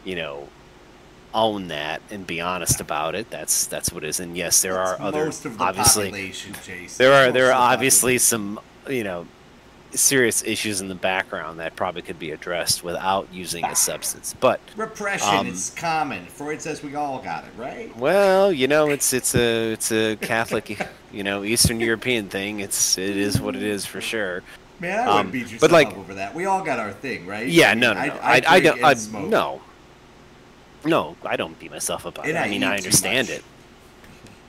you 0.05 0.15
know, 0.17 0.49
own 1.35 1.69
that 1.69 2.01
and 2.11 2.27
be 2.27 2.41
honest 2.41 2.81
about 2.81 3.15
it. 3.15 3.31
That's 3.31 3.67
that's 3.67 3.93
what 3.93 4.05
it 4.05 4.09
is. 4.09 4.21
And 4.21 4.37
yes, 4.37 4.63
there 4.63 4.75
That's 4.75 5.01
are 5.01 5.07
other 5.07 5.31
the 5.31 5.57
obviously 5.59 6.11
Jason. 6.33 6.55
there 6.99 7.13
are 7.13 7.27
Most 7.27 7.35
there 7.35 7.49
are 7.53 7.73
obviously 7.73 8.19
some 8.19 8.59
you 8.89 9.05
know 9.05 9.27
serious 9.97 10.43
issues 10.45 10.81
in 10.81 10.89
the 10.89 10.95
background 10.95 11.59
that 11.61 11.75
probably 11.77 12.03
could 12.03 12.19
be 12.19 12.31
addressed 12.31 12.83
without 12.85 13.27
using 13.33 13.65
a 13.65 13.75
substance 13.77 14.35
but 14.41 14.61
Repression 14.77 15.29
Um, 15.37 15.47
is 15.49 15.73
common. 15.77 16.27
Freud 16.27 16.61
says 16.63 16.83
we 16.83 16.95
all 16.95 17.21
got 17.21 17.45
it, 17.45 17.51
right? 17.57 17.95
well 17.97 18.53
you 18.53 18.69
know 18.69 18.91
it's 18.91 19.13
it's 19.13 19.35
a 19.35 19.73
it's 19.73 19.91
a 19.93 20.17
catholic 20.17 20.79
you 21.13 21.23
know 21.23 21.45
eastern 21.45 21.81
european 21.81 22.29
thing 22.29 22.61
it's 22.61 22.99
it 22.99 23.17
is 23.17 23.41
what 23.41 23.57
it 23.57 23.63
is 23.63 23.85
for 23.87 24.01
sure 24.01 24.43
Man, 24.79 24.99
I 24.99 25.05
Um, 25.07 25.17
wouldn't 25.17 25.33
beat 25.33 25.41
yourself 25.53 25.61
but, 25.63 25.71
like- 25.71 25.89
up 25.89 25.97
over 25.97 26.13
that. 26.15 26.35
We 26.35 26.45
all 26.45 26.63
got 26.63 26.79
our 26.79 26.93
thing, 26.93 27.25
right? 27.27 27.49
yeah 27.49 27.71
I 27.71 27.75
mean, 27.75 27.81
no 27.81 27.93
no 27.95 28.05
no 28.07 28.15
I, 28.23 28.35
i, 28.37 28.43
I, 28.57 28.61
don't 28.61 28.85
I, 28.85 28.95
smoke. 28.95 29.29
no 29.31 29.63
no 30.85 31.17
i 31.25 31.35
don't 31.37 31.59
beat 31.59 31.71
myself 31.71 32.07
up 32.07 32.15
about 32.17 32.27
And 32.29 32.37
it 32.37 32.41
i 32.41 32.45
I 32.45 32.49
mean 32.49 32.63
i 32.63 32.77
understand 32.77 33.29
it 33.31 33.43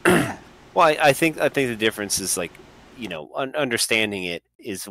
well 0.73 0.87
I, 0.87 0.97
I 1.01 1.13
think 1.13 1.39
i 1.39 1.49
think 1.49 1.69
the 1.69 1.75
difference 1.75 2.19
is 2.19 2.37
like 2.37 2.51
you 2.97 3.07
know 3.07 3.29
un- 3.35 3.55
understanding 3.55 4.25
it 4.25 4.43
is 4.59 4.87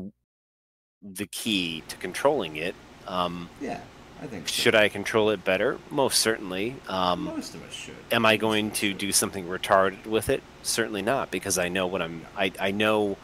the 1.15 1.27
key 1.27 1.83
to 1.89 1.97
controlling 1.97 2.57
it 2.57 2.75
um 3.07 3.49
yeah, 3.61 3.81
I 4.21 4.27
think 4.27 4.49
so. 4.49 4.53
Should 4.53 4.75
I 4.75 4.89
control 4.89 5.31
it 5.31 5.45
better? 5.45 5.79
Most 5.91 6.19
certainly. 6.21 6.75
Um, 6.89 7.25
Most 7.25 7.55
of 7.55 7.63
us 7.63 7.73
should. 7.73 7.95
am 8.11 8.25
I 8.27 8.37
going 8.37 8.71
to 8.73 8.93
do 8.95 9.13
something 9.13 9.47
retarded 9.47 10.07
with 10.07 10.29
it? 10.31 10.43
Certainly 10.63 11.03
not, 11.03 11.31
because 11.31 11.59
I 11.59 11.69
know 11.69 11.87
what 11.87 12.01
I'm. 12.03 12.25
I, 12.37 12.51
I 12.59 12.71
know 12.71 13.17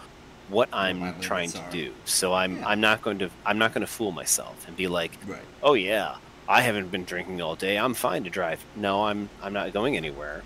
what 0.49 0.68
I'm 0.73 1.18
trying 1.21 1.51
to 1.53 1.61
are. 1.61 1.71
do. 1.71 1.92
So 2.05 2.35
I'm. 2.35 2.59
Yeah. 2.59 2.68
I'm 2.68 2.81
not 2.81 3.01
going 3.03 3.18
to. 3.21 3.31
I'm 3.47 3.59
not 3.59 3.73
going 3.73 3.81
to 3.81 3.90
fool 3.90 4.12
myself 4.12 4.66
and 4.68 4.77
be 4.77 4.87
like, 4.87 5.12
Right. 5.27 5.40
oh 5.62 5.73
yeah, 5.75 6.16
I 6.47 6.61
haven't 6.61 6.90
been 6.92 7.05
drinking 7.05 7.40
all 7.40 7.57
day. 7.57 7.79
I'm 7.79 7.95
fine 7.95 8.23
to 8.25 8.31
drive. 8.31 8.62
No, 8.77 9.05
I'm. 9.07 9.31
I'm 9.42 9.55
not 9.55 9.73
going 9.73 9.97
anywhere. 9.97 10.42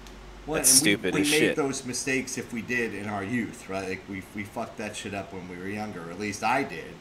Well, 0.46 0.56
That's 0.58 0.70
stupid 0.70 1.12
we, 1.12 1.22
we 1.22 1.26
as 1.34 1.40
made 1.40 1.56
those 1.56 1.84
mistakes 1.84 2.38
if 2.38 2.52
we 2.52 2.62
did 2.62 2.94
in 2.94 3.08
our 3.08 3.24
youth, 3.24 3.68
right? 3.68 3.88
Like 3.88 4.02
we 4.08 4.22
we 4.36 4.44
fucked 4.44 4.78
that 4.78 4.94
shit 4.96 5.12
up 5.12 5.32
when 5.32 5.48
we 5.48 5.56
were 5.56 5.68
younger. 5.68 6.08
At 6.08 6.20
least 6.20 6.44
I 6.44 6.62
did. 6.62 6.94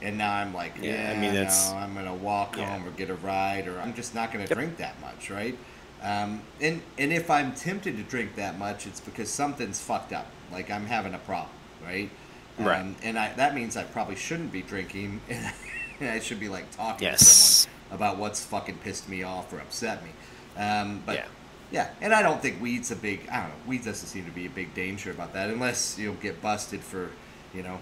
And 0.00 0.16
now 0.16 0.32
I'm 0.32 0.54
like, 0.54 0.76
Yeah, 0.80 0.92
yeah, 0.92 1.10
I 1.10 1.14
mean, 1.20 1.34
no, 1.34 1.40
that's- 1.40 1.70
I'm 1.72 1.94
gonna 1.94 2.14
walk 2.14 2.56
yeah. 2.56 2.66
home 2.66 2.86
or 2.86 2.90
get 2.92 3.10
a 3.10 3.14
ride, 3.16 3.66
or 3.66 3.80
I'm 3.80 3.94
just 3.94 4.14
not 4.14 4.30
gonna 4.32 4.44
Yep. 4.44 4.52
drink 4.56 4.76
that 4.78 5.00
much, 5.00 5.30
right? 5.30 5.56
Um, 6.02 6.42
and 6.60 6.80
and 6.98 7.12
if 7.12 7.28
I'm 7.30 7.52
tempted 7.54 7.96
to 7.96 8.02
drink 8.04 8.36
that 8.36 8.56
much, 8.58 8.86
it's 8.86 9.00
because 9.00 9.28
something's 9.32 9.80
fucked 9.80 10.12
up. 10.12 10.26
Like 10.52 10.70
I'm 10.70 10.86
having 10.86 11.14
a 11.14 11.18
problem, 11.18 11.50
right? 11.84 12.10
Right. 12.58 12.80
Um, 12.80 12.96
and 13.02 13.18
I, 13.18 13.32
that 13.34 13.54
means 13.54 13.76
I 13.76 13.82
probably 13.84 14.16
shouldn't 14.16 14.52
be 14.52 14.62
drinking, 14.62 15.20
and 15.28 16.08
I 16.08 16.20
should 16.20 16.38
be 16.40 16.48
like 16.48 16.70
talking 16.70 17.08
to 17.10 17.18
someone 17.18 17.74
about 17.90 18.18
what's 18.18 18.44
fucking 18.44 18.78
pissed 18.78 19.08
me 19.08 19.22
off 19.24 19.52
or 19.52 19.58
upset 19.58 20.02
me. 20.04 20.10
Um, 20.56 21.02
but 21.06 21.16
Yeah. 21.16 21.24
yeah, 21.72 21.88
and 22.00 22.12
I 22.14 22.22
don't 22.22 22.40
think 22.40 22.60
weed's 22.62 22.90
a 22.92 22.96
big. 22.96 23.28
I 23.30 23.40
don't 23.40 23.48
know. 23.48 23.54
Weed 23.66 23.84
doesn't 23.84 24.06
seem 24.08 24.24
to 24.24 24.30
be 24.30 24.46
a 24.46 24.50
big 24.50 24.74
danger 24.74 25.10
about 25.10 25.32
that, 25.34 25.50
unless 25.50 25.98
you'll 25.98 26.14
get 26.14 26.40
busted 26.40 26.82
for, 26.82 27.10
you 27.54 27.62
know, 27.64 27.78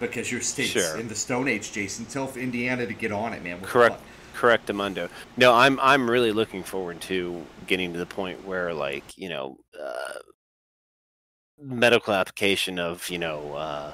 because 0.00 0.30
your 0.30 0.40
state's 0.40 0.70
Sure. 0.70 0.98
in 0.98 1.08
the 1.08 1.14
Stone 1.14 1.48
Age, 1.48 1.72
Jason. 1.72 2.06
Tell 2.06 2.30
Indiana 2.36 2.86
to 2.86 2.94
get 2.94 3.12
on 3.12 3.32
it, 3.32 3.42
man. 3.42 3.60
What 3.60 3.68
Correct. 3.70 4.00
Correct, 4.34 4.68
Amundo. 4.68 5.08
No, 5.36 5.52
I'm. 5.52 5.80
I'm 5.80 6.08
really 6.08 6.30
looking 6.30 6.62
forward 6.62 7.00
to 7.02 7.44
getting 7.66 7.92
to 7.92 7.98
the 7.98 8.06
point 8.06 8.46
where, 8.46 8.72
like, 8.72 9.02
you 9.18 9.28
know, 9.28 9.58
uh, 9.78 10.18
medical 11.60 12.14
application 12.14 12.78
of 12.78 13.08
you 13.10 13.18
know 13.18 13.54
uh, 13.54 13.92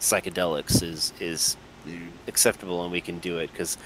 psychedelics 0.00 0.82
is 0.82 1.12
is 1.20 1.56
acceptable 2.26 2.82
and 2.84 2.92
we 2.92 3.00
can 3.00 3.18
do 3.18 3.38
it 3.38 3.50
because 3.52 3.76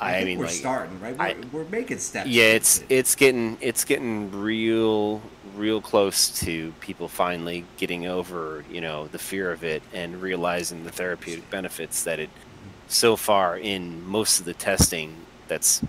I, 0.00 0.12
think 0.14 0.26
mean 0.26 0.38
we're 0.38 0.46
like 0.46 0.54
starting 0.54 1.00
right. 1.00 1.18
We're, 1.18 1.24
I- 1.24 1.36
we're 1.52 1.64
making 1.64 1.98
steps. 1.98 2.28
yeah 2.28 2.44
it's 2.44 2.78
it. 2.78 2.86
it's 2.88 3.14
getting 3.14 3.58
it's 3.60 3.84
getting 3.84 4.30
real 4.30 5.20
real 5.56 5.80
close 5.80 6.28
to 6.40 6.72
people 6.80 7.08
finally 7.08 7.64
getting 7.76 8.06
over 8.06 8.64
you 8.70 8.80
know 8.80 9.06
the 9.08 9.18
fear 9.18 9.50
of 9.52 9.62
it 9.64 9.82
and 9.92 10.22
realizing 10.22 10.84
the 10.84 10.90
therapeutic 10.92 11.48
benefits 11.50 12.04
that 12.04 12.18
it 12.18 12.30
so 12.88 13.16
far 13.16 13.56
in 13.58 14.02
most 14.06 14.38
of 14.40 14.44
the 14.44 14.54
testing 14.54 15.14
that's 15.48 15.82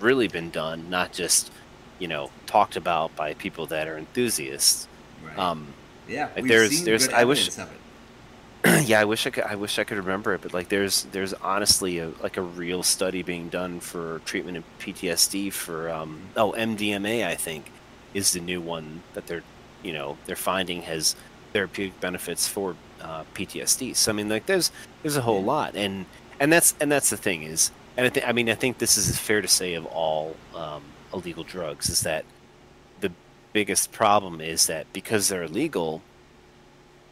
really 0.00 0.28
been 0.28 0.50
done 0.50 0.88
not 0.90 1.12
just 1.12 1.50
you 1.98 2.08
know 2.08 2.30
talked 2.46 2.76
about 2.76 3.14
by 3.16 3.34
people 3.34 3.66
that 3.66 3.86
are 3.88 3.98
enthusiasts 3.98 4.86
Right. 5.26 5.38
um 5.38 5.66
yeah, 6.08 6.28
like, 6.34 6.46
there's- 6.46 6.70
seen 6.70 6.84
there's- 6.86 7.08
I 7.08 7.24
wish- 7.24 7.50
yeah, 8.84 9.00
I 9.00 9.04
wish 9.04 9.26
I 9.26 9.30
could. 9.30 9.44
I 9.44 9.54
wish 9.54 9.78
I 9.78 9.84
could 9.84 9.96
remember 9.96 10.34
it, 10.34 10.42
but 10.42 10.52
like, 10.52 10.68
there's 10.68 11.04
there's 11.12 11.32
honestly 11.34 11.98
a 11.98 12.10
like 12.22 12.36
a 12.36 12.42
real 12.42 12.82
study 12.82 13.22
being 13.22 13.48
done 13.48 13.80
for 13.80 14.20
treatment 14.26 14.58
of 14.58 14.64
PTSD 14.80 15.50
for 15.50 15.88
um 15.90 16.20
oh 16.36 16.52
MDMA 16.52 17.26
I 17.26 17.36
think 17.36 17.70
is 18.14 18.32
the 18.32 18.40
new 18.40 18.60
one 18.60 19.02
that 19.14 19.26
they're 19.26 19.42
you 19.82 19.92
know 19.92 20.18
they're 20.26 20.36
finding 20.36 20.82
has 20.82 21.16
therapeutic 21.52 22.00
benefits 22.00 22.46
for 22.46 22.76
uh, 23.00 23.24
PTSD. 23.34 23.96
So 23.96 24.12
I 24.12 24.14
mean 24.14 24.28
like 24.28 24.46
there's 24.46 24.70
there's 25.02 25.16
a 25.16 25.22
whole 25.22 25.42
lot, 25.42 25.74
and 25.76 26.06
and 26.38 26.52
that's 26.52 26.74
and 26.80 26.90
that's 26.90 27.10
the 27.10 27.16
thing 27.16 27.42
is, 27.42 27.70
and 27.96 28.06
I 28.06 28.10
think 28.10 28.28
I 28.28 28.32
mean 28.32 28.48
I 28.48 28.54
think 28.54 28.78
this 28.78 28.96
is 28.96 29.18
fair 29.18 29.40
to 29.40 29.48
say 29.48 29.74
of 29.74 29.86
all 29.86 30.36
um, 30.54 30.82
illegal 31.12 31.44
drugs 31.44 31.88
is 31.88 32.02
that 32.02 32.24
the 33.00 33.12
biggest 33.52 33.92
problem 33.92 34.40
is 34.40 34.66
that 34.66 34.92
because 34.92 35.28
they're 35.28 35.44
illegal, 35.44 36.02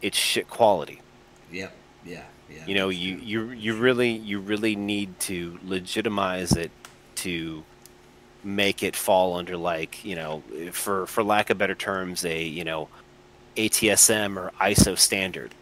it's 0.01 0.17
shit 0.17 0.49
quality. 0.49 1.01
Yep. 1.51 1.73
Yeah. 2.05 2.23
Yeah. 2.49 2.65
You 2.65 2.75
know, 2.75 2.89
you 2.89 3.17
you 3.17 3.49
you 3.51 3.75
really 3.75 4.11
you 4.11 4.39
really 4.39 4.75
need 4.75 5.19
to 5.21 5.59
legitimize 5.63 6.53
it 6.53 6.71
to 7.15 7.63
make 8.43 8.83
it 8.83 8.95
fall 8.95 9.35
under 9.35 9.57
like 9.57 10.03
you 10.05 10.15
know 10.15 10.43
for 10.71 11.07
for 11.07 11.23
lack 11.23 11.49
of 11.49 11.57
better 11.57 11.75
terms 11.75 12.25
a 12.25 12.43
you 12.43 12.63
know 12.63 12.89
ATSM 13.57 14.37
or 14.37 14.51
ISO 14.61 14.97
standard 14.97 15.55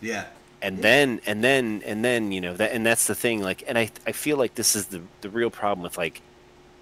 Yeah. 0.00 0.26
and 0.62 0.78
Yeah. 0.78 0.82
then 0.82 1.20
and 1.26 1.44
then 1.44 1.82
and 1.86 2.04
then 2.04 2.32
you 2.32 2.40
know 2.40 2.54
that 2.56 2.72
and 2.72 2.84
that's 2.86 3.06
the 3.06 3.14
thing 3.14 3.42
like 3.42 3.62
and 3.68 3.78
I 3.78 3.90
I 4.06 4.12
feel 4.12 4.36
like 4.36 4.54
this 4.56 4.76
is 4.76 4.86
the 4.86 5.02
the 5.20 5.30
real 5.30 5.50
problem 5.50 5.82
with 5.84 5.98
like 5.98 6.22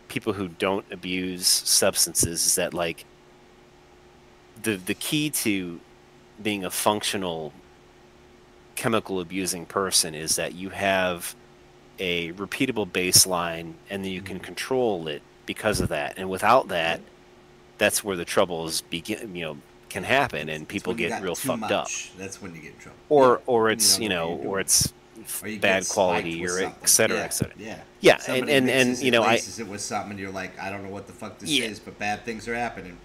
people 0.08 0.32
who 0.34 0.48
don't 0.48 0.86
abuse 0.92 1.46
substances 1.46 2.46
is 2.46 2.54
that 2.56 2.74
like 2.74 3.04
the 4.62 4.76
the 4.76 4.94
key 4.94 5.30
to 5.30 5.80
being 6.42 6.64
a 6.64 6.70
functional 6.70 7.52
chemical 8.76 9.20
abusing 9.20 9.66
person 9.66 10.14
is 10.14 10.36
that 10.36 10.54
you 10.54 10.70
have 10.70 11.34
a 11.98 12.32
repeatable 12.34 12.86
baseline 12.90 13.72
and 13.90 14.04
then 14.04 14.10
you 14.12 14.22
can 14.22 14.38
control 14.38 15.08
it 15.08 15.22
because 15.46 15.80
of 15.80 15.88
that 15.88 16.14
and 16.18 16.28
without 16.30 16.68
that 16.68 17.00
that's 17.78 18.02
where 18.04 18.16
the 18.16 18.24
troubles 18.24 18.82
begin 18.82 19.34
you 19.34 19.44
know 19.44 19.56
can 19.88 20.04
happen 20.04 20.48
and 20.50 20.68
people 20.68 20.92
get 20.94 21.22
real 21.22 21.34
fucked 21.34 21.72
up 21.72 21.88
That's 22.18 22.42
when 22.42 22.54
you 22.54 22.60
get 22.60 22.74
in 22.74 22.78
trouble. 22.78 22.98
or 23.08 23.40
or 23.46 23.70
it's 23.70 23.98
you 23.98 24.08
know 24.10 24.38
you're 24.42 24.50
or 24.52 24.60
it's 24.60 24.92
Or 25.42 25.56
bad 25.58 25.88
quality 25.88 26.44
or 26.44 26.48
something. 26.50 26.74
et 26.82 26.88
cetera 26.88 27.16
yeah. 27.18 27.24
et 27.24 27.28
cetera 27.32 27.54
Yeah. 27.58 27.78
Yeah, 28.00 28.12
and- 28.14 28.22
Somebody 28.22 28.52
and- 28.52 28.70
and, 28.70 28.98
you 28.98 29.10
know, 29.10 29.22
I- 29.24 29.34
it 29.34 29.66
with 29.66 29.80
something, 29.80 30.16
you're 30.18 30.30
like, 30.30 30.56
I 30.60 30.70
don't 30.70 30.84
know 30.84 30.90
what 30.90 31.08
the 31.08 31.12
fuck 31.12 31.38
this 31.40 31.50
Yeah. 31.50 31.64
is, 31.64 31.80
but 31.80 31.98
bad 31.98 32.24
things 32.24 32.46
are 32.46 32.54
happening. 32.54 32.96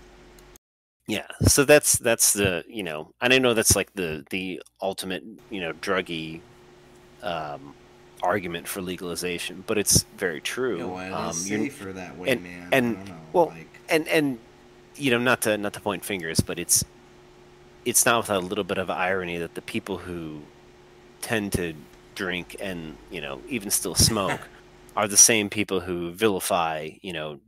Yeah, 1.08 1.26
so 1.48 1.66
that's 1.66 1.98
that's 1.98 2.32
the 2.34 2.64
you 2.68 2.84
know, 2.84 3.12
and 3.22 3.34
I 3.34 3.40
know 3.40 3.54
that's 3.56 3.76
like 3.76 3.94
the 3.96 4.24
the 4.30 4.62
ultimate 4.82 5.24
you 5.50 5.60
know 5.62 5.74
druggy 5.74 6.42
um, 7.24 7.74
argument 8.24 8.68
for 8.68 8.82
legalization, 8.82 9.64
but 9.68 9.78
it's 9.78 10.04
very 10.18 10.42
true. 10.42 10.78
You 10.78 10.88
know, 10.88 10.98
it 10.98 11.12
um, 11.12 11.34
safer 11.34 11.94
that 11.94 12.18
way, 12.18 12.30
and- 12.30 12.44
man. 12.44 12.70
and, 12.72 13.06
know. 13.06 13.16
well, 13.34 13.46
like, 13.48 13.68
and 13.90 14.08
and 14.08 14.40
you 14.96 15.12
know, 15.12 15.20
not 15.20 15.42
to 15.42 15.58
not 15.58 15.74
to 15.74 15.82
point 15.82 16.06
fingers, 16.06 16.40
but 16.40 16.58
it's 16.58 16.84
it's 17.86 18.06
not 18.06 18.24
without 18.24 18.42
a 18.42 18.46
little 18.46 18.64
bit 18.64 18.78
of 18.78 18.90
irony 18.90 19.38
that 19.38 19.56
the 19.56 19.62
people 19.62 19.98
who 19.98 20.42
tend 21.22 21.54
to 21.54 21.74
drink 22.16 22.56
and 22.60 22.96
you 23.10 23.20
know 23.22 23.42
even 23.50 23.70
still 23.72 23.96
smoke 23.96 24.40
are 24.96 25.08
the 25.08 25.18
same 25.18 25.50
people 25.50 25.80
who 25.80 26.12
vilify 26.12 26.90
you 27.02 27.12
know 27.12 27.40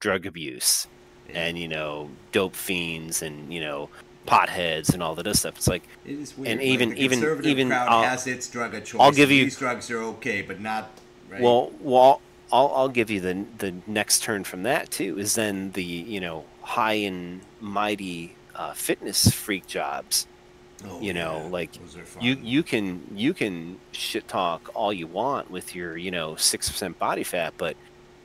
drug 0.00 0.26
abuse 0.26 0.86
yeah, 1.28 1.40
and 1.40 1.58
you 1.58 1.68
know 1.68 2.08
dope 2.32 2.54
fiends 2.54 3.22
and 3.22 3.52
you 3.52 3.60
know 3.60 3.88
potheads 4.26 4.92
and 4.92 5.02
all 5.02 5.14
that 5.14 5.26
other 5.26 5.34
stuff. 5.34 5.56
It's 5.56 5.68
like 5.68 5.82
it 6.04 6.12
is 6.18 6.36
weird. 6.36 6.50
and 6.52 6.60
like, 6.60 6.66
even- 6.68 6.96
even- 6.98 7.18
conservative 7.20 7.50
even, 7.50 7.68
crowd 7.68 7.88
I'll- 7.88 8.02
has 8.02 8.26
its 8.26 8.48
drug 8.48 8.74
of 8.74 8.84
choice. 8.84 9.00
I'll 9.00 9.12
give 9.12 9.30
you- 9.30 9.44
these 9.44 9.56
drugs 9.58 9.90
are 9.90 10.02
okay, 10.02 10.42
but 10.42 10.60
not. 10.60 10.90
Right? 11.30 11.40
Well, 11.40 11.72
well, 11.80 12.20
I'll 12.52 12.72
I'll 12.74 12.88
give 12.88 13.10
you 13.10 13.20
the 13.20 13.44
the 13.58 13.74
next 13.86 14.22
turn 14.22 14.44
from 14.44 14.62
that 14.64 14.90
too 14.90 15.18
is 15.18 15.34
then 15.34 15.72
the 15.72 15.82
you 15.82 16.20
know 16.20 16.44
high 16.62 16.94
and 16.94 17.40
mighty 17.60 18.36
uh, 18.54 18.72
fitness 18.74 19.30
freak 19.30 19.66
jobs. 19.66 20.26
Oh, 20.86 21.00
you 21.00 21.14
know, 21.14 21.40
yeah, 21.44 21.48
like, 21.50 21.72
those 21.72 21.96
are 21.96 22.04
fun. 22.04 22.22
You 22.22 22.36
you 22.42 22.62
can 22.62 23.02
you 23.14 23.32
can 23.34 23.78
shit 23.92 24.28
talk 24.28 24.70
all 24.74 24.92
you 24.92 25.06
want 25.06 25.50
with 25.50 25.74
your 25.74 25.96
you 25.96 26.10
know 26.10 26.36
six 26.36 26.70
percent 26.70 26.98
body 26.98 27.24
fat, 27.24 27.54
but 27.56 27.76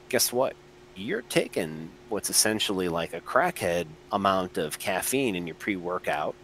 guess 0.10 0.32
what? 0.34 0.56
You're 0.95 1.22
taking 1.24 1.89
what's 2.12 2.30
essentially 2.30 2.89
like 2.89 3.14
a 3.14 3.22
crackhead 3.22 3.86
amount 4.12 4.57
of 4.57 4.78
caffeine 4.78 5.36
in 5.36 5.47
your 5.47 5.55
pre 5.55 5.76
workout. 5.76 6.36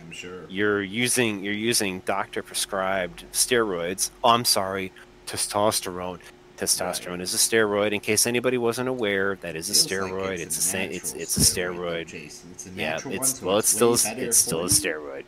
I'm 0.00 0.12
sure. 0.12 0.44
You're 0.48 0.82
using 0.82 1.42
you're 1.42 1.52
using 1.54 2.00
doctor 2.00 2.42
prescribed 2.42 3.24
steroids. 3.32 4.10
Oh, 4.22 4.30
I'm 4.30 4.44
sorry, 4.44 4.92
testosterone. 5.26 6.20
Testosterone 6.56 7.10
Right. 7.12 7.20
is 7.22 7.34
a 7.34 7.36
steroid. 7.36 7.92
In 7.92 7.98
case 7.98 8.28
anybody 8.28 8.58
wasn't 8.58 8.88
aware, 8.88 9.34
that 9.40 9.56
is 9.56 9.68
a 9.70 9.74
Feels 9.88 10.02
like 10.12 10.12
steroid. 10.12 10.38
it's 10.38 10.56
a 10.56 10.60
same. 10.62 10.92
It's 10.92 11.12
it's 11.14 11.36
a 11.36 11.40
steroid. 11.40 12.06
Jason. 12.06 12.50
It's 12.52 12.66
a 12.66 12.70
Yeah, 12.70 13.00
it's 13.06 13.42
well, 13.42 13.58
it's 13.58 13.68
still 13.70 13.94
it's 13.94 14.36
still 14.36 14.64
a 14.64 14.68
steroid. 14.68 15.24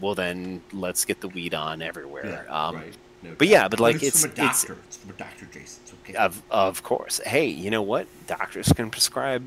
Well, 0.00 0.14
then 0.14 0.62
let's 0.72 1.04
get 1.04 1.20
the 1.20 1.28
weed 1.28 1.54
on 1.54 1.80
everywhere. 1.82 2.44
Yeah, 2.46 2.66
um, 2.66 2.76
right. 2.76 2.94
No 3.24 3.34
but 3.38 3.48
yeah, 3.48 3.68
but, 3.68 3.80
like, 3.80 3.96
it's, 3.96 4.04
it's- 4.04 4.20
from 4.22 4.30
a 4.30 4.32
it's- 4.34 4.60
doctor. 4.62 4.78
It's, 4.86 4.96
from 4.98 5.10
a 5.10 5.12
doctor, 5.14 5.46
Jason. 5.46 5.82
It's 5.84 5.92
okay. 6.04 6.14
Of 6.14 6.42
of 6.50 6.82
course. 6.82 7.20
Hey, 7.24 7.46
you 7.46 7.70
know 7.70 7.82
what? 7.82 8.06
Doctors 8.26 8.72
can 8.72 8.90
prescribe 8.90 9.42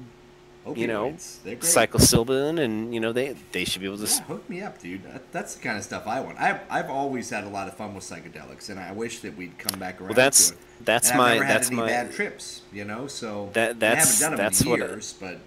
you 0.76 0.86
know, 0.88 1.12
Opioids, 1.12 1.62
psilocybin, 1.62 2.60
and 2.60 2.94
you 2.94 3.00
know 3.00 3.14
they 3.14 3.36
they 3.54 3.64
should 3.64 3.80
be 3.82 3.88
able 3.88 3.98
to. 4.00 4.04
Yeah, 4.06 4.22
hook 4.24 4.50
me 4.50 4.62
up, 4.62 4.82
dude. 4.82 5.04
That, 5.04 5.32
that's 5.32 5.56
the 5.56 5.62
kind 5.64 5.78
of 5.78 5.84
stuff 5.86 6.06
I 6.08 6.20
want. 6.20 6.38
I've, 6.42 6.60
I've 6.70 6.90
always 6.90 7.30
had 7.30 7.46
a 7.46 7.50
lot 7.50 7.70
of 7.70 7.76
fun 7.78 7.96
with 7.96 8.04
psychedelics, 8.04 8.70
and 8.70 8.78
I 8.80 8.92
wish 8.92 9.20
that 9.22 9.38
we'd 9.38 9.58
come 9.58 9.80
back 9.80 10.02
around 10.02 10.10
Well, 10.10 10.16
that's 10.16 10.50
to 10.50 10.56
it. 10.56 10.60
that's 10.84 11.10
and 11.10 11.18
my 11.20 11.26
I've 11.26 11.34
never 11.36 11.46
had 11.46 11.56
that's 11.56 11.68
any 11.70 11.76
my 11.78 11.88
bad 11.88 12.12
trips, 12.12 12.62
you 12.74 12.84
know. 12.84 13.08
So 13.08 13.50
That- 13.54 13.70
I 13.70 13.74
that's- 13.74 14.20
haven't 14.20 14.38
done 14.38 14.38
them 14.38 14.46
that's 14.46 14.62
in 14.62 14.70
what 14.70 14.82
I- 14.84 15.26
but 15.36 15.40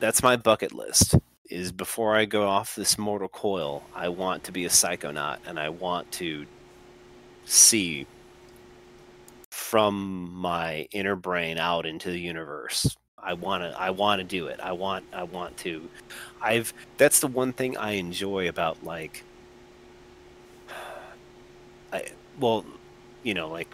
that's 0.00 0.22
my 0.22 0.36
bucket 0.36 0.72
list 0.72 1.16
is 1.50 1.70
before 1.70 2.16
I 2.16 2.24
go 2.24 2.48
off 2.48 2.74
this 2.74 2.96
mortal 2.96 3.28
coil, 3.28 3.82
I 3.94 4.08
want 4.08 4.42
to 4.44 4.52
be 4.52 4.64
a 4.64 4.70
psychonaut 4.70 5.36
and 5.46 5.60
I 5.60 5.68
want 5.68 6.10
to 6.12 6.46
see 7.52 8.06
from 9.50 10.32
my 10.34 10.86
inner 10.92 11.16
brain 11.16 11.58
out 11.58 11.86
into 11.86 12.10
the 12.10 12.18
universe. 12.18 12.96
I 13.18 13.34
want 13.34 13.62
to 13.62 13.78
I 13.80 13.90
want 13.90 14.20
to 14.20 14.24
do 14.24 14.48
it. 14.48 14.58
I 14.60 14.72
want 14.72 15.04
I 15.12 15.22
want 15.22 15.56
to 15.58 15.88
I've 16.40 16.74
that's 16.96 17.20
the 17.20 17.28
one 17.28 17.52
thing 17.52 17.76
I 17.76 17.92
enjoy 17.92 18.48
about 18.48 18.82
like 18.84 19.22
I 21.92 22.06
well, 22.40 22.64
you 23.22 23.34
know, 23.34 23.48
like 23.48 23.68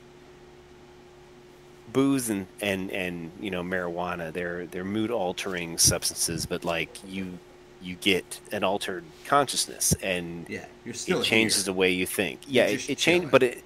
booze 1.93 2.29
and 2.29 2.47
and 2.61 2.91
and 2.91 3.31
you 3.41 3.51
know 3.51 3.63
marijuana 3.63 4.31
they're 4.33 4.67
they're 4.67 4.85
mood 4.85 5.11
altering 5.11 5.79
substances 5.79 6.45
but 6.45 6.63
like 6.63 6.91
you 7.07 7.39
you 7.81 7.95
get 7.97 8.41
an 8.53 8.63
altered 8.63 9.05
consciousness 9.25 9.95
and 10.03 10.47
yeah, 10.51 10.67
you're 10.85 10.93
still 10.93 11.21
it 11.21 11.25
changes 11.25 11.65
here. 11.65 11.73
the 11.73 11.73
way 11.73 11.91
you 11.91 12.05
think 12.07 12.41
yeah 12.47 12.67
You're 12.67 12.79
it, 12.79 12.91
it 12.91 12.99
changes 12.99 13.31
but 13.31 13.43
it 13.43 13.63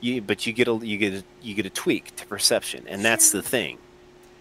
you 0.00 0.20
but 0.20 0.46
you 0.46 0.52
get 0.52 0.68
a 0.68 0.74
you 0.82 0.98
get 0.98 1.12
a, 1.14 1.24
you 1.42 1.54
get 1.54 1.66
a 1.66 1.70
tweak 1.70 2.14
to 2.16 2.26
perception 2.26 2.84
and 2.88 3.04
that's 3.04 3.30
the 3.30 3.42
thing. 3.42 3.78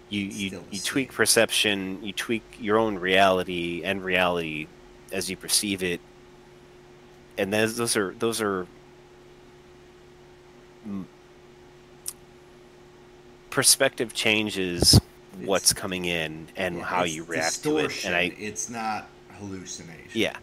You 0.10 0.22
you, 0.22 0.64
you 0.72 0.80
tweak 0.80 1.12
perception 1.14 2.04
you 2.04 2.14
tweak 2.14 2.44
your 2.60 2.78
own 2.78 3.00
reality 3.00 3.82
and 3.84 4.04
reality 4.04 4.68
as 5.12 5.30
you 5.30 5.38
perceive 5.38 5.82
it. 5.84 6.00
And 7.38 7.52
those 7.54 7.76
those 7.78 7.96
are 7.98 8.14
those 8.20 8.42
are 8.42 8.68
perspective 13.50 14.14
changes 14.14 15.00
what's 15.44 15.72
It's- 15.72 15.82
coming 15.82 16.06
in 16.06 16.48
and 16.56 16.78
Yeah, 16.78 16.84
how 16.84 17.04
you 17.04 17.24
react 17.24 17.64
to 17.64 17.78
it 17.80 18.06
and 18.06 18.16
i 18.16 18.34
it's 18.38 18.70
not 18.70 19.10
hallucination. 19.38 20.12
yeah. 20.14 20.38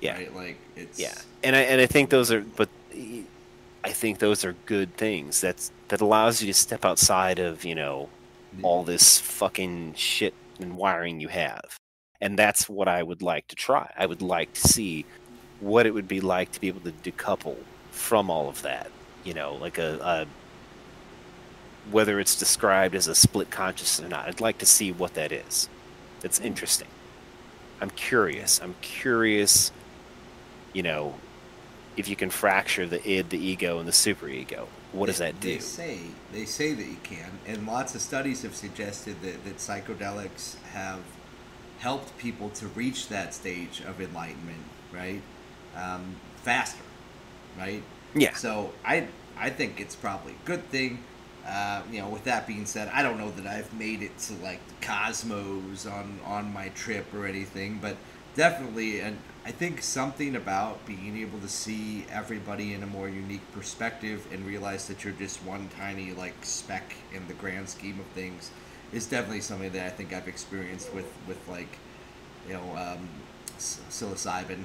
Yeah. 0.00 0.14
Right? 0.14 0.34
Like 0.34 0.58
it's 0.76 0.98
yeah. 0.98 1.14
And 1.42 1.56
i 1.56 1.60
and 1.60 1.80
i 1.80 1.86
think 1.86 2.10
those 2.10 2.30
are 2.30 2.40
but 2.42 2.68
think 3.98 4.18
those 4.18 4.44
are 4.44 4.54
good 4.66 4.96
things. 4.96 5.40
That's 5.40 5.72
that 5.88 6.00
allows 6.00 6.40
you 6.40 6.46
to 6.48 6.54
step 6.54 6.84
outside 6.84 7.38
of 7.38 7.64
you 7.64 7.74
know 7.74 8.08
all 8.62 8.82
this 8.84 9.18
fucking 9.20 9.94
shit 9.94 10.34
and 10.60 10.76
wiring 10.76 11.20
you 11.20 11.28
have. 11.28 11.76
And 12.20 12.38
that's 12.38 12.68
what 12.68 12.88
i 12.88 13.02
would 13.02 13.22
like 13.22 13.46
to 13.48 13.56
try. 13.56 13.92
I 13.96 14.06
would 14.06 14.22
like 14.22 14.52
to 14.54 14.60
see 14.60 15.04
what 15.60 15.86
it 15.86 15.92
would 15.94 16.08
be 16.08 16.20
like 16.20 16.52
to 16.52 16.60
be 16.60 16.68
able 16.68 16.80
to 16.80 16.92
decouple 16.92 17.56
from 17.90 18.30
all 18.30 18.48
of 18.48 18.62
that 18.62 18.90
you 19.24 19.34
know 19.34 19.54
like 19.56 19.78
a, 19.78 19.98
a 20.02 20.26
whether 21.90 22.20
it's 22.20 22.38
described 22.38 22.94
as 22.94 23.08
a 23.08 23.14
split 23.14 23.50
consciousness 23.50 24.06
or 24.06 24.10
not. 24.10 24.28
I'd 24.28 24.40
like 24.42 24.58
to 24.58 24.66
see 24.66 24.92
what 24.92 25.14
that 25.14 25.32
is. 25.32 25.70
That's 26.20 26.38
interesting. 26.38 26.88
I'm 27.80 27.90
curious. 27.90 28.60
I'm 28.62 28.74
curious 28.80 29.72
you 30.72 30.82
know 30.82 31.14
if 31.98 32.08
you 32.08 32.16
can 32.16 32.30
fracture 32.30 32.86
the 32.86 33.00
id 33.08 33.28
the 33.30 33.38
ego 33.38 33.78
and 33.78 33.86
the 33.88 33.92
superego 33.92 34.66
what 34.92 35.06
does 35.06 35.18
They- 35.18 35.32
that 35.32 35.40
do 35.40 35.52
They 35.54 35.58
say 35.58 35.98
they 36.32 36.44
say 36.44 36.72
that 36.74 36.86
you 36.86 36.96
can, 37.02 37.30
and 37.46 37.66
lots 37.66 37.94
of 37.94 38.00
studies 38.00 38.42
have 38.42 38.54
suggested 38.54 39.16
that, 39.22 39.44
that 39.44 39.56
psychedelics 39.58 40.56
have 40.72 41.00
helped 41.78 42.16
people 42.18 42.48
to 42.50 42.66
reach 42.68 43.08
that 43.08 43.34
stage 43.34 43.82
of 43.86 44.00
enlightenment, 44.00 44.64
right? 44.92 45.22
Um, 45.76 46.16
faster, 46.42 46.82
right? 47.58 47.82
yeah 48.14 48.34
So 48.34 48.72
I 48.84 49.06
I 49.36 49.50
think 49.50 49.80
it's 49.80 49.94
probably 49.96 50.32
a 50.32 50.46
good 50.46 50.64
thing. 50.70 50.98
Uh, 51.46 51.80
you 51.90 52.00
know, 52.00 52.08
with 52.08 52.24
that 52.24 52.46
being 52.46 52.66
said, 52.66 52.90
I 52.92 53.02
don't 53.02 53.18
know 53.18 53.30
that 53.30 53.46
I've 53.46 53.72
made 53.74 54.02
it 54.02 54.18
to 54.26 54.34
like 54.48 54.60
the 54.68 54.86
cosmos 54.86 55.86
on 55.86 56.18
on 56.24 56.52
my 56.52 56.68
trip 56.70 57.06
or 57.14 57.26
anything, 57.26 57.78
but 57.80 57.96
definitely, 58.34 59.00
and 59.00 59.16
I 59.48 59.50
think 59.50 59.80
something 59.80 60.36
about 60.36 60.84
being 60.84 61.16
able 61.16 61.38
to 61.38 61.48
see 61.48 62.04
everybody 62.10 62.74
in 62.74 62.82
a 62.82 62.86
more 62.86 63.08
unique 63.08 63.50
perspective 63.52 64.26
and 64.30 64.44
realize 64.44 64.86
that 64.88 65.02
you're 65.02 65.14
just 65.14 65.42
one 65.42 65.70
tiny 65.74 66.12
like 66.12 66.34
speck 66.44 66.92
in 67.14 67.26
the 67.28 67.32
grand 67.32 67.66
scheme 67.66 67.98
of 67.98 68.04
things 68.08 68.50
is 68.92 69.06
definitely 69.06 69.40
something 69.40 69.72
that 69.72 69.86
I 69.86 69.88
think 69.88 70.12
I've 70.12 70.28
experienced 70.28 70.92
with 70.92 71.10
with 71.26 71.38
like 71.48 71.78
you 72.46 72.52
know 72.52 72.76
um, 72.76 73.08
psilocybin, 73.56 74.64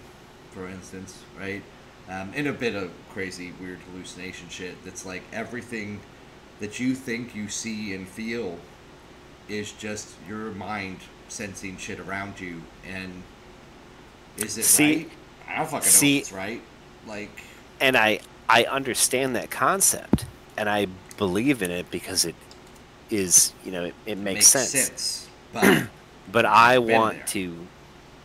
for 0.52 0.68
instance, 0.68 1.24
right? 1.40 1.64
Um, 2.10 2.34
and 2.36 2.48
a 2.48 2.54
bit 2.54 2.76
of 2.76 2.92
crazy, 3.08 3.54
weird 3.62 3.80
hallucination 3.90 4.50
shit. 4.50 4.84
That's 4.84 5.06
like 5.06 5.24
everything 5.32 6.02
that 6.60 6.82
you 6.82 6.94
think 6.94 7.34
you 7.34 7.48
see 7.48 7.94
and 7.94 8.06
feel 8.06 8.58
is 9.48 9.72
just 9.72 10.10
your 10.28 10.52
mind 10.52 10.98
sensing 11.30 11.78
shit 11.78 12.02
around 12.02 12.42
you 12.42 12.62
and 12.86 13.24
is 14.38 14.58
it 14.58 14.64
See- 14.64 14.96
right? 14.98 15.10
I 15.48 15.56
don't 15.58 15.70
fucking 15.70 15.90
see- 15.90 16.14
know 16.14 16.18
if 16.18 16.22
it's 16.24 16.32
right. 16.32 16.62
Like 17.08 17.44
and 17.82 17.96
I 17.98 18.20
I 18.50 18.64
understand 18.66 19.36
that 19.36 19.50
concept 19.52 20.26
and 20.58 20.70
I 20.70 20.88
believe 21.18 21.62
in 21.62 21.70
it 21.72 21.90
because 21.92 22.26
it 22.26 22.36
is 23.10 23.54
you 23.64 23.72
know 23.72 23.86
it, 23.86 23.96
it 24.06 24.18
makes, 24.18 24.48
sense. 24.48 25.28
But 25.52 25.84
But 26.32 26.46
I 26.46 26.78
want 26.80 27.18
there. 27.18 27.26
to 27.28 27.68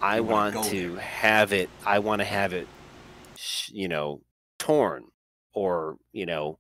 I 0.01 0.17
You 0.17 0.23
want 0.23 0.65
to 0.67 0.93
there. 0.93 1.01
have 1.01 1.53
it 1.53 1.69
I 1.85 1.99
want 1.99 2.21
to 2.21 2.25
have 2.25 2.53
it 2.53 2.69
you 3.69 3.89
know 3.89 4.21
torn 4.59 5.05
or 5.53 5.97
you 6.13 6.25
know 6.27 6.59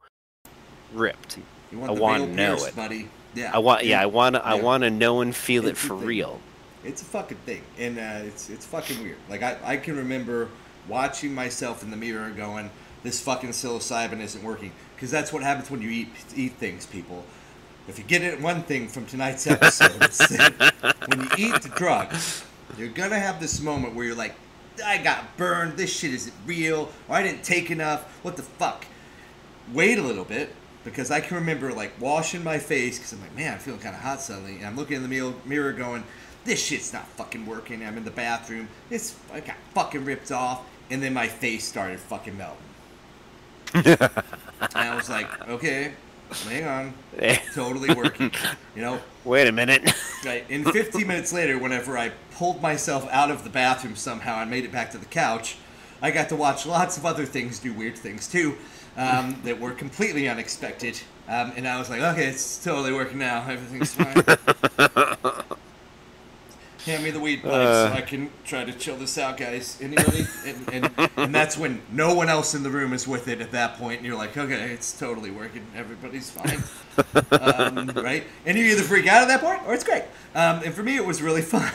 ripped. 0.93 1.39
you 1.71 1.79
want 1.79 1.91
I 1.91 1.95
wanna 2.01 2.27
know 2.27 2.57
pierced, 2.57 2.69
it. 2.69 2.77
buddy. 2.77 3.09
Yeah. 3.35 3.53
I 3.55 3.59
want 3.59 3.85
yeah 3.85 4.03
I 4.03 4.07
want 4.07 4.35
to 4.35 4.45
I 4.45 4.55
want 4.55 4.83
to 4.83 4.91
know 4.91 5.21
and 5.21 5.35
feel 5.35 5.67
it 5.69 5.77
for 5.77 5.95
real. 5.95 6.41
It's 6.89 7.03
a 7.03 7.05
fucking 7.05 7.39
thing, 7.45 7.63
and 7.79 7.99
uh, 7.99 8.27
it's 8.27 8.49
it's 8.49 8.65
fucking 8.65 9.03
weird. 9.03 9.19
Like 9.29 9.43
I, 9.43 9.59
I 9.63 9.77
can 9.77 9.97
remember 9.97 10.49
watching 10.89 11.35
myself 11.35 11.83
in 11.83 11.91
the 11.91 11.97
mirror, 11.97 12.31
going, 12.31 12.71
"This 13.03 13.21
fucking 13.21 13.51
psilocybin 13.51 14.21
isn't 14.21 14.43
working," 14.43 14.73
because 14.97 15.11
that's 15.11 15.33
what 15.33 15.43
happens 15.43 15.71
when 15.71 15.83
you 15.83 15.91
eat 15.91 16.09
eat 16.35 16.55
things, 16.55 16.87
people. 16.87 17.25
If 17.89 17.99
you 17.99 18.05
get 18.05 18.23
it 18.23 18.41
one 18.41 18.63
thing 18.63 18.89
from 18.89 19.05
tonight's 19.07 19.47
episode, 19.57 20.03
it's 20.03 20.31
when 21.09 21.21
you 21.21 21.29
eat 21.37 21.63
the 21.63 21.73
drugs, 21.77 22.45
you're 22.79 22.89
gonna 22.89 23.19
have 23.19 23.39
this 23.39 23.61
moment 23.61 23.95
where 23.95 24.07
you're 24.07 24.17
like, 24.17 24.35
"I 24.83 24.97
got 24.97 25.37
burned. 25.37 25.77
This 25.77 25.95
shit 25.95 26.15
isn't 26.15 26.35
real. 26.47 26.91
Or 27.07 27.17
I 27.17 27.23
didn't 27.23 27.45
take 27.45 27.71
enough. 27.71 28.05
What 28.25 28.37
the 28.37 28.43
fuck?" 28.43 28.87
wait 29.73 29.99
a 29.99 30.03
little 30.03 30.25
bit 30.25 30.55
because 30.85 31.11
I 31.11 31.21
can 31.21 31.37
remember 31.37 31.73
like 31.73 32.01
washing 32.01 32.43
my 32.43 32.59
face 32.59 32.99
because 32.99 33.13
I'm 33.13 33.21
like, 33.21 33.35
man, 33.37 33.55
I'm 33.55 33.59
feeling 33.59 33.81
kind 33.81 33.95
of 33.95 34.01
hot 34.01 34.21
suddenly, 34.21 34.57
and 34.57 34.67
I'm 34.67 34.77
looking 34.77 34.97
in 34.97 35.03
the 35.03 35.09
mirror, 35.09 35.35
mirror 35.45 35.73
going, 35.73 36.05
this 36.49 36.65
shit's 36.65 36.95
not 36.95 37.07
fucking 37.09 37.45
working. 37.45 37.85
I'm 37.85 37.99
in 37.99 38.05
the 38.05 38.11
bathroom, 38.11 38.69
This 38.89 39.15
I 39.33 39.41
got 39.41 39.57
fucking 39.75 40.05
ripped 40.05 40.33
off, 40.33 40.67
and 40.91 41.03
then 41.03 41.13
my 41.13 41.29
face 41.29 41.69
started 41.69 42.01
fucking 42.01 42.37
melting. 42.39 42.65
and 43.75 44.75
I 44.75 44.95
was 44.97 45.11
like, 45.11 45.47
okay, 45.47 45.93
hang 46.45 46.65
on, 46.65 46.95
totally 47.55 47.95
working, 47.95 48.33
you 48.75 48.81
know. 48.81 48.99
Wait 49.25 49.47
a 49.47 49.53
minute. 49.53 49.93
Right. 50.25 50.45
And 50.49 50.65
15 50.65 51.07
minutes 51.07 51.35
later, 51.35 51.59
whenever 51.59 51.99
I 51.99 52.13
pulled 52.33 52.63
myself 52.63 53.07
out 53.11 53.31
of 53.31 53.45
the 53.45 53.51
bathroom 53.51 53.95
somehow 53.95 54.41
and 54.41 54.51
made 54.51 54.65
it 54.65 54.73
back 54.73 54.91
to 54.93 54.99
the 54.99 55.07
couch, 55.07 55.59
I 56.01 56.11
got 56.11 56.31
to 56.31 56.37
watch 56.37 56.65
lots 56.65 56.97
of 56.97 57.05
other 57.05 57.27
things 57.27 57.59
do 57.59 57.75
weird 57.75 57.97
things 57.97 58.27
too 58.27 58.57
um, 58.97 59.39
that 59.45 59.61
were 59.61 59.73
completely 59.73 60.29
unexpected. 60.29 60.99
Um, 61.29 61.53
and 61.57 61.69
I 61.69 61.79
was 61.79 61.91
like, 61.91 62.01
okay, 62.01 62.27
it's 62.27 62.65
totally 62.65 62.93
working 62.93 63.19
now. 63.19 63.47
Everything's 63.47 63.95
fine. 63.95 64.25
Hand 66.89 67.05
me 67.05 67.11
the 67.11 67.21
weed 67.21 67.43
pipe 67.43 67.53
Uh. 67.53 67.89
so 67.91 67.95
I 67.95 68.01
can 68.01 68.31
try 68.47 68.65
to 68.65 68.73
chill 68.73 68.97
this 68.97 69.19
out, 69.19 69.37
guys. 69.37 69.79
Anybody? 69.81 70.27
and, 70.47 70.69
and, 70.73 71.11
and 71.19 71.35
that's 71.35 71.59
when 71.59 71.83
no 71.93 72.15
one 72.15 72.31
else 72.31 72.55
in 72.55 72.63
the 72.63 72.71
room 72.71 72.95
is 72.95 73.07
with 73.07 73.29
it 73.29 73.43
at 73.43 73.51
that 73.53 73.77
point, 73.77 73.99
and 73.99 74.07
you're 74.07 74.17
like, 74.17 74.37
okay, 74.37 74.73
it's 74.73 74.99
totally 74.99 75.31
working. 75.31 75.67
Everybody's 75.77 76.31
fine 76.31 76.63
um, 77.31 77.89
right? 77.95 78.25
And 78.47 78.57
you 78.57 78.65
either 78.65 78.83
freak 78.83 79.07
out 79.07 79.23
at 79.23 79.29
that 79.29 79.41
point 79.41 79.61
or 79.67 79.75
it's 79.75 79.85
great. 79.85 80.05
Um, 80.35 80.63
and 80.65 80.73
for 80.75 80.83
me, 80.83 80.97
it 80.97 81.05
was 81.05 81.21
really 81.23 81.43
fun. 81.55 81.71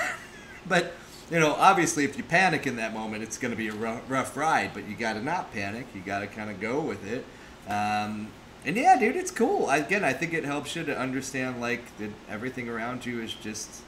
but 0.67 0.93
you 1.31 1.39
know, 1.39 1.53
obviously, 1.53 2.03
if 2.05 2.17
you 2.17 2.23
panic 2.23 2.67
in 2.67 2.75
that 2.77 2.93
moment, 2.93 3.23
it's 3.23 3.37
going 3.37 3.51
to 3.51 3.57
be 3.57 3.67
a 3.67 3.73
rough, 3.73 4.01
rough 4.09 4.35
ride. 4.37 4.71
But 4.73 4.87
you 4.87 4.95
got 4.95 5.13
to 5.13 5.21
not 5.21 5.53
panic. 5.53 5.87
You 5.95 6.01
got 6.01 6.19
to 6.19 6.27
kind 6.27 6.49
of 6.49 6.59
go 6.59 6.81
with 6.81 7.05
it. 7.05 7.25
Um, 7.69 8.27
and 8.65 8.75
yeah, 8.75 8.97
dude, 8.97 9.15
it's 9.15 9.31
cool. 9.31 9.69
Again, 9.69 10.03
I 10.03 10.13
think 10.13 10.33
it 10.33 10.43
helps 10.43 10.75
you 10.75 10.83
to 10.85 10.97
understand 10.97 11.61
like 11.61 11.97
that 11.97 12.11
everything 12.29 12.67
around 12.69 13.05
you 13.05 13.21
is 13.21 13.33
just. 13.33 13.81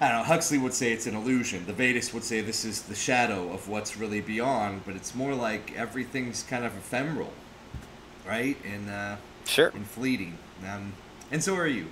I 0.00 0.08
don't 0.08 0.18
know. 0.18 0.24
Huxley 0.24 0.58
would 0.58 0.74
say 0.74 0.92
it's 0.92 1.06
an 1.06 1.16
illusion. 1.16 1.66
The 1.66 1.72
Vedas 1.72 2.14
would 2.14 2.22
say 2.22 2.40
this 2.40 2.64
is 2.64 2.82
the 2.82 2.94
shadow 2.94 3.50
of 3.52 3.68
what's 3.68 3.96
really 3.96 4.20
beyond. 4.20 4.82
But 4.86 4.94
it's 4.94 5.14
more 5.14 5.34
like 5.34 5.74
everything's 5.76 6.44
kind 6.44 6.64
of 6.64 6.76
ephemeral, 6.76 7.32
right? 8.26 8.56
And 8.64 8.88
uh, 8.88 9.16
Sure. 9.44 9.68
and 9.74 9.86
fleeting. 9.86 10.38
Um, 10.68 10.92
and 11.32 11.42
so 11.42 11.56
are 11.56 11.66
you. 11.66 11.86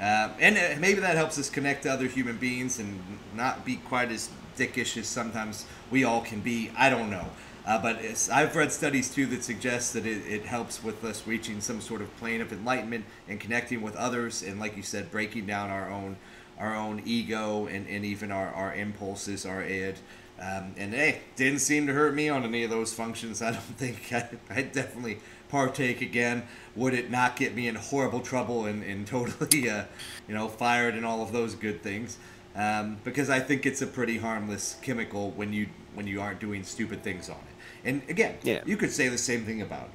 Uh, 0.00 0.30
and 0.40 0.56
uh, 0.56 0.80
maybe 0.80 1.00
that 1.00 1.14
helps 1.16 1.38
us 1.38 1.48
connect 1.48 1.84
to 1.84 1.92
other 1.92 2.06
human 2.06 2.36
beings 2.38 2.80
and 2.80 3.00
not 3.36 3.64
be 3.64 3.76
quite 3.76 4.10
as 4.10 4.30
dickish 4.58 4.96
as 4.96 5.06
sometimes 5.06 5.66
we 5.92 6.02
all 6.02 6.22
can 6.22 6.40
be. 6.40 6.72
I 6.76 6.90
don't 6.90 7.10
know. 7.10 7.26
Uh, 7.66 7.80
but 7.80 7.96
it's, 7.96 8.28
I've 8.28 8.56
read 8.56 8.72
studies 8.72 9.08
too 9.08 9.26
that 9.26 9.44
suggest 9.44 9.92
that 9.94 10.04
it, 10.04 10.26
it 10.26 10.44
helps 10.44 10.82
with 10.82 11.02
us 11.04 11.26
reaching 11.26 11.60
some 11.60 11.80
sort 11.80 12.02
of 12.02 12.14
plane 12.18 12.40
of 12.40 12.52
enlightenment 12.52 13.04
and 13.28 13.40
connecting 13.40 13.80
with 13.80 13.96
others, 13.96 14.42
and 14.42 14.60
like 14.60 14.76
you 14.76 14.82
said, 14.82 15.10
breaking 15.10 15.46
down 15.46 15.70
our 15.70 15.88
own 15.90 16.16
our 16.58 16.74
own 16.74 17.02
ego 17.04 17.66
and, 17.66 17.86
and 17.88 18.04
even 18.04 18.30
our, 18.30 18.48
our 18.48 18.74
impulses, 18.74 19.44
our 19.46 19.62
id. 19.62 19.96
Um, 20.40 20.74
and 20.76 20.92
hey, 20.92 21.20
didn't 21.36 21.60
seem 21.60 21.86
to 21.86 21.92
hurt 21.92 22.14
me 22.14 22.28
on 22.28 22.44
any 22.44 22.64
of 22.64 22.70
those 22.70 22.92
functions. 22.92 23.40
I 23.42 23.52
don't 23.52 23.60
think 23.78 24.12
I, 24.12 24.28
I'd 24.50 24.72
definitely 24.72 25.18
partake 25.48 26.00
again. 26.00 26.42
Would 26.76 26.94
it 26.94 27.10
not 27.10 27.36
get 27.36 27.54
me 27.54 27.68
in 27.68 27.76
horrible 27.76 28.20
trouble 28.20 28.66
and, 28.66 28.82
and 28.82 29.06
totally, 29.16 29.70
uh, 29.70 29.84
you 30.28 30.34
know, 30.34 30.48
fired 30.48 30.94
and 30.94 31.04
all 31.06 31.22
of 31.22 31.32
those 31.32 31.54
good 31.54 31.82
things? 31.82 32.18
Um, 32.56 32.98
because 33.02 33.30
I 33.30 33.40
think 33.40 33.66
it's 33.66 33.82
a 33.82 33.86
pretty 33.86 34.18
harmless 34.18 34.76
chemical 34.80 35.32
when 35.32 35.52
you 35.52 35.66
when 35.94 36.06
you 36.06 36.20
aren't 36.20 36.40
doing 36.40 36.62
stupid 36.64 37.02
things 37.02 37.28
on 37.28 37.36
it. 37.36 37.88
And 37.88 38.02
again, 38.08 38.36
Yeah. 38.42 38.62
you 38.64 38.76
could 38.76 38.90
say 38.90 39.08
the 39.08 39.18
same 39.18 39.44
thing 39.44 39.60
about 39.62 39.88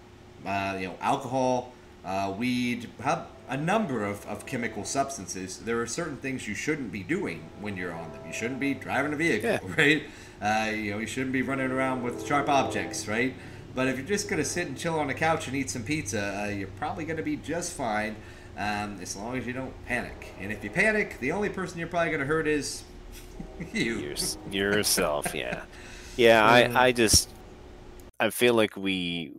uh, 0.45 0.77
you 0.79 0.87
know 0.87 0.95
alcohol, 1.01 1.73
uh, 2.05 2.33
weed, 2.37 2.89
how, 3.01 3.27
a 3.49 3.57
number 3.57 4.05
of, 4.05 4.25
of 4.27 4.45
chemical 4.45 4.85
substances. 4.85 5.57
There 5.57 5.81
are 5.81 5.87
certain 5.87 6.17
things 6.17 6.47
you 6.47 6.53
shouldn't 6.55 6.91
be 6.91 7.01
doing 7.03 7.49
when 7.59 7.75
you're 7.75 7.93
on 7.93 8.11
them. 8.11 8.21
You 8.25 8.31
shouldn't 8.33 8.59
be 8.59 8.75
driving 8.75 9.11
a 9.11 9.15
vehicle, 9.15 9.49
Yeah. 9.49 9.59
right? 9.77 10.03
Uh, 10.41 10.71
you 10.71 10.91
know, 10.91 10.99
you 10.99 11.07
shouldn't 11.07 11.33
be 11.33 11.41
running 11.41 11.71
around 11.71 12.03
with 12.03 12.25
sharp 12.25 12.47
objects, 12.47 13.07
right? 13.07 13.33
But 13.75 13.87
if 13.87 13.97
you're 13.97 14.05
just 14.07 14.29
gonna 14.29 14.45
sit 14.45 14.67
and 14.67 14.77
chill 14.77 14.99
on 14.99 15.07
the 15.07 15.13
couch 15.13 15.47
and 15.47 15.55
eat 15.55 15.69
some 15.69 15.83
pizza, 15.83 16.43
uh, 16.45 16.49
you're 16.49 16.67
probably 16.69 17.05
gonna 17.05 17.23
be 17.23 17.37
just 17.37 17.73
fine, 17.73 18.15
um, 18.57 18.97
as 19.01 19.15
long 19.15 19.37
as 19.37 19.45
you 19.45 19.53
don't 19.53 19.73
panic. 19.85 20.33
And 20.39 20.51
if 20.51 20.63
you 20.63 20.69
panic, 20.69 21.17
the 21.19 21.31
only 21.31 21.49
person 21.49 21.79
you're 21.79 21.87
probably 21.87 22.11
gonna 22.11 22.25
hurt 22.25 22.47
is 22.47 22.83
you. 23.73 23.97
Yours, 23.99 24.37
yourself, 24.51 25.33
yeah, 25.33 25.63
yeah. 26.17 26.45
I, 26.45 26.87
I 26.87 26.91
just, 26.91 27.29
I 28.19 28.29
feel 28.29 28.53
like 28.53 28.75
we, 28.77 29.33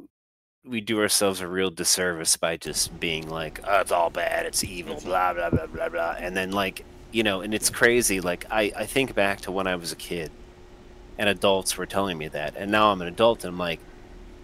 we 0.65 0.81
do 0.81 1.01
ourselves 1.01 1.41
a 1.41 1.47
real 1.49 1.71
disservice 1.71 2.37
by 2.37 2.57
just 2.57 2.99
being 3.01 3.29
like, 3.29 3.61
oh, 3.67 3.81
it's 3.81 3.93
all 3.93 4.11
bad, 4.11 4.47
it's 4.47 4.63
evil, 4.63 4.97
mm-hmm. 4.97 5.09
blah 5.09 5.33
blah 5.33 5.51
blah 5.51 5.67
blah 5.67 5.89
blah, 5.89 6.17
and 6.19 6.37
then 6.37 6.53
like, 6.53 6.85
you 7.13 7.23
know, 7.23 7.41
and 7.41 7.55
it's 7.55 7.71
crazy. 7.71 8.21
Like 8.21 8.45
I, 8.51 8.73
I 8.77 8.87
think 8.87 9.15
back 9.15 9.41
to 9.43 9.53
when 9.53 9.67
I 9.67 9.77
was 9.77 9.93
a 9.93 9.97
kid, 9.97 10.31
and 11.19 11.29
adults 11.29 11.77
were 11.77 11.87
telling 11.87 12.19
me 12.19 12.29
that, 12.29 12.57
and 12.57 12.71
now 12.71 12.93
I'm 12.93 13.01
an 13.01 13.09
adult, 13.09 13.45
and 13.45 13.53
I'm 13.53 13.59
like, 13.59 13.81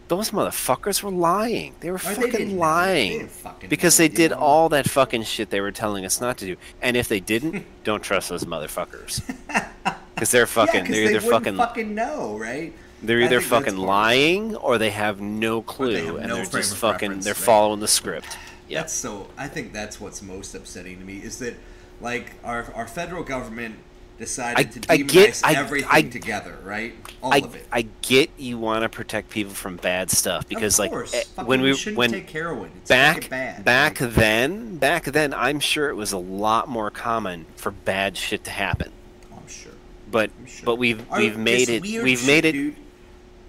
those 0.09 0.31
motherfuckers 0.31 1.03
were 1.03 1.11
lying. 1.11 1.75
They 1.81 1.91
were 1.91 1.97
Or 1.97 1.99
fucking. 1.99 2.31
They 2.33 2.47
lying. 2.47 3.13
didn't 3.19 3.31
fucking 3.31 3.69
because 3.69 3.97
they 3.97 4.09
did 4.09 4.33
all 4.33 4.69
that 4.71 4.89
fucking 4.89 5.25
shit 5.25 5.51
they 5.51 5.61
were 5.61 5.73
telling 5.73 6.05
us 6.05 6.21
not 6.21 6.39
to 6.39 6.47
do. 6.47 6.57
And 6.81 6.97
if 6.97 7.09
they 7.09 7.21
didn't, 7.21 7.67
don't 7.85 8.03
trust 8.03 8.29
those 8.29 8.45
motherfuckers. 8.45 9.23
Because 10.15 10.31
they're 10.31 10.47
fucking, 10.47 10.87
yeah, 10.87 10.91
they're 10.93 11.09
they 11.09 11.17
either 11.17 11.21
fucking, 11.21 11.59
fucking 11.59 11.95
know, 11.95 12.39
right? 12.39 12.73
They're 13.07 13.21
either 13.23 13.41
fucking 13.41 13.77
lying 13.77 14.55
or 14.57 14.79
they 14.79 14.91
have 14.91 15.21
no 15.21 15.63
clue, 15.63 15.93
they 15.93 16.05
have 16.07 16.17
and 16.17 16.29
no 16.29 16.37
they're 16.37 16.61
just 16.61 16.77
fucking, 16.77 17.21
they're 17.21 17.33
right? 17.35 17.37
following 17.43 17.81
the 17.81 17.89
script. 17.89 18.37
Yeah, 18.69 18.81
That's 18.81 18.93
so. 18.93 19.29
I 19.39 19.47
think 19.49 19.73
that's 19.73 20.01
what's 20.01 20.23
most 20.23 20.55
upsetting 20.55 20.99
to 20.99 21.05
me 21.05 21.19
is 21.19 21.39
that, 21.39 21.55
like, 22.01 22.35
our 22.43 22.73
our 22.75 22.89
federal 22.89 23.23
government 23.23 23.77
decided 24.19 24.59
I- 24.59 24.63
to 24.65 24.93
I 24.93 24.99
demonize 24.99 25.09
get- 25.13 25.41
I- 25.45 25.55
everything 25.55 25.89
I- 25.93 26.03
together, 26.03 26.59
right? 26.65 26.95
All 27.23 27.33
I, 27.33 27.39
of 27.39 27.55
it. 27.55 27.67
I 27.71 27.83
get 28.03 28.31
you 28.39 28.59
want 28.59 28.83
to 28.83 28.89
protect 28.89 29.31
people 29.31 29.53
from 29.53 29.77
bad 29.77 30.11
stuff 30.11 30.49
because 30.49 30.79
like 30.79 30.91
eh, 30.93 31.23
when 31.45 31.61
we 31.61 31.75
shouldn't 31.77 31.99
when 31.99 32.11
take 32.11 32.31
heroin, 32.31 32.71
it's 32.79 32.89
back 32.89 33.29
bad. 33.31 33.65
back 33.65 34.01
Like, 34.01 34.15
then 34.15 34.79
back 34.79 35.05
then 35.05 35.33
I'm 35.35 35.61
sure 35.61 35.91
it 35.91 35.95
was 35.97 36.13
a 36.13 36.19
lot 36.19 36.67
more 36.69 36.91
common 36.91 37.45
for 37.57 37.71
bad 37.71 38.17
shit 38.17 38.43
to 38.45 38.51
happen. 38.51 38.91
I'm 39.33 39.47
sure. 39.47 39.73
But 40.11 40.31
I'm 40.41 40.47
sure. 40.47 40.65
but 40.65 40.77
we've 40.77 41.05
we've 41.17 41.37
made 41.37 41.69
it 41.69 41.83
we've 41.83 42.19
shit, 42.19 42.27
made 42.27 42.45
it 42.47 42.53
dude. 42.53 42.77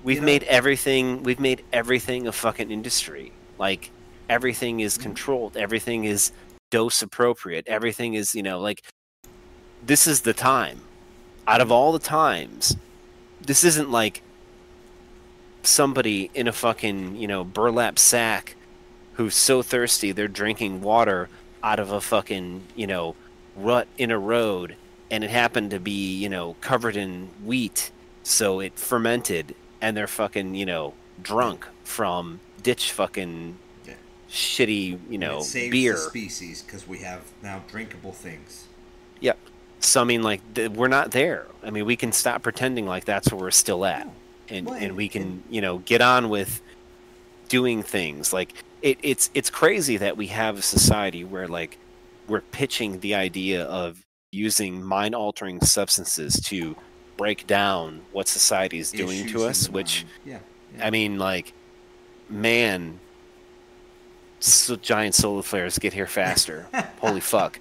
We've 0.07 0.15
You 0.15 0.21
know? 0.21 0.25
made 0.25 0.43
everything. 0.43 1.23
We've 1.23 1.39
made 1.39 1.65
everything 1.73 2.27
a 2.27 2.31
fucking 2.31 2.71
industry. 2.71 3.33
Like 3.59 3.91
everything 4.29 4.79
is 4.79 4.93
Mm-hmm. 4.93 5.03
controlled. 5.03 5.57
Everything 5.57 6.05
is 6.05 6.31
dose 6.71 7.01
appropriate. 7.01 7.67
Everything 7.67 8.13
is 8.13 8.33
you 8.33 8.41
know 8.41 8.57
like 8.61 8.81
this 9.85 10.07
is 10.07 10.21
the 10.21 10.33
time. 10.33 10.79
Out 11.45 11.59
of 11.59 11.73
all 11.73 11.91
the 11.91 11.99
times 11.99 12.77
this 13.41 13.65
isn't 13.65 13.91
like 13.91 14.21
somebody 15.63 16.31
in 16.33 16.47
a 16.47 16.53
fucking 16.53 17.17
you 17.17 17.27
know 17.27 17.43
burlap 17.43 17.99
sack 17.99 18.55
who's 19.15 19.35
so 19.35 19.61
thirsty 19.61 20.13
they're 20.13 20.27
drinking 20.29 20.81
water 20.81 21.27
out 21.63 21.79
of 21.79 21.91
a 21.91 21.99
fucking 21.99 22.63
you 22.75 22.87
know 22.87 23.13
rut 23.57 23.87
in 23.97 24.09
a 24.11 24.17
road 24.17 24.75
and 25.11 25.23
it 25.25 25.29
happened 25.29 25.71
to 25.71 25.79
be 25.79 26.15
you 26.15 26.29
know 26.29 26.55
covered 26.61 26.95
in 26.95 27.27
wheat 27.43 27.91
so 28.23 28.61
it 28.61 28.79
fermented 28.79 29.53
and 29.81 29.95
they're 29.95 30.07
fucking 30.07 30.55
you 30.55 30.65
know 30.65 30.93
drunk 31.21 31.65
from 31.83 32.39
ditch 32.63 32.91
fucking 32.91 33.57
Yeah. 33.85 33.93
shitty 34.29 34.99
you 35.09 35.17
know 35.17 35.43
beer 35.53 35.93
the 35.93 35.99
species 35.99 36.61
because 36.61 36.87
we 36.87 36.99
have 36.99 37.21
now 37.41 37.63
drinkable 37.69 38.13
things. 38.13 38.67
Yep. 39.21 39.37
So 39.79 40.01
I 40.01 40.03
mean, 40.03 40.23
like 40.23 40.41
th- 40.55 40.71
we're 40.71 40.87
not 40.87 41.11
there. 41.11 41.47
I 41.63 41.69
mean, 41.69 41.85
we 41.85 41.95
can 41.95 42.11
stop 42.11 42.43
pretending 42.43 42.85
like 42.85 43.05
that's 43.05 43.31
where 43.31 43.39
we're 43.41 43.51
still 43.51 43.85
at, 43.85 44.05
No. 44.05 44.13
and 44.49 44.65
Well, 44.65 44.75
and 44.75 44.85
and- 44.85 44.95
we 44.97 45.07
can 45.09 45.21
and- 45.23 45.43
you 45.49 45.61
know 45.61 45.79
get 45.79 46.01
on 46.01 46.29
with 46.29 46.61
doing 47.49 47.83
things. 47.83 48.33
Like 48.33 48.53
it, 48.81 48.97
it's 49.01 49.29
it's 49.33 49.49
crazy 49.49 49.97
that 49.97 50.17
we 50.17 50.27
have 50.27 50.57
a 50.59 50.61
society 50.61 51.23
where 51.23 51.47
like 51.47 51.77
we're 52.27 52.41
pitching 52.41 52.99
the 52.99 53.15
idea 53.15 53.63
of 53.63 54.03
using 54.31 54.83
mind 54.83 55.15
altering 55.15 55.61
substances 55.61 56.39
to 56.41 56.75
break 57.17 57.47
down 57.47 58.01
what 58.11 58.27
society 58.27 58.79
is 58.79 58.91
doing 58.91 59.27
to 59.27 59.45
us. 59.45 59.69
Which 59.69 60.05
yeah, 60.25 60.39
yeah. 60.75 60.85
I 60.85 60.89
mean, 60.91 61.17
like 61.19 61.53
man, 62.29 62.99
so 64.39 64.75
giant 64.75 65.15
solar 65.15 65.43
flares 65.43 65.79
get 65.79 65.93
here 65.93 66.07
faster. 66.07 66.67
Holy 66.99 67.19
fuck 67.21 67.59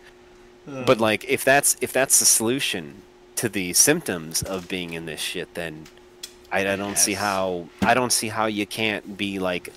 but 0.66 0.98
like 0.98 1.24
if 1.28 1.44
that's 1.44 1.76
if 1.80 1.92
that's 1.92 2.18
the 2.18 2.24
solution 2.24 3.02
to 3.36 3.48
the 3.48 3.72
symptoms 3.72 4.42
of 4.42 4.68
being 4.68 4.94
in 4.94 5.06
this 5.06 5.20
shit 5.20 5.54
then 5.54 5.84
i, 6.50 6.66
I 6.66 6.76
don't 6.76 6.98
see 6.98 7.14
how 7.14 7.68
i 7.82 7.94
don't 7.94 8.12
see 8.12 8.28
how 8.28 8.46
you 8.46 8.66
can't 8.66 9.16
be 9.16 9.38
like 9.38 9.72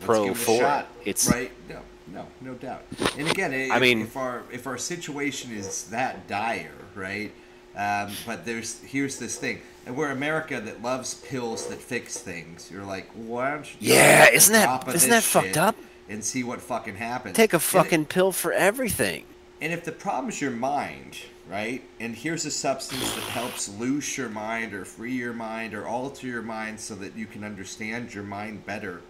pro 0.00 0.26
give 0.26 0.36
it 0.36 0.42
a 0.42 0.44
for 0.44 0.52
it 0.54 0.58
shot. 0.58 0.88
it's 1.04 1.28
right. 1.28 1.50
No, 1.68 1.80
no, 2.12 2.26
no 2.40 2.54
doubt. 2.54 2.82
And 3.16 3.28
again, 3.30 3.52
if, 3.52 3.70
I 3.70 3.78
mean- 3.78 4.02
if 4.02 4.16
our 4.16 4.42
if 4.52 4.66
our 4.66 4.78
situation 4.78 5.52
is 5.52 5.84
that 5.84 6.28
dire, 6.28 6.72
right? 6.94 7.32
Um, 7.76 8.12
but 8.26 8.44
there's 8.44 8.80
here's 8.82 9.18
this 9.18 9.36
thing, 9.36 9.60
and 9.86 9.96
we're 9.96 10.10
America 10.10 10.60
that 10.60 10.82
loves 10.82 11.14
pills 11.14 11.66
that 11.68 11.78
fix 11.80 12.18
things. 12.18 12.70
You're 12.70 12.84
like, 12.84 13.08
why 13.14 13.52
don't 13.52 13.66
you? 13.80 13.94
Yeah, 13.94 14.28
isn't 14.30 14.52
that- 14.52 14.94
isn't 14.94 15.10
that 15.10 15.22
fucked 15.22 15.56
up? 15.56 15.76
And 16.08 16.22
see 16.22 16.44
what 16.44 16.60
fucking 16.60 16.96
happens. 16.96 17.36
take 17.36 17.52
a 17.52 17.56
And 17.56 17.62
it- 17.62 17.64
fucking 17.64 18.04
pill 18.06 18.32
for 18.32 18.52
everything 18.52 19.24
And 19.62 19.72
if 19.72 19.84
the 19.84 19.92
problem's 19.92 20.40
your 20.40 20.50
mind, 20.50 21.16
right? 21.48 21.80
And 22.00 22.14
here's 22.14 22.44
a 22.44 22.50
substance 22.50 23.14
that 23.14 23.22
helps 23.24 23.68
loose 23.68 24.18
your 24.18 24.28
mind 24.28 24.74
or 24.74 24.84
free 24.84 25.12
your 25.14 25.32
mind 25.32 25.72
or 25.72 25.86
alter 25.86 26.26
your 26.26 26.42
mind 26.42 26.80
so 26.80 26.94
that 26.96 27.16
you 27.16 27.24
can 27.26 27.42
understand 27.44 28.12
your 28.12 28.24
mind 28.24 28.66
better. 28.66 29.00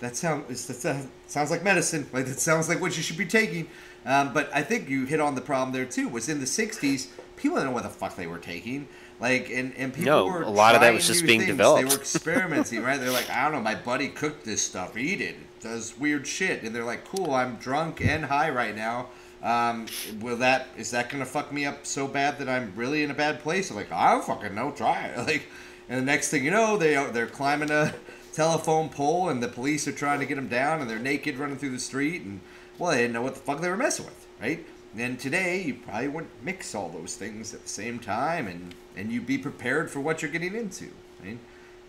That 0.00 0.16
sounds 0.16 0.66
that 0.66 0.74
sounds- 0.74 1.06
sounds 1.28 1.50
like 1.50 1.62
medicine. 1.62 2.06
Like 2.12 2.26
that 2.26 2.40
sounds 2.40 2.68
like 2.68 2.80
what 2.80 2.96
you 2.96 3.02
should 3.02 3.16
be 3.16 3.24
taking. 3.26 3.68
Um, 4.04 4.32
but 4.34 4.50
I 4.52 4.62
think 4.62 4.88
you 4.88 5.04
hit 5.06 5.20
on 5.20 5.36
the 5.36 5.40
problem 5.40 5.72
there 5.72 5.86
too. 5.86 6.08
Was 6.08 6.28
in 6.28 6.40
the 6.40 6.46
'60s, 6.46 7.06
people 7.36 7.56
didn't 7.56 7.70
know 7.70 7.74
what 7.74 7.82
the 7.84 7.88
fuck 7.90 8.16
they 8.16 8.26
were 8.26 8.38
taking. 8.38 8.88
Like, 9.20 9.50
and, 9.50 9.72
and 9.76 9.92
people 9.94 10.06
No, 10.12 10.26
were 10.26 10.42
a 10.42 10.50
lot 10.50 10.74
of 10.74 10.80
that 10.80 10.92
was 10.92 11.06
just 11.06 11.24
being 11.24 11.40
things. 11.40 11.50
developed. 11.52 11.82
They 11.88 11.94
were 11.94 12.00
experimenting, 12.00 12.82
right? 12.82 12.98
They're 12.98 13.10
like, 13.12 13.30
I 13.30 13.44
don't 13.44 13.52
know, 13.52 13.60
my 13.60 13.74
buddy 13.76 14.08
cooked 14.08 14.44
this 14.44 14.62
stuff. 14.62 14.96
Eat 14.96 15.20
it. 15.20 15.36
It 15.36 15.60
does 15.60 15.96
weird 15.98 16.26
shit. 16.26 16.62
And 16.62 16.74
they're 16.74 16.84
like, 16.84 17.04
cool, 17.04 17.32
I'm 17.34 17.56
drunk 17.56 18.00
and 18.00 18.24
high 18.24 18.50
right 18.50 18.74
now. 18.74 19.08
Um, 19.42 19.86
will 20.20 20.36
that 20.36 20.68
is 20.76 20.92
that 20.92 21.08
gonna 21.10 21.24
fuck 21.24 21.52
me 21.52 21.64
up 21.66 21.84
so 21.84 22.06
bad 22.06 22.38
that 22.38 22.48
I'm 22.48 22.72
really 22.76 23.02
in 23.02 23.10
a 23.10 23.14
bad 23.14 23.40
place? 23.40 23.70
I'm 23.70 23.76
like, 23.76 23.90
I 23.90 24.12
don't 24.12 24.24
fucking 24.24 24.54
know. 24.54 24.70
Try 24.70 25.06
it. 25.06 25.18
Like, 25.26 25.48
and 25.88 26.00
the 26.00 26.04
next 26.04 26.30
thing 26.30 26.44
you 26.44 26.50
know, 26.52 26.76
they 26.76 26.94
they're 27.12 27.26
climbing 27.26 27.70
a 27.70 27.92
telephone 28.32 28.88
pole, 28.88 29.28
and 29.28 29.42
the 29.42 29.48
police 29.48 29.86
are 29.88 29.92
trying 29.92 30.20
to 30.20 30.26
get 30.26 30.36
them 30.36 30.48
down, 30.48 30.80
and 30.80 30.88
they're 30.88 30.98
naked 30.98 31.38
running 31.38 31.56
through 31.58 31.70
the 31.70 31.78
street, 31.80 32.22
and 32.22 32.40
well, 32.78 32.92
they 32.92 32.98
didn't 32.98 33.12
know 33.14 33.22
what 33.22 33.34
the 33.34 33.40
fuck 33.40 33.60
they 33.60 33.68
were 33.68 33.76
messing 33.76 34.04
with, 34.06 34.26
right? 34.40 34.64
And 34.96 35.18
today, 35.18 35.62
you 35.62 35.74
probably 35.74 36.08
wouldn't 36.08 36.44
mix 36.44 36.74
all 36.74 36.88
those 36.90 37.16
things 37.16 37.54
at 37.54 37.62
the 37.62 37.68
same 37.68 37.98
time, 37.98 38.46
and 38.46 38.74
and 38.96 39.10
you'd 39.10 39.26
be 39.26 39.38
prepared 39.38 39.90
for 39.90 40.00
what 40.00 40.20
you're 40.20 40.30
getting 40.30 40.54
into, 40.54 40.88
right? 41.24 41.38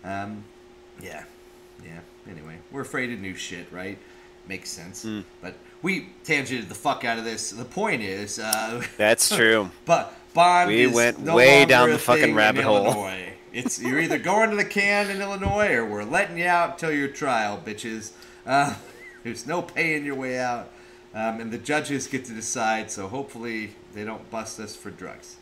Um, 0.04 0.44
yeah, 1.02 1.24
yeah. 1.84 2.00
Anyway, 2.30 2.56
we're 2.70 2.80
afraid 2.80 3.12
of 3.12 3.20
new 3.20 3.34
shit, 3.34 3.70
right? 3.70 3.98
Makes 4.48 4.70
sense. 4.70 5.06
But 5.42 5.54
we 5.82 6.08
tangented 6.24 6.68
the 6.68 6.74
fuck 6.74 7.04
out 7.04 7.18
of 7.18 7.24
this. 7.24 7.50
The 7.50 7.64
point 7.64 8.02
is, 8.02 8.38
uh, 8.38 8.82
that's 8.96 9.34
true 9.34 9.70
but 9.84 10.14
Bond 10.34 10.68
We 10.68 10.86
went 10.86 11.20
no 11.20 11.36
way 11.36 11.64
down 11.64 11.90
the 11.90 11.98
fucking 11.98 12.34
rabbit 12.34 12.64
hole. 12.64 12.86
Illinois. 12.86 13.32
It's 13.52 13.80
you're 13.80 14.00
either 14.00 14.18
going 14.18 14.50
to 14.50 14.56
the 14.56 14.64
can 14.64 15.08
in 15.10 15.22
Illinois 15.22 15.74
or 15.74 15.86
we're 15.86 16.04
letting 16.04 16.36
you 16.38 16.46
out 16.46 16.78
till 16.78 16.90
your 16.90 17.08
trial, 17.08 17.62
bitches. 17.64 18.10
Uh, 18.44 18.74
there's 19.22 19.46
no 19.46 19.62
paying 19.62 20.04
your 20.04 20.16
way 20.16 20.40
out, 20.40 20.70
um, 21.14 21.40
and 21.40 21.52
the 21.52 21.58
judges 21.58 22.06
get 22.06 22.24
to 22.26 22.32
decide. 22.32 22.90
So 22.90 23.08
hopefully 23.08 23.74
they 23.94 24.04
don't 24.04 24.28
bust 24.30 24.60
us 24.60 24.74
for 24.76 24.90
drugs. 24.90 25.36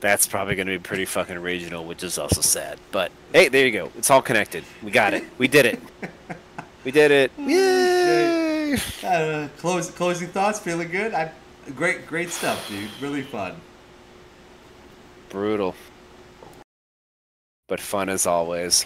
that's 0.00 0.26
probably 0.26 0.54
going 0.54 0.66
to 0.66 0.72
be 0.78 0.82
pretty 0.82 1.04
fucking 1.06 1.38
regional 1.38 1.84
which 1.84 2.02
is 2.02 2.18
also 2.18 2.42
sad 2.42 2.78
but 2.92 3.10
hey 3.32 3.48
there 3.48 3.64
you 3.64 3.72
go 3.72 3.90
it's 3.96 4.10
all 4.10 4.20
connected 4.20 4.62
we 4.82 4.90
got 4.90 5.14
it 5.14 5.24
we 5.38 5.48
did 5.48 5.64
it 5.64 5.80
we 6.84 6.90
did 6.90 7.10
it 7.10 7.30
yay 7.38 8.76
Uh, 9.02 9.48
close, 9.58 9.90
closing 9.90 10.28
thoughts. 10.28 10.58
Feeling 10.60 10.90
good. 10.90 11.14
I, 11.14 11.30
great, 11.76 12.06
great 12.06 12.30
stuff, 12.30 12.68
dude. 12.68 12.90
Really 13.00 13.22
fun. 13.22 13.54
brutal 15.30 15.74
but 17.68 17.80
fun 17.80 18.08
as 18.08 18.26
always 18.26 18.84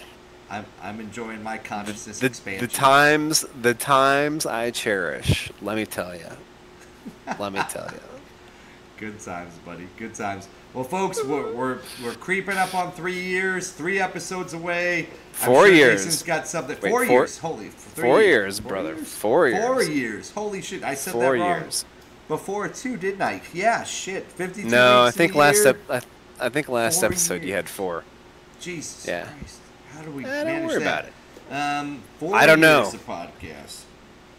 I'm, 0.51 0.65
I'm 0.83 0.99
enjoying 0.99 1.41
my 1.41 1.57
consciousness 1.57 2.19
the, 2.19 2.25
expansion. 2.27 2.67
the 2.67 2.73
times 2.73 3.45
the 3.61 3.73
times 3.73 4.45
I 4.45 4.69
cherish. 4.71 5.49
Let 5.61 5.77
me 5.77 5.85
tell 5.85 6.13
you. 6.13 6.27
Let 7.39 7.53
me 7.53 7.61
tell 7.69 7.89
you. 7.91 7.99
Good 8.97 9.19
times, 9.19 9.53
buddy. 9.65 9.87
Good 9.97 10.13
times. 10.13 10.47
Well, 10.73 10.83
folks, 10.83 11.23
we're, 11.23 11.51
we're, 11.53 11.79
we're 12.03 12.13
creeping 12.13 12.55
up 12.57 12.75
on 12.75 12.91
three 12.91 13.19
years, 13.19 13.71
three 13.71 13.99
episodes 13.99 14.53
away. 14.53 15.07
Four 15.31 15.65
sure 15.67 15.73
years. 15.73 16.03
Jason's 16.05 16.23
got 16.23 16.47
something. 16.47 16.77
Wait, 16.81 16.89
four, 16.91 17.05
four- 17.05 17.15
years. 17.21 17.37
Holy. 17.39 17.67
Three 17.69 18.03
four 18.03 18.21
years, 18.21 18.59
brother. 18.59 18.95
Four 18.95 19.51
Four 19.51 19.81
years. 19.81 19.89
years. 19.89 20.31
Holy 20.31 20.61
shit. 20.61 20.83
I 20.83 20.93
said 20.95 21.13
Four 21.13 21.23
that 21.23 21.39
wrong 21.39 21.61
years. 21.61 21.85
before, 22.27 22.67
too, 22.67 22.95
didn't 22.95 23.21
I? 23.21 23.41
Yeah, 23.53 23.83
shit. 23.83 24.25
52 24.33 24.69
No, 24.69 25.03
I 25.03 25.11
think 25.11 25.33
last 25.33 25.65
ep- 25.65 25.77
I, 25.89 26.01
I 26.39 26.49
think 26.49 26.69
last 26.69 26.99
Four 26.99 27.07
episode 27.09 27.43
you 27.43 27.53
had 27.53 27.67
four. 27.67 28.03
Jesus 28.59 29.05
Yeah. 29.07 29.23
Christ. 29.25 29.57
How 30.01 30.07
do 30.07 30.13
we 30.13 30.25
Eh, 30.25 30.43
don't 30.43 30.65
worry 30.65 30.79
that? 30.83 31.09
about 31.51 31.79
Um, 31.81 32.01
four 32.19 32.35
I 32.35 32.47
don't 32.47 32.59
know. 32.59 32.91
podcast. 33.07 33.81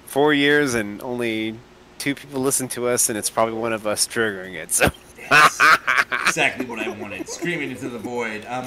Four 0.06 0.34
years 0.34 0.74
and 0.74 1.00
only 1.02 1.56
two 1.98 2.16
people 2.16 2.40
listen 2.40 2.66
to 2.70 2.88
us, 2.88 3.08
and 3.08 3.16
it's 3.16 3.30
probably 3.30 3.54
one 3.54 3.72
of 3.72 3.86
us 3.86 4.04
triggering 4.08 4.54
it. 4.54 4.72
So 4.72 4.90
Yes. 5.16 5.60
exactly 6.26 6.66
what 6.66 6.80
I 6.80 6.88
wanted, 6.88 7.28
screaming 7.28 7.70
into 7.70 7.88
the 7.88 7.98
void. 8.00 8.44
Um, 8.48 8.66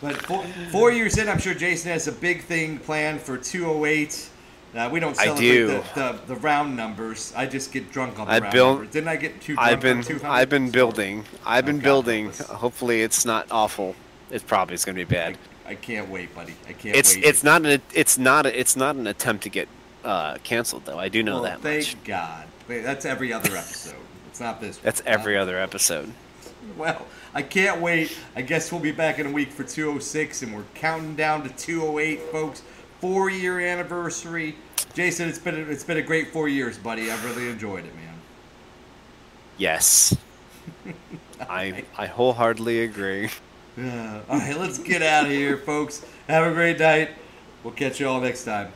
but 0.00 0.14
four, 0.24 0.44
four 0.70 0.92
years 0.92 1.18
in, 1.18 1.28
I'm 1.28 1.40
sure 1.40 1.52
Jason 1.52 1.90
has 1.90 2.06
a 2.06 2.12
big 2.12 2.44
thing 2.44 2.78
planned 2.78 3.20
for 3.22 3.36
208. 3.36 4.28
Uh, 4.76 4.88
we 4.92 5.00
don't 5.00 5.16
celebrate 5.16 5.40
do. 5.40 5.66
The, 5.66 5.82
the, 5.96 6.20
the 6.28 6.36
round 6.36 6.76
numbers. 6.76 7.32
I 7.34 7.46
just 7.46 7.72
get 7.72 7.90
drunk 7.90 8.20
on 8.20 8.28
the 8.28 8.34
I 8.34 8.38
round 8.38 8.52
built- 8.52 8.68
numbers. 8.78 8.92
Didn't 8.92 9.08
I 9.08 9.16
get 9.16 9.40
too 9.40 9.54
drunk 9.56 9.68
I've 9.68 9.80
been 9.80 10.04
I've 10.24 10.48
been 10.48 10.70
building. 10.70 11.24
I've 11.44 11.66
been 11.66 11.76
Oh, 11.76 11.78
God, 11.78 11.82
building. 11.84 12.30
Hopefully, 12.50 13.02
it's 13.02 13.24
not 13.24 13.48
awful. 13.50 13.96
It 14.30 14.46
probably 14.46 14.74
is 14.76 14.84
going 14.84 14.94
to 14.96 15.04
be 15.04 15.12
bad. 15.12 15.36
I 15.66 15.74
can't 15.74 16.08
wait, 16.08 16.34
buddy. 16.34 16.54
I 16.68 16.72
can't 16.72 16.96
It's 16.96 17.14
wait. 17.16 17.24
it's 17.24 17.42
not 17.44 17.64
an 17.66 17.82
it's 17.94 18.18
not 18.18 18.46
a, 18.46 18.58
it's 18.58 18.76
not 18.76 18.96
an 18.96 19.06
attempt 19.06 19.42
to 19.44 19.50
get 19.50 19.68
uh, 20.04 20.36
canceled 20.44 20.84
though. 20.84 20.98
I 20.98 21.08
do 21.08 21.22
know 21.22 21.34
well, 21.34 21.42
that 21.44 21.60
thank 21.60 21.84
much. 21.86 22.04
God. 22.04 22.46
Wait, 22.68 22.82
That's 22.82 23.04
every 23.04 23.32
other 23.32 23.56
episode. 23.56 23.94
It's 24.28 24.40
not 24.40 24.60
this. 24.60 24.78
That's 24.78 25.02
one. 25.04 25.12
every 25.14 25.36
other 25.36 25.58
episode. 25.58 26.12
Well, 26.76 27.06
I 27.32 27.42
can't 27.42 27.80
wait. 27.80 28.16
I 28.34 28.42
guess 28.42 28.72
we'll 28.72 28.80
be 28.80 28.90
back 28.90 29.20
in 29.20 29.26
a 29.26 29.30
week 29.30 29.52
for 29.52 29.62
206, 29.62 30.42
and 30.42 30.52
we're 30.52 30.64
counting 30.74 31.14
down 31.14 31.44
to 31.44 31.48
208, 31.50 32.20
folks. 32.32 32.62
Four 33.00 33.30
year 33.30 33.60
anniversary. 33.60 34.56
Jason, 34.92 35.28
it's 35.28 35.38
been 35.38 35.54
a, 35.54 35.58
it's 35.70 35.84
been 35.84 35.98
a 35.98 36.02
great 36.02 36.32
four 36.32 36.48
years, 36.48 36.76
buddy. 36.76 37.08
I've 37.08 37.24
really 37.24 37.48
enjoyed 37.48 37.84
it, 37.84 37.94
man. 37.94 38.14
Yes. 39.58 40.16
I 41.48 41.84
I 41.96 42.06
wholeheartedly 42.06 42.82
agree. 42.82 43.30
Uh, 43.78 44.22
all 44.28 44.38
right, 44.38 44.58
let's 44.58 44.78
get 44.78 45.02
out 45.02 45.26
of 45.26 45.32
here, 45.32 45.58
folks. 45.58 46.04
Have 46.28 46.46
a 46.46 46.54
great 46.54 46.78
night. 46.78 47.10
We'll 47.62 47.74
catch 47.74 48.00
you 48.00 48.08
all 48.08 48.20
next 48.20 48.44
time. 48.44 48.72